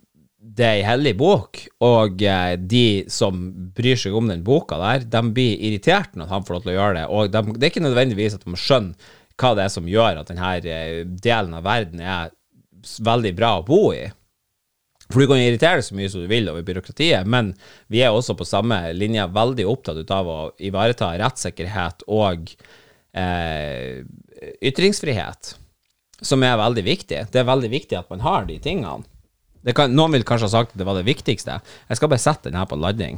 det 0.58 0.66
er 0.66 0.78
ei 0.78 0.86
hellig 0.86 1.14
bok, 1.20 1.60
og 1.84 2.22
eh, 2.24 2.54
de 2.56 3.04
som 3.12 3.39
bryr 3.76 4.00
seg 4.00 4.16
om 4.16 4.30
den 4.30 4.45
boka 4.45 4.78
der, 4.80 5.04
de 5.10 5.22
blir 5.36 5.60
irritert 5.68 6.16
når 6.16 6.30
han 6.32 6.45
får 6.48 6.56
lov 6.56 6.64
til 6.64 6.72
å 6.72 6.78
gjøre 6.78 6.98
det. 6.98 7.06
Og 7.12 7.34
de, 7.34 7.41
det 7.58 7.68
er 7.68 7.74
ikke 7.74 7.84
nødvendigvis 7.84 8.38
at 8.38 8.45
de 8.45 8.62
skjønner 8.62 9.16
hva 9.38 9.54
det 9.58 9.68
er 9.68 9.74
som 9.74 9.90
gjør 9.90 10.22
at 10.22 10.32
denne 10.32 10.54
eh, 10.64 11.04
delen 11.06 11.58
av 11.58 11.66
verden 11.68 12.02
er 12.02 12.32
veldig 13.04 13.34
bra 13.38 13.58
å 13.60 13.66
bo 13.68 13.92
i. 13.96 14.06
For 15.08 15.24
du 15.24 15.30
kan 15.30 15.40
irritere 15.40 15.80
deg 15.80 15.88
så 15.88 15.96
mye 15.96 16.10
som 16.12 16.24
du 16.24 16.28
vil 16.28 16.50
over 16.52 16.66
byråkratiet, 16.68 17.28
men 17.30 17.54
vi 17.92 18.02
er 18.04 18.12
også 18.12 18.36
på 18.36 18.48
samme 18.48 18.80
linje 18.96 19.24
veldig 19.32 19.68
opptatt 19.70 20.12
av 20.12 20.28
å 20.28 20.40
ivareta 20.60 21.14
rettssikkerhet 21.22 22.04
og 22.12 22.52
eh, 23.16 24.04
ytringsfrihet, 24.68 25.54
som 26.20 26.44
er 26.44 26.60
veldig 26.60 26.84
viktig. 26.84 27.22
Det 27.32 27.40
er 27.40 27.48
veldig 27.48 27.72
viktig 27.72 28.00
at 28.00 28.12
man 28.12 28.26
har 28.26 28.50
de 28.50 28.60
tingene. 28.60 29.08
Kan, 29.76 29.96
noen 29.96 30.14
vil 30.16 30.28
kanskje 30.28 30.48
ha 30.48 30.56
sagt 30.60 30.76
at 30.76 30.80
det 30.80 30.88
var 30.88 30.96
det 31.00 31.08
viktigste. 31.08 31.58
Jeg 31.88 32.00
skal 32.00 32.12
bare 32.12 32.24
sette 32.24 32.52
den 32.52 32.60
her 32.60 32.68
på 32.70 32.78
lading. 32.80 33.18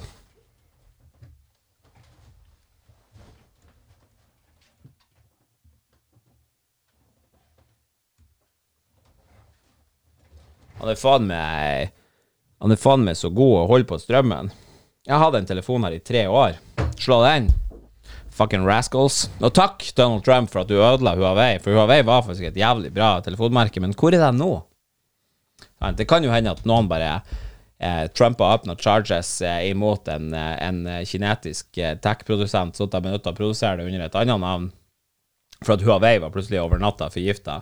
Han 10.79 10.91
er 10.91 10.99
faen 10.99 11.27
meg 11.27 11.91
Han 12.63 12.73
er 12.73 12.79
faen 12.79 13.03
meg 13.07 13.17
så 13.19 13.31
god 13.31 13.55
å 13.61 13.67
holde 13.69 13.87
på 13.87 13.99
strømmen. 14.01 14.51
Jeg 15.07 15.19
hadde 15.21 15.39
en 15.41 15.47
telefon 15.47 15.85
her 15.87 15.95
i 15.95 16.01
tre 16.03 16.25
år. 16.27 16.57
Slå 16.99 17.21
den. 17.23 17.47
Fucking 18.35 18.65
rascals. 18.67 19.29
Og 19.39 19.53
takk, 19.55 19.83
Donald 19.95 20.25
Trump, 20.27 20.51
for 20.51 20.63
at 20.63 20.71
du 20.71 20.75
ødela 20.75 21.15
Huawei. 21.15 21.53
For 21.63 21.75
Huawei 21.75 22.01
var 22.07 22.25
faktisk 22.25 22.49
et 22.49 22.59
jævlig 22.59 22.91
bra 22.95 23.13
telefonmerke, 23.23 23.79
men 23.83 23.95
hvor 23.95 24.15
er 24.15 24.23
de 24.25 24.31
nå? 24.35 24.51
Det 25.95 26.07
kan 26.11 26.23
jo 26.23 26.33
hende 26.33 26.51
at 26.51 26.65
noen 26.67 26.91
bare 26.91 27.13
eh, 27.79 28.05
trumpa 28.11 28.51
opp 28.57 28.67
noen 28.67 28.79
charges 28.79 29.37
eh, 29.41 29.69
imot 29.71 30.11
en, 30.11 30.33
eh, 30.35 30.55
en 30.67 30.83
kinetisk 31.07 31.79
eh, 31.79 31.95
tech-produsent, 32.03 32.75
så 32.75 32.87
de 32.91 32.99
er 32.99 33.07
nødt 33.07 33.23
til 33.23 33.31
å 33.31 33.39
produsere 33.39 33.79
det 33.79 33.87
under 33.87 34.03
et 34.03 34.19
annet 34.19 34.43
navn, 34.43 34.69
for 35.63 35.77
at 35.77 35.87
Huawei 35.87 36.17
var 36.19 36.35
plutselig 36.35 36.59
over 36.59 36.83
natta 36.83 37.07
forgifta. 37.11 37.61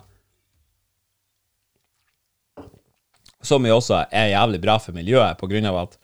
Som 3.44 3.66
jo 3.66 3.78
også 3.78 4.04
er 4.10 4.32
jævlig 4.32 4.60
bra 4.62 4.78
for 4.82 4.96
miljøet, 4.96 5.38
på 5.38 5.48
grunn 5.50 5.68
av 5.70 5.82
at 5.84 5.98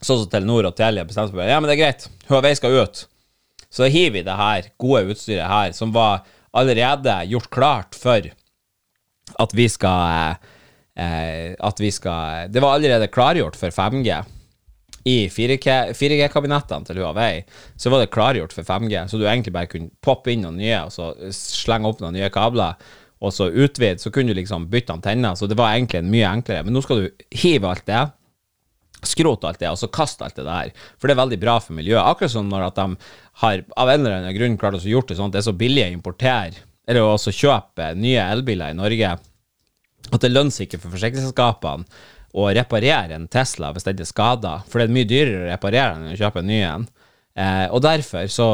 sånn 0.00 0.22
som 0.22 0.28
Telenor 0.32 0.70
og 0.70 0.76
Telia 0.78 1.04
bestemte 1.04 1.32
seg 1.32 1.40
for 1.40 1.50
ja, 1.50 1.60
men 1.60 1.70
det 1.70 1.76
er 1.76 1.82
greit, 1.82 2.06
Huawei 2.30 2.54
skal 2.56 2.78
ut. 2.80 3.04
Så 3.70 3.86
hiver 3.86 4.18
vi 4.18 4.26
det 4.26 4.36
her 4.38 4.70
gode 4.80 5.14
utstyret 5.14 5.46
her, 5.46 5.74
som 5.76 5.92
var 5.94 6.24
allerede 6.56 7.20
gjort 7.30 7.50
klart 7.54 7.98
for 7.98 8.30
at 9.38 9.52
vi 9.54 9.68
skal 9.70 10.34
eh, 10.98 11.54
At 11.54 11.78
vi 11.78 11.92
skal 11.94 12.50
Det 12.50 12.62
var 12.62 12.74
allerede 12.74 13.06
klargjort 13.06 13.54
for 13.54 13.70
5G. 13.70 14.16
I 15.06 15.28
4G-kabinettene 15.32 16.84
til 16.84 16.98
Huawei 17.00 17.44
så 17.78 17.92
var 17.92 18.02
det 18.02 18.10
klargjort 18.12 18.52
for 18.52 18.66
5G, 18.66 19.06
så 19.08 19.16
du 19.16 19.24
egentlig 19.24 19.54
bare 19.54 19.70
kunne 19.70 19.94
poppe 20.04 20.34
inn 20.34 20.42
noen 20.44 20.58
nye, 20.60 20.82
og 20.84 20.92
så 20.92 21.14
slenge 21.32 21.88
opp 21.88 22.02
noen 22.02 22.18
nye 22.18 22.28
kabler, 22.34 22.76
og 23.20 23.34
så 23.36 23.50
utvide, 23.50 24.00
så 24.00 24.12
kunne 24.14 24.32
du 24.32 24.38
liksom 24.38 24.68
bytte 24.72 24.94
antenner. 24.96 25.36
Så 25.36 25.48
det 25.50 25.58
var 25.58 25.74
egentlig 25.74 26.00
mye 26.08 26.30
enklere. 26.30 26.64
Men 26.64 26.76
nå 26.76 26.82
skal 26.84 27.02
du 27.02 27.26
hive 27.42 27.68
alt 27.68 27.86
det 27.88 28.06
skrote 29.06 29.48
alt 29.48 29.60
det, 29.60 29.70
og 29.70 29.78
så 29.80 29.88
kaste 29.92 30.26
alt 30.26 30.36
det 30.36 30.46
der. 30.46 30.72
For 31.00 31.08
det 31.08 31.14
er 31.14 31.22
veldig 31.22 31.40
bra 31.40 31.56
for 31.62 31.76
miljøet. 31.76 32.02
Akkurat 32.04 32.34
som 32.34 32.48
når 32.50 32.66
at 32.68 32.80
de 32.80 33.12
har 33.42 33.64
av 33.80 33.92
en 33.92 34.02
eller 34.02 34.18
annen 34.18 34.36
grunn 34.36 34.58
klart 34.60 34.78
å 34.78 34.82
gjort 34.84 35.10
det 35.10 35.18
sånn 35.18 35.30
at 35.30 35.38
det 35.38 35.42
er 35.42 35.48
så 35.48 35.56
billig 35.56 35.86
å 35.86 35.96
importere, 35.96 36.64
eller 36.88 37.06
også 37.06 37.34
kjøpe 37.34 37.92
nye 37.98 38.28
elbiler 38.34 38.74
i 38.74 38.78
Norge, 38.78 39.14
at 40.10 40.24
det 40.24 40.32
lønner 40.32 40.54
seg 40.54 40.68
ikke 40.68 40.82
for 40.82 40.96
forsikringsselskapene 40.96 42.02
å 42.40 42.46
reparere 42.54 43.16
en 43.16 43.26
Tesla 43.30 43.72
hvis 43.74 43.86
den 43.88 44.02
er 44.02 44.08
skada, 44.08 44.60
for 44.68 44.80
det 44.80 44.88
er 44.88 44.94
mye 44.94 45.08
dyrere 45.08 45.46
å 45.46 45.50
reparere 45.50 45.96
den 45.96 46.08
enn 46.08 46.14
å 46.14 46.20
kjøpe 46.20 46.42
en 46.42 46.50
ny 46.50 46.60
en. 46.66 46.86
Eh, 47.40 47.66
og 47.70 47.82
derfor 47.86 48.30
så 48.30 48.48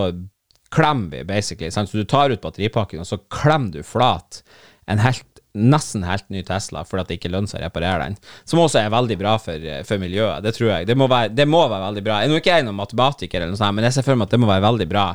klemmer 0.75 1.19
vi, 1.19 1.25
basically. 1.29 1.71
Sant? 1.71 1.91
Så 1.91 2.01
du 2.01 2.09
tar 2.09 2.33
ut 2.33 2.43
batteripakken, 2.43 3.03
og 3.03 3.09
så 3.09 3.19
klemmer 3.33 3.79
du 3.79 3.87
flat 3.87 4.43
en 4.87 5.03
helt 5.03 5.27
nesten 5.57 6.05
helt 6.05 6.29
ny 6.29 6.43
Tesla 6.45 6.83
fordi 6.85 7.03
at 7.03 7.09
det 7.11 7.17
ikke 7.17 7.31
lønner 7.33 7.51
seg 7.51 7.63
å 7.63 7.65
reparere 7.65 8.05
den. 8.05 8.19
Som 8.45 8.61
også 8.61 8.83
er 8.83 8.93
veldig 8.93 9.17
bra 9.21 9.37
for, 9.41 9.67
for 9.89 10.03
miljøet. 10.03 10.45
Det 10.45 10.53
tror 10.57 10.71
jeg. 10.71 10.89
Det 10.91 10.97
må, 10.99 11.09
være, 11.11 11.33
det 11.33 11.49
må 11.49 11.63
være 11.65 11.89
veldig 11.89 12.05
bra. 12.05 12.21
Jeg 12.21 12.29
er 12.29 12.33
nå 12.33 12.41
ikke 12.43 12.61
noen 12.67 12.79
matematiker, 12.83 13.41
eller 13.41 13.55
noe 13.55 13.61
sånt, 13.61 13.77
men 13.79 13.89
jeg 13.89 13.97
ser 13.97 14.07
for 14.07 14.19
meg 14.19 14.29
at 14.29 14.37
det 14.37 14.43
må 14.43 14.51
være 14.51 14.67
veldig 14.67 14.89
bra. 14.91 15.07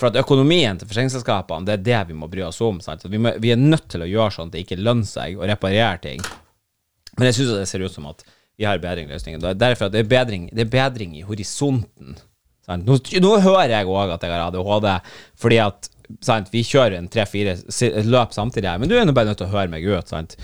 For 0.00 0.08
at 0.08 0.16
økonomien 0.16 0.80
til 0.80 0.88
forsikringsselskapene, 0.88 1.68
det 1.68 1.76
er 1.76 1.86
det 1.90 2.00
vi 2.08 2.16
må 2.16 2.30
bry 2.32 2.46
oss 2.46 2.62
om. 2.64 2.80
Vi, 2.80 3.20
må, 3.20 3.34
vi, 3.42 3.52
er 3.52 3.60
nødt 3.60 3.90
til 3.92 4.06
å 4.06 4.08
gjøre 4.08 4.36
sånn 4.36 4.48
at 4.48 4.56
det 4.56 4.64
ikke 4.64 4.80
lønner 4.80 5.08
seg 5.08 5.36
å 5.36 5.48
reparere 5.50 6.00
ting. 6.06 6.24
Men 7.18 7.28
jeg 7.28 7.40
syns 7.40 7.52
det 7.58 7.68
ser 7.68 7.84
ut 7.84 7.92
som 7.92 8.08
at 8.08 8.24
vi 8.60 8.64
har 8.68 8.80
bedring 8.80 9.10
løsninger. 9.10 9.44
Derfor 9.56 9.88
at 9.88 9.96
det 9.96 10.06
det 10.08 10.64
er 10.64 10.72
bedring 10.72 11.16
i 11.18 11.24
horisonten. 11.26 12.16
Nå, 12.78 12.98
nå, 13.22 13.32
hører 13.42 13.72
jeg 13.74 13.88
òg 13.90 14.14
at 14.14 14.26
jeg 14.26 14.34
har 14.34 14.46
ADHD, 14.48 14.90
fordi 15.40 15.60
at 15.64 15.90
sant, 16.26 16.50
vi 16.52 16.62
kjører 16.66 16.98
en 16.98 17.10
tre-fire 17.10 17.56
løp 18.06 18.34
samtidig 18.34 18.70
her, 18.70 18.80
men 18.82 18.90
du 18.90 18.96
er 18.98 19.06
nå 19.06 19.14
bare 19.16 19.30
nødt 19.30 19.40
til 19.42 19.48
å 19.48 19.54
høre 19.54 19.70
meg 19.72 19.86
ut. 19.86 20.10
sant? 20.10 20.36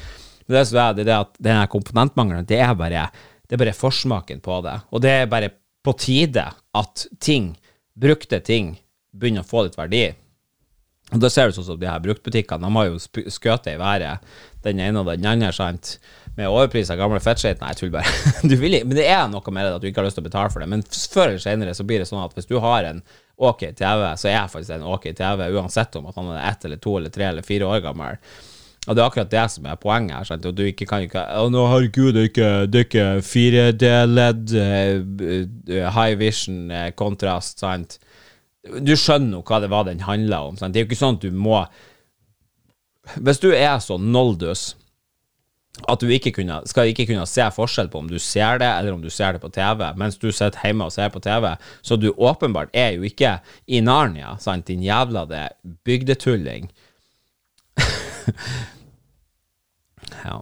Men 0.46 0.58
det, 0.58 0.66
er, 0.78 0.98
det, 0.98 1.06
er 1.08 1.24
at 1.24 1.40
denne 1.42 1.70
komponentmangelen, 1.70 2.46
det 2.46 2.60
er 2.62 2.76
bare 2.78 3.08
det 3.46 3.54
er 3.54 3.62
bare 3.62 3.78
forsmaken 3.78 4.42
på 4.42 4.60
det. 4.66 4.76
Og 4.90 5.02
det 5.04 5.12
er 5.12 5.30
bare 5.30 5.52
på 5.86 5.94
tide 6.02 6.48
at 6.50 7.06
ting, 7.22 7.52
brukte 7.94 8.40
ting, 8.42 8.74
begynner 9.14 9.46
å 9.46 9.48
få 9.48 9.66
litt 9.66 9.78
verdi. 9.78 10.08
Og 11.14 11.22
da 11.22 11.30
ser 11.30 11.48
du 11.48 11.54
sånn 11.54 11.68
som 11.68 11.78
de 11.78 11.86
her 11.86 12.02
bruktbutikkene, 12.02 12.66
de 12.66 12.74
har 12.74 12.88
jo 12.88 13.30
skutt 13.30 13.68
i 13.70 13.76
været, 13.78 14.24
den 14.66 14.82
ene 14.82 15.02
og 15.02 15.12
den 15.12 15.28
andre, 15.30 15.52
sant, 15.54 15.96
med 16.36 16.48
overpris 16.48 16.90
av 16.92 16.98
gamle 17.00 17.20
fettskit. 17.22 17.60
Nei, 17.62 17.72
tull 17.78 17.92
bare. 17.94 18.10
Vil, 18.62 18.80
men 18.84 18.96
det 18.98 19.06
er 19.10 19.28
noe 19.32 19.54
med 19.54 19.66
det 19.66 19.76
at 19.76 19.84
du 19.84 19.88
ikke 19.90 20.02
har 20.02 20.08
lyst 20.08 20.18
til 20.20 20.24
å 20.24 20.28
betale 20.28 20.52
for 20.52 20.64
det. 20.64 20.68
Men 20.72 20.84
før 20.86 21.30
eller 21.30 21.42
senere 21.42 21.76
så 21.76 21.86
blir 21.88 22.02
det 22.02 22.08
sånn 22.10 22.24
at 22.24 22.36
hvis 22.36 22.50
du 22.50 22.58
har 22.62 22.88
en 22.88 23.00
OK 23.36 23.64
TV, 23.76 24.04
så 24.16 24.28
er 24.30 24.36
jeg 24.38 24.52
faktisk 24.52 24.76
en 24.76 24.90
OK 24.90 25.08
TV, 25.16 25.48
uansett 25.56 25.96
om 25.98 26.10
at 26.10 26.20
han 26.20 26.30
er 26.34 26.44
ett 26.50 26.68
eller 26.68 26.80
to 26.82 26.96
eller 27.00 27.12
tre 27.12 27.30
eller 27.30 27.46
fire 27.46 27.68
år 27.68 27.82
gammel. 27.84 28.20
Og 28.86 28.94
det 28.94 29.02
er 29.02 29.08
akkurat 29.08 29.32
det 29.32 29.46
som 29.50 29.64
er 29.66 29.80
poenget 29.82 30.14
her. 30.14 30.28
Sant? 30.28 30.46
Og 30.46 30.54
du 30.54 30.62
ikke 30.68 30.86
kan 30.86 31.02
ikke 31.02 31.24
Å, 31.40 31.48
nå, 31.50 31.64
herregud, 31.72 32.12
det 32.14 32.22
er 32.22 32.30
ikke, 32.30 32.50
det 32.70 32.82
er 32.82 32.86
ikke 32.86 33.06
4D-ledd, 33.26 34.56
uh, 34.60 35.88
high 35.96 36.20
vision, 36.20 36.66
uh, 36.70 36.88
kontrast, 36.94 37.64
sant 37.64 37.98
du 38.66 38.94
skjønner 38.98 39.38
jo 39.38 39.44
hva 39.46 39.60
det 39.62 39.70
var 39.72 39.86
den 39.88 40.04
handla 40.06 40.42
om. 40.48 40.56
Sant? 40.58 40.74
Det 40.74 40.80
er 40.80 40.86
jo 40.86 40.90
ikke 40.90 41.00
sånn 41.00 41.18
at 41.18 41.26
du 41.26 41.30
må 41.34 41.60
Hvis 43.22 43.38
du 43.42 43.52
er 43.54 43.78
så 43.82 43.98
noldus 44.02 44.74
at 45.84 46.00
du 46.00 46.08
ikke 46.08 46.32
kunne, 46.32 46.60
skal 46.68 46.90
ikke 46.90 47.06
kunne 47.10 47.26
se 47.28 47.44
forskjell 47.52 47.90
på 47.92 48.00
om 48.00 48.08
du 48.08 48.16
ser 48.22 48.60
det, 48.62 48.68
eller 48.78 48.96
om 48.96 49.02
du 49.02 49.10
ser 49.12 49.36
det 49.36 49.42
på 49.42 49.50
TV, 49.52 49.82
mens 50.00 50.16
du 50.16 50.30
sitter 50.30 50.64
hjemme 50.64 50.88
og 50.88 50.94
ser 50.94 51.10
på 51.12 51.20
TV, 51.24 51.50
så 51.84 51.98
du 52.00 52.08
åpenbart 52.16 52.72
er 52.72 52.96
jo 52.96 53.04
ikke 53.06 53.36
i 53.68 53.82
Narnia, 53.84 54.36
sant, 54.40 54.68
din 54.68 54.84
jævla 54.84 55.26
det 55.28 55.48
bygdetulling. 55.84 56.70
ja. 60.24 60.40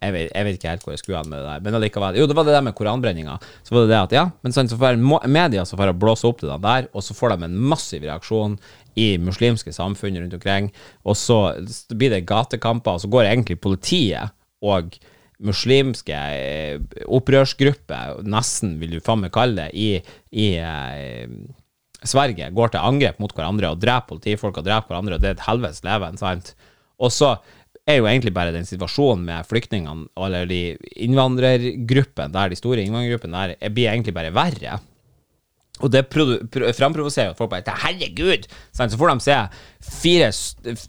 Jeg 0.00 0.14
vet, 0.14 0.30
jeg 0.32 0.46
vet, 0.46 0.56
ikke 0.56 0.70
helt 0.72 0.84
hvor 0.86 0.94
jeg 0.94 1.00
skulle 1.02 1.18
an 1.20 1.28
med 1.28 1.42
det 1.42 1.48
der, 1.50 1.62
men 1.64 1.76
allikevel. 1.76 2.16
Jo, 2.16 2.26
det 2.28 2.36
var 2.38 2.46
det 2.48 2.54
der 2.56 2.64
med 2.64 2.76
koranbrenninga. 2.78 3.34
Så 3.66 3.74
var 3.74 3.84
det 3.84 3.92
det 3.92 3.98
at 3.98 4.14
ja, 4.16 4.22
men 4.40 4.54
så 4.56 4.64
får 4.80 4.96
media 5.28 5.66
så 5.68 5.76
får 5.76 5.92
blåse 6.00 6.28
opp 6.28 6.40
til 6.40 6.48
det 6.48 6.56
der, 6.64 6.88
og 6.96 7.04
så 7.04 7.16
får 7.16 7.34
de 7.34 7.48
en 7.50 7.58
massiv 7.72 8.06
reaksjon 8.08 8.56
i 8.98 9.12
muslimske 9.20 9.74
samfunn 9.76 10.16
rundt 10.18 10.34
omkring, 10.40 10.70
og 11.04 11.18
så 11.20 11.38
blir 11.92 12.14
det 12.14 12.24
gatekamper, 12.28 12.96
og 12.96 13.04
så 13.04 13.12
går 13.12 13.28
egentlig 13.28 13.60
politiet 13.60 14.32
og 14.64 14.96
muslimske 15.40 16.16
eh, 16.16 16.80
opprørsgrupper, 17.08 18.20
nesten 18.28 18.74
vil 18.80 18.96
du 18.96 19.04
faen 19.04 19.22
meg 19.24 19.32
kalle 19.32 19.66
det, 19.66 19.68
i, 19.72 19.90
i 20.36 20.48
eh, 20.60 21.28
Sverige, 22.00 22.50
går 22.56 22.72
til 22.72 22.84
angrep 22.84 23.20
mot 23.20 23.32
hverandre 23.36 23.72
og 23.72 23.80
dreper 23.80 24.14
politifolk 24.14 24.60
og 24.60 24.66
dreper 24.66 24.92
hverandre, 24.92 25.16
og 25.16 25.22
det 25.22 25.30
er 25.30 25.38
et 25.38 25.46
helvetes 25.46 25.84
leven, 25.84 26.20
sant. 26.20 26.54
Og 27.00 27.12
så 27.12 27.34
er 27.88 27.98
jo 27.98 28.06
egentlig 28.06 28.32
bare 28.36 28.52
den 28.54 28.68
situasjonen 28.68 29.24
med 29.26 29.48
flyktningene, 29.48 30.08
eller 30.20 30.46
de 30.50 30.76
innvandrergruppene 31.06 32.34
der, 32.34 32.52
de 32.52 32.58
store 32.58 32.84
innvandrergruppene 32.84 33.44
der, 33.56 33.72
blir 33.74 33.90
egentlig 33.90 34.14
bare 34.16 34.34
verre. 34.34 34.78
Og 35.80 35.88
det 35.88 36.02
framprovoserer 36.12 37.32
at 37.32 37.38
folk 37.38 37.54
bare 37.54 37.76
Herregud! 37.86 38.44
Så 38.76 38.88
får 39.00 39.12
de 39.14 39.24
se 39.24 39.36
fire 40.02 40.28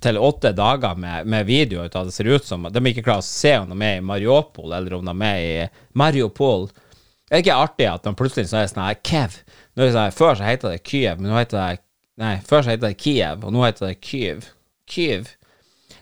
til 0.04 0.20
åtte 0.20 0.52
dager 0.58 1.00
med, 1.00 1.30
med 1.32 1.48
videoer 1.48 1.92
av 1.96 2.10
det 2.10 2.16
ser 2.16 2.28
ut 2.28 2.48
som 2.48 2.68
De 2.68 2.84
ikke 2.89 3.06
klarer 3.06 3.24
å 3.24 3.28
se 3.28 3.54
om 3.62 3.72
de 3.72 3.78
er 3.88 4.02
i 4.02 4.06
Mariupol, 4.06 4.74
eller 4.76 4.98
om 4.98 5.08
de 5.08 5.16
er 5.30 5.46
i 5.46 5.70
Mariupol. 5.96 6.68
Det 7.30 7.38
er 7.38 7.46
ikke 7.46 7.62
artig 7.64 7.88
at 7.88 8.04
de 8.04 8.12
plutselig 8.20 8.52
så 8.52 8.60
er 8.60 8.68
sånn 8.68 8.84
her 8.84 9.00
Kev. 9.08 9.39
Sånn, 9.80 10.12
før 10.18 10.36
så 10.36 10.44
heter 10.44 10.76
det 10.76 10.84
Kyiv, 10.84 11.22
men 11.22 11.32
nå 11.32 11.39
heter 11.39 11.62
det 11.62 11.86
Nei, 12.20 12.36
før 12.46 12.62
så 12.62 12.74
heter 12.74 12.92
det 12.92 13.00
Kiev, 13.02 13.46
og 13.48 13.54
nå 13.56 13.64
heter 13.64 13.88
det 13.88 14.02
Kyiv. 14.04 14.50
Kyiv. 14.92 15.32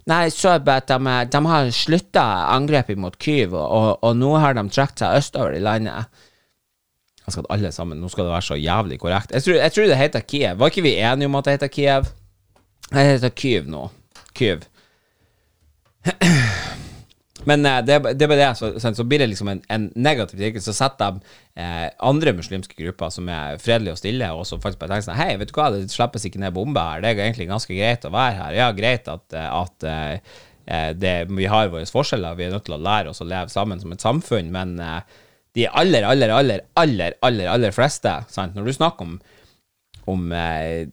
Nei, 0.10 0.24
jeg 0.26 0.34
så 0.34 0.56
bare 0.66 0.82
at 0.82 0.90
de, 0.90 1.16
de 1.30 1.42
har 1.52 1.70
slutta 1.76 2.24
angrepet 2.56 2.98
mot 2.98 3.14
Kyiv, 3.22 3.54
og, 3.54 4.00
og, 4.02 4.16
nå 4.18 4.32
har 4.42 4.58
de 4.58 4.66
trukket 4.74 5.04
seg 5.04 5.20
østover 5.20 5.58
i 5.58 5.62
landet. 5.62 6.10
Jeg 7.26 7.36
skal 7.36 7.50
alle 7.54 7.70
sammen, 7.72 8.00
Nå 8.02 8.10
skal 8.10 8.26
det 8.26 8.34
være 8.34 8.48
så 8.48 8.58
jævlig 8.58 8.98
korrekt. 9.00 9.36
Jeg 9.36 9.46
tror, 9.46 9.60
jeg 9.60 9.76
tror 9.76 9.92
det 9.92 10.00
heter 10.00 10.26
Kiev. 10.26 10.60
Var 10.60 10.74
ikke 10.74 10.86
vi 10.88 10.96
enige 10.98 11.30
om 11.30 11.38
at 11.38 11.46
det 11.46 11.58
heter 11.60 11.74
Kiev? 11.76 12.10
Det 12.90 13.06
heter 13.06 13.30
Kyiv 13.38 13.70
nå. 13.70 13.86
Kyiv. 14.34 14.66
Men 17.48 17.64
eh, 17.66 17.80
det, 17.86 18.00
det 18.20 18.28
er 18.28 18.36
det, 18.36 18.50
så, 18.60 18.72
så, 18.82 19.06
blir 19.08 19.22
det 19.22 19.30
liksom 19.32 19.52
en, 19.54 19.62
en 19.72 19.88
negativ 19.96 20.42
sirkel. 20.42 20.64
Så 20.64 20.76
setter 20.76 21.16
de 21.16 21.38
eh, 21.62 21.88
andre 22.10 22.34
muslimske 22.36 22.76
grupper 22.76 23.14
som 23.16 23.30
er 23.32 23.62
fredelige 23.62 23.96
og 23.96 24.02
stille, 24.02 24.34
og 24.36 24.46
som 24.48 24.62
faktisk 24.64 24.82
bare 24.82 24.96
tenker 24.96 25.08
sånn 25.08 25.20
Hei, 25.20 25.32
vet 25.40 25.54
du 25.54 25.56
hva, 25.60 25.70
det 25.76 25.88
slippes 25.94 26.28
ikke 26.28 26.44
ned 26.44 26.56
bomber 26.58 26.96
her. 26.96 27.06
Det 27.06 27.14
er 27.14 27.24
egentlig 27.30 27.50
ganske 27.52 27.78
greit 27.78 28.06
å 28.08 28.14
være 28.16 28.38
her. 28.42 28.60
Ja, 28.60 28.70
greit 28.76 29.10
at, 29.12 29.26
eh, 29.32 29.50
at 29.62 29.90
eh, 29.90 30.38
det, 31.00 31.16
vi 31.34 31.50
har 31.50 31.72
våre 31.72 31.88
forskjeller, 31.90 32.38
vi 32.38 32.46
er 32.46 32.54
nødt 32.54 32.68
til 32.68 32.78
å 32.78 32.84
lære 32.84 33.14
oss 33.14 33.24
å 33.24 33.28
leve 33.28 33.50
sammen 33.54 33.82
som 33.82 33.96
et 33.96 34.04
samfunn, 34.06 34.52
men 34.54 34.78
eh, 34.84 35.02
de 35.58 35.66
aller, 35.66 36.06
aller, 36.06 36.30
aller, 36.30 36.66
aller, 36.78 37.16
aller, 37.26 37.50
aller 37.50 37.74
fleste, 37.74 38.12
sant? 38.30 38.54
når 38.56 38.70
du 38.70 38.76
snakker 38.78 39.08
om 39.08 39.20
om 40.10 40.32
eh, 40.34 40.88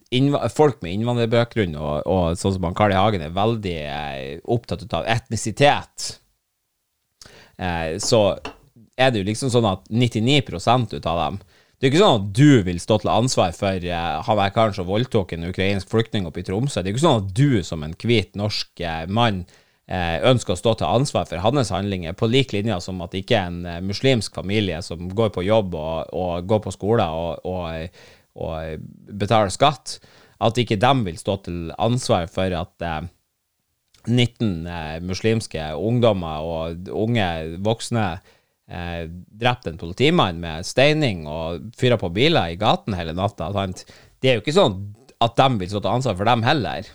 folk 0.52 0.82
med 0.84 0.92
innvandrerbakgrunn, 0.92 1.76
og, 1.80 2.08
og 2.10 2.36
sånn 2.36 2.56
som 2.56 2.66
Carl 2.76 2.92
I. 2.92 2.98
Hagen 3.00 3.24
er 3.24 3.36
veldig 3.36 3.76
eh, 3.80 4.38
opptatt 4.52 4.84
av 4.96 5.06
etnisitet, 5.08 6.08
eh, 7.58 7.96
så 8.02 8.22
er 8.96 9.12
det 9.12 9.20
jo 9.20 9.28
liksom 9.28 9.52
sånn 9.52 9.68
at 9.68 9.84
99 9.92 10.40
ut 10.96 11.06
av 11.06 11.20
dem 11.20 11.38
Det 11.76 11.86
er 11.86 11.90
ikke 11.90 12.00
sånn 12.00 12.22
at 12.22 12.28
du 12.36 12.62
vil 12.64 12.80
stå 12.80 12.98
til 13.02 13.12
ansvar 13.12 13.52
for 13.56 13.84
eh, 13.84 14.16
han 14.26 14.40
der 14.40 14.54
karen 14.54 14.76
som 14.76 14.88
voldtok 14.88 15.34
en 15.36 15.50
ukrainsk 15.50 15.90
flyktning 15.92 16.24
oppe 16.24 16.40
i 16.40 16.46
Tromsø. 16.46 16.80
Det 16.80 16.88
er 16.88 16.94
ikke 16.94 17.04
sånn 17.04 17.24
at 17.26 17.32
du 17.36 17.62
som 17.66 17.84
en 17.84 17.96
hvit 18.00 18.32
norsk 18.38 18.80
eh, 18.80 19.04
mann 19.12 19.42
uh, 19.44 20.16
ønsker 20.30 20.54
å 20.54 20.58
stå 20.58 20.72
til 20.80 20.88
ansvar 20.88 21.28
for 21.28 21.44
hans 21.44 21.70
handlinger, 21.74 22.16
på 22.16 22.30
lik 22.32 22.54
linje 22.56 22.78
som 22.80 23.02
at 23.04 23.14
ikke 23.14 23.42
en 23.50 23.60
muslimsk 23.84 24.40
familie 24.40 24.80
som 24.82 25.10
går 25.12 25.34
på 25.36 25.44
jobb 25.44 25.76
og, 25.76 26.14
og 26.16 26.48
går 26.48 26.64
på 26.64 26.72
skole 26.74 27.04
og, 27.04 27.44
og, 27.44 28.00
og, 28.40 28.88
betaler 29.12 29.52
skatt, 29.52 29.98
at 30.40 30.58
ikke 30.58 30.80
dem 30.80 31.04
vil 31.04 31.20
stå 31.20 31.36
til 31.44 31.60
ansvar 31.76 32.26
for 32.32 32.56
at 32.56 32.88
19 34.08 34.66
eh, 34.66 34.96
muslimske 35.04 35.68
ungdommer 35.76 36.46
og 36.46 36.90
unge 37.04 37.28
voksne 37.64 38.06
eh, 38.70 39.06
drepte 39.08 39.72
en 39.72 39.80
politimann 39.80 40.40
med 40.42 40.66
steining 40.66 41.24
og 41.30 41.72
fyra 41.78 41.98
på 42.00 42.12
biler 42.14 42.54
i 42.54 42.60
gaten 42.60 42.96
hele 42.98 43.16
natta. 43.16 43.50
Sant? 43.56 43.84
Det 44.20 44.30
er 44.30 44.38
jo 44.38 44.44
ikke 44.44 44.56
sånn 44.56 44.78
at 45.22 45.36
de 45.38 45.50
vil 45.60 45.72
stå 45.72 45.82
til 45.82 45.94
ansvar 45.94 46.16
for 46.18 46.28
dem 46.28 46.44
heller. 46.46 46.88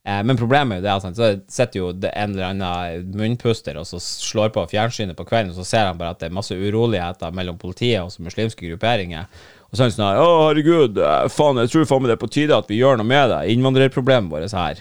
Eh, 0.00 0.22
men 0.24 0.38
problemet 0.40 0.78
er 0.78 0.80
jo 0.80 0.86
det 0.86 0.92
at 0.94 1.04
sant? 1.04 1.20
så 1.20 1.30
sitter 1.52 1.80
jo 1.80 1.92
en 1.92 2.34
eller 2.34 2.46
annen 2.50 3.14
munnpuster 3.16 3.76
og 3.76 3.88
så 3.88 4.00
slår 4.00 4.52
på 4.54 4.64
fjernsynet 4.72 5.18
på 5.18 5.26
kvelden, 5.28 5.52
og 5.52 5.60
så 5.60 5.68
ser 5.68 5.90
han 5.90 5.98
bare 6.00 6.14
at 6.14 6.22
det 6.22 6.30
er 6.30 6.36
masse 6.36 6.56
uroligheter 6.56 7.34
mellom 7.36 7.58
politiet 7.60 8.00
og 8.02 8.24
muslimske 8.24 8.68
grupperinger. 8.70 9.28
Og 9.70 9.76
så 9.76 9.84
er 9.84 9.90
han 9.90 9.94
sånn 9.94 10.22
Å, 10.22 10.30
herregud, 10.48 10.98
eh, 10.98 11.26
faen, 11.32 11.60
jeg 11.64 11.74
tror 11.74 11.90
faen 11.90 12.04
meg 12.04 12.12
det 12.12 12.16
er 12.18 12.24
på 12.24 12.32
tide 12.32 12.56
at 12.56 12.70
vi 12.70 12.80
gjør 12.80 13.00
noe 13.00 13.10
med 13.10 13.28
det. 13.32 13.42
Innvandrerproblemet 13.54 14.32
vårt 14.32 14.56
her. 14.56 14.80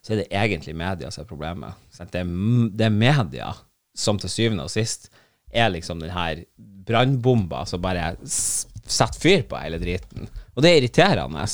Så 0.00 0.14
er 0.14 0.22
det 0.22 0.30
egentlig 0.32 0.76
media 0.76 1.10
som 1.12 1.24
er 1.24 1.28
problemet. 1.28 1.80
Det 1.96 2.22
er, 2.22 2.30
det 2.72 2.86
er 2.86 2.94
media 2.94 3.50
som 3.96 4.18
til 4.20 4.32
syvende 4.32 4.64
og 4.64 4.72
sist 4.72 5.10
er 5.50 5.72
liksom 5.72 6.00
den 6.00 6.14
her 6.14 6.44
brannbomba 6.86 7.64
som 7.66 7.82
bare 7.82 8.14
setter 8.24 9.20
fyr 9.20 9.44
på 9.50 9.58
hele 9.60 9.80
driten. 9.82 10.30
Og 10.54 10.64
det 10.64 10.70
er 10.70 10.80
irriterende. 10.80 11.44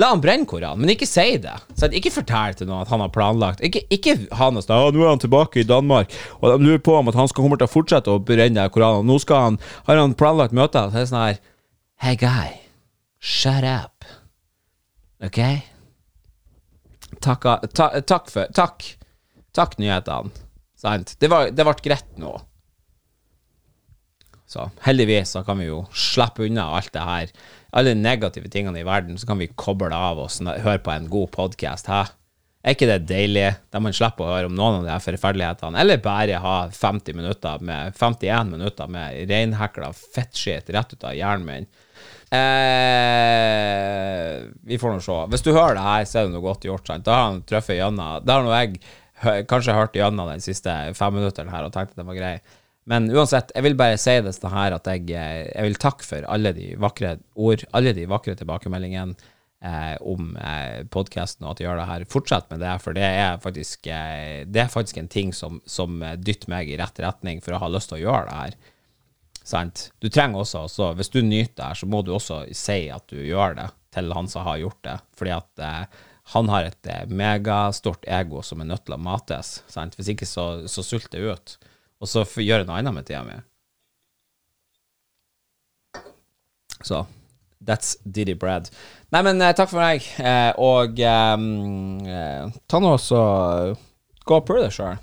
La 0.00 0.12
han 0.12 0.22
brenne 0.22 0.46
Koranen, 0.48 0.80
men 0.84 0.92
ikke 0.94 1.08
si 1.08 1.34
det. 1.42 1.56
Sånn, 1.78 1.94
ikke 1.96 2.12
fortell 2.14 2.54
til 2.56 2.68
noen 2.70 2.84
at 2.84 2.92
han 2.92 3.02
har 3.02 3.10
planlagt. 3.14 3.62
Ikke, 3.66 3.82
ikke 3.92 4.16
ha 4.38 4.50
noe 4.52 4.64
sånn 4.64 4.94
nå 4.94 5.02
er 5.02 5.10
han 5.12 5.22
tilbake 5.22 5.62
i 5.62 5.66
Danmark, 5.66 6.14
og 6.38 6.54
de 6.54 6.68
lurer 6.68 6.82
på 6.84 6.94
om 6.96 7.10
at 7.10 7.18
han 7.18 7.28
skal 7.30 7.44
kommer 7.44 7.60
til 7.60 7.68
å 7.68 7.72
fortsette 7.74 8.14
å 8.14 8.22
brenne 8.22 8.68
Koranen. 8.72 9.08
Nå 9.10 9.18
skal 9.22 9.46
han, 9.48 9.60
har 9.88 10.00
han 10.00 10.16
planlagt 10.18 10.56
møter. 10.56 10.88
Så 10.92 11.00
er 11.00 11.04
det 11.04 11.12
sånn 11.12 11.26
her 11.26 11.40
Hey 12.00 12.16
guy, 12.16 12.54
shut 13.20 13.66
up. 13.66 14.06
OK? 15.20 15.42
Takk, 17.20 17.46
ta, 17.76 17.90
takk 18.00 18.30
for 18.32 18.52
Takk. 18.56 18.86
Takk, 19.56 19.76
nyhetene. 19.82 20.30
Sant? 20.80 21.16
Det, 21.20 21.28
ble 21.28 21.74
greit 21.84 22.16
nå. 22.20 22.38
Så 24.50 24.70
heldigvis 24.82 25.36
så 25.36 25.44
kan 25.46 25.60
vi 25.60 25.68
jo 25.68 25.84
slippe 25.94 26.46
unna 26.48 26.70
alt 26.74 26.90
det 26.94 27.02
her 27.06 27.34
alle 27.70 27.92
de 27.92 28.00
negative 28.02 28.50
tingene 28.50 28.80
i 28.80 28.86
verden, 28.86 29.18
så 29.18 29.28
kan 29.28 29.38
vi 29.38 29.50
koble 29.54 29.94
av 29.94 30.18
og 30.18 30.48
høre 30.64 30.80
på 30.82 30.92
en 30.94 31.06
god 31.10 31.30
podkast. 31.36 31.90
Er 31.90 32.74
ikke 32.74 32.88
det 32.90 33.06
deilig? 33.08 33.46
Der 33.72 33.82
man 33.82 33.94
slipper 33.96 34.26
å 34.26 34.32
høre 34.34 34.50
om 34.50 34.56
noen 34.56 34.80
av 34.80 34.88
de 34.88 34.92
her 34.92 35.04
forferdelighetene. 35.04 35.78
Eller 35.80 36.02
bare 36.02 36.40
ha 36.42 36.56
50 36.74 37.16
minutter 37.16 37.62
med, 37.64 37.94
51 37.96 38.50
minutter 38.52 38.90
med 38.90 39.30
reinhekla 39.30 39.92
fettskitt 39.96 40.72
rett 40.74 40.96
ut 40.96 41.06
av 41.06 41.16
hjernen 41.16 41.46
min. 41.46 41.70
Eh, 42.30 44.26
vi 44.62 44.78
får 44.78 44.94
nå 44.94 45.00
se. 45.02 45.18
Hvis 45.32 45.42
du 45.46 45.50
hører 45.50 45.74
det 45.78 45.86
her, 45.86 46.04
så 46.06 46.20
er 46.20 46.28
det 46.28 46.34
noe 46.36 46.44
godt 46.44 46.66
gjort. 46.68 46.86
Sant? 46.86 47.04
Da 47.06 47.16
har 47.16 47.26
han 47.32 47.42
truffet 47.48 47.80
gjennom. 47.80 48.22
Da 48.26 48.38
har 48.38 48.46
nå 48.46 48.52
jeg 48.54 48.80
kanskje 49.50 49.76
hørt 49.76 49.98
gjennom 49.98 50.30
den 50.30 50.42
siste 50.44 50.72
fem 50.96 51.14
minuttene 51.18 51.52
her 51.52 51.66
og 51.66 51.74
tenkt 51.74 51.92
at 51.94 52.00
den 52.00 52.08
var 52.08 52.18
grei. 52.18 52.36
Men 52.90 53.10
uansett, 53.12 53.52
jeg 53.54 53.66
vil 53.66 53.76
bare 53.78 53.98
si 54.00 54.14
det 54.24 54.32
sånn 54.34 54.54
her 54.54 54.74
at 54.78 54.88
jeg, 54.88 55.10
eh, 55.12 55.50
jeg, 55.50 55.66
vil 55.66 55.82
takke 55.82 56.06
for 56.06 56.26
alle 56.32 56.54
de 56.56 56.72
vakre 56.80 57.18
ord, 57.36 57.66
alle 57.76 57.92
de 57.96 58.06
vakre 58.10 58.34
tilbakemeldingene 58.38 59.14
eh, 59.64 59.96
om 60.00 60.32
eh, 60.40 60.80
podkasten, 60.90 61.44
og 61.44 61.54
at 61.54 61.60
jeg 61.60 61.68
gjør 61.68 61.80
det 61.82 61.88
her. 61.90 62.06
Fortsett 62.10 62.50
med 62.52 62.62
det, 62.64 62.74
for 62.82 62.96
det 62.96 63.06
er 63.06 63.40
faktisk, 63.42 63.86
eh, 63.86 64.42
det 64.48 64.64
er 64.64 64.72
faktisk 64.72 65.02
en 65.02 65.12
ting 65.12 65.34
som, 65.36 65.60
som, 65.68 66.00
dytter 66.18 66.50
meg 66.52 66.72
i 66.72 66.78
rett 66.80 67.02
retning 67.04 67.44
for 67.44 67.54
å 67.56 67.62
ha 67.62 67.70
lyst 67.70 67.92
til 67.92 68.00
å 68.00 68.04
gjøre 68.06 68.28
det 68.30 68.38
her. 68.40 68.69
Sant? 69.46 69.88
Du 69.98 70.08
trenger 70.12 70.42
også, 70.42 70.66
også, 70.68 70.92
hvis 70.98 71.10
du 71.10 71.20
nyter 71.24 71.70
det 71.70 71.80
så 71.80 71.88
må 71.90 72.02
du 72.04 72.12
også 72.14 72.42
si 72.56 72.84
at 72.92 73.06
du 73.10 73.18
gjør 73.18 73.56
det 73.58 73.70
til 73.94 74.12
han 74.14 74.28
som 74.30 74.46
har 74.46 74.60
gjort 74.60 74.82
det, 74.86 74.98
fordi 75.18 75.32
at 75.34 75.64
eh, 75.66 76.04
han 76.34 76.52
har 76.52 76.68
et 76.68 76.86
eh, 76.86 77.08
megastort 77.10 78.04
ego 78.06 78.44
som 78.46 78.62
er 78.62 78.70
nødt 78.70 78.84
til 78.86 78.94
å 78.94 79.02
mates. 79.02 79.60
Sant? 79.72 79.96
Hvis 79.98 80.12
ikke 80.12 80.28
så, 80.28 80.68
så 80.70 80.84
sulter 80.86 81.18
det 81.18 81.34
ut 81.34 81.58
og 82.00 82.08
så 82.08 82.24
gjør 82.24 82.62
jeg 82.62 82.68
noe 82.68 82.78
annet 82.80 82.96
med 82.96 83.08
tida 83.08 83.22
mi. 83.26 83.36
Så 86.80 87.04
that's 87.60 87.98
Diddy 88.04 88.34
Brad. 88.40 88.70
Nei, 89.12 89.20
men 89.26 89.42
eh, 89.44 89.52
takk 89.56 89.68
for 89.72 89.82
meg, 89.82 90.06
eh, 90.22 90.52
og 90.56 90.96
um, 91.04 92.00
ta 92.70 92.80
nå 92.80 92.94
så 93.02 93.20
gå 94.24 94.38
og 94.38 94.46
prøve 94.48 94.64
det 94.64 94.72
sjøl. 94.78 94.96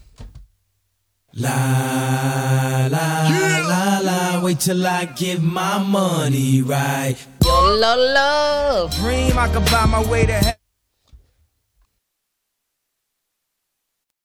La, 1.39 2.87
la, 2.89 3.29
yeah. 3.29 3.61
la, 3.69 3.99
la, 4.01 4.41
wait 4.41 4.59
till 4.59 4.87
I 4.87 5.05
give 5.05 5.43
my 5.43 5.77
money 5.77 6.63
right. 6.63 7.15
Yo, 7.45 7.77
la, 7.79 7.93
la. 7.93 8.87
Dream 8.99 9.37
I 9.37 9.47
could 9.53 9.65
buy 9.65 9.85
my 9.85 10.03
way 10.09 10.25
to 10.25 10.33
heaven. 10.33 10.56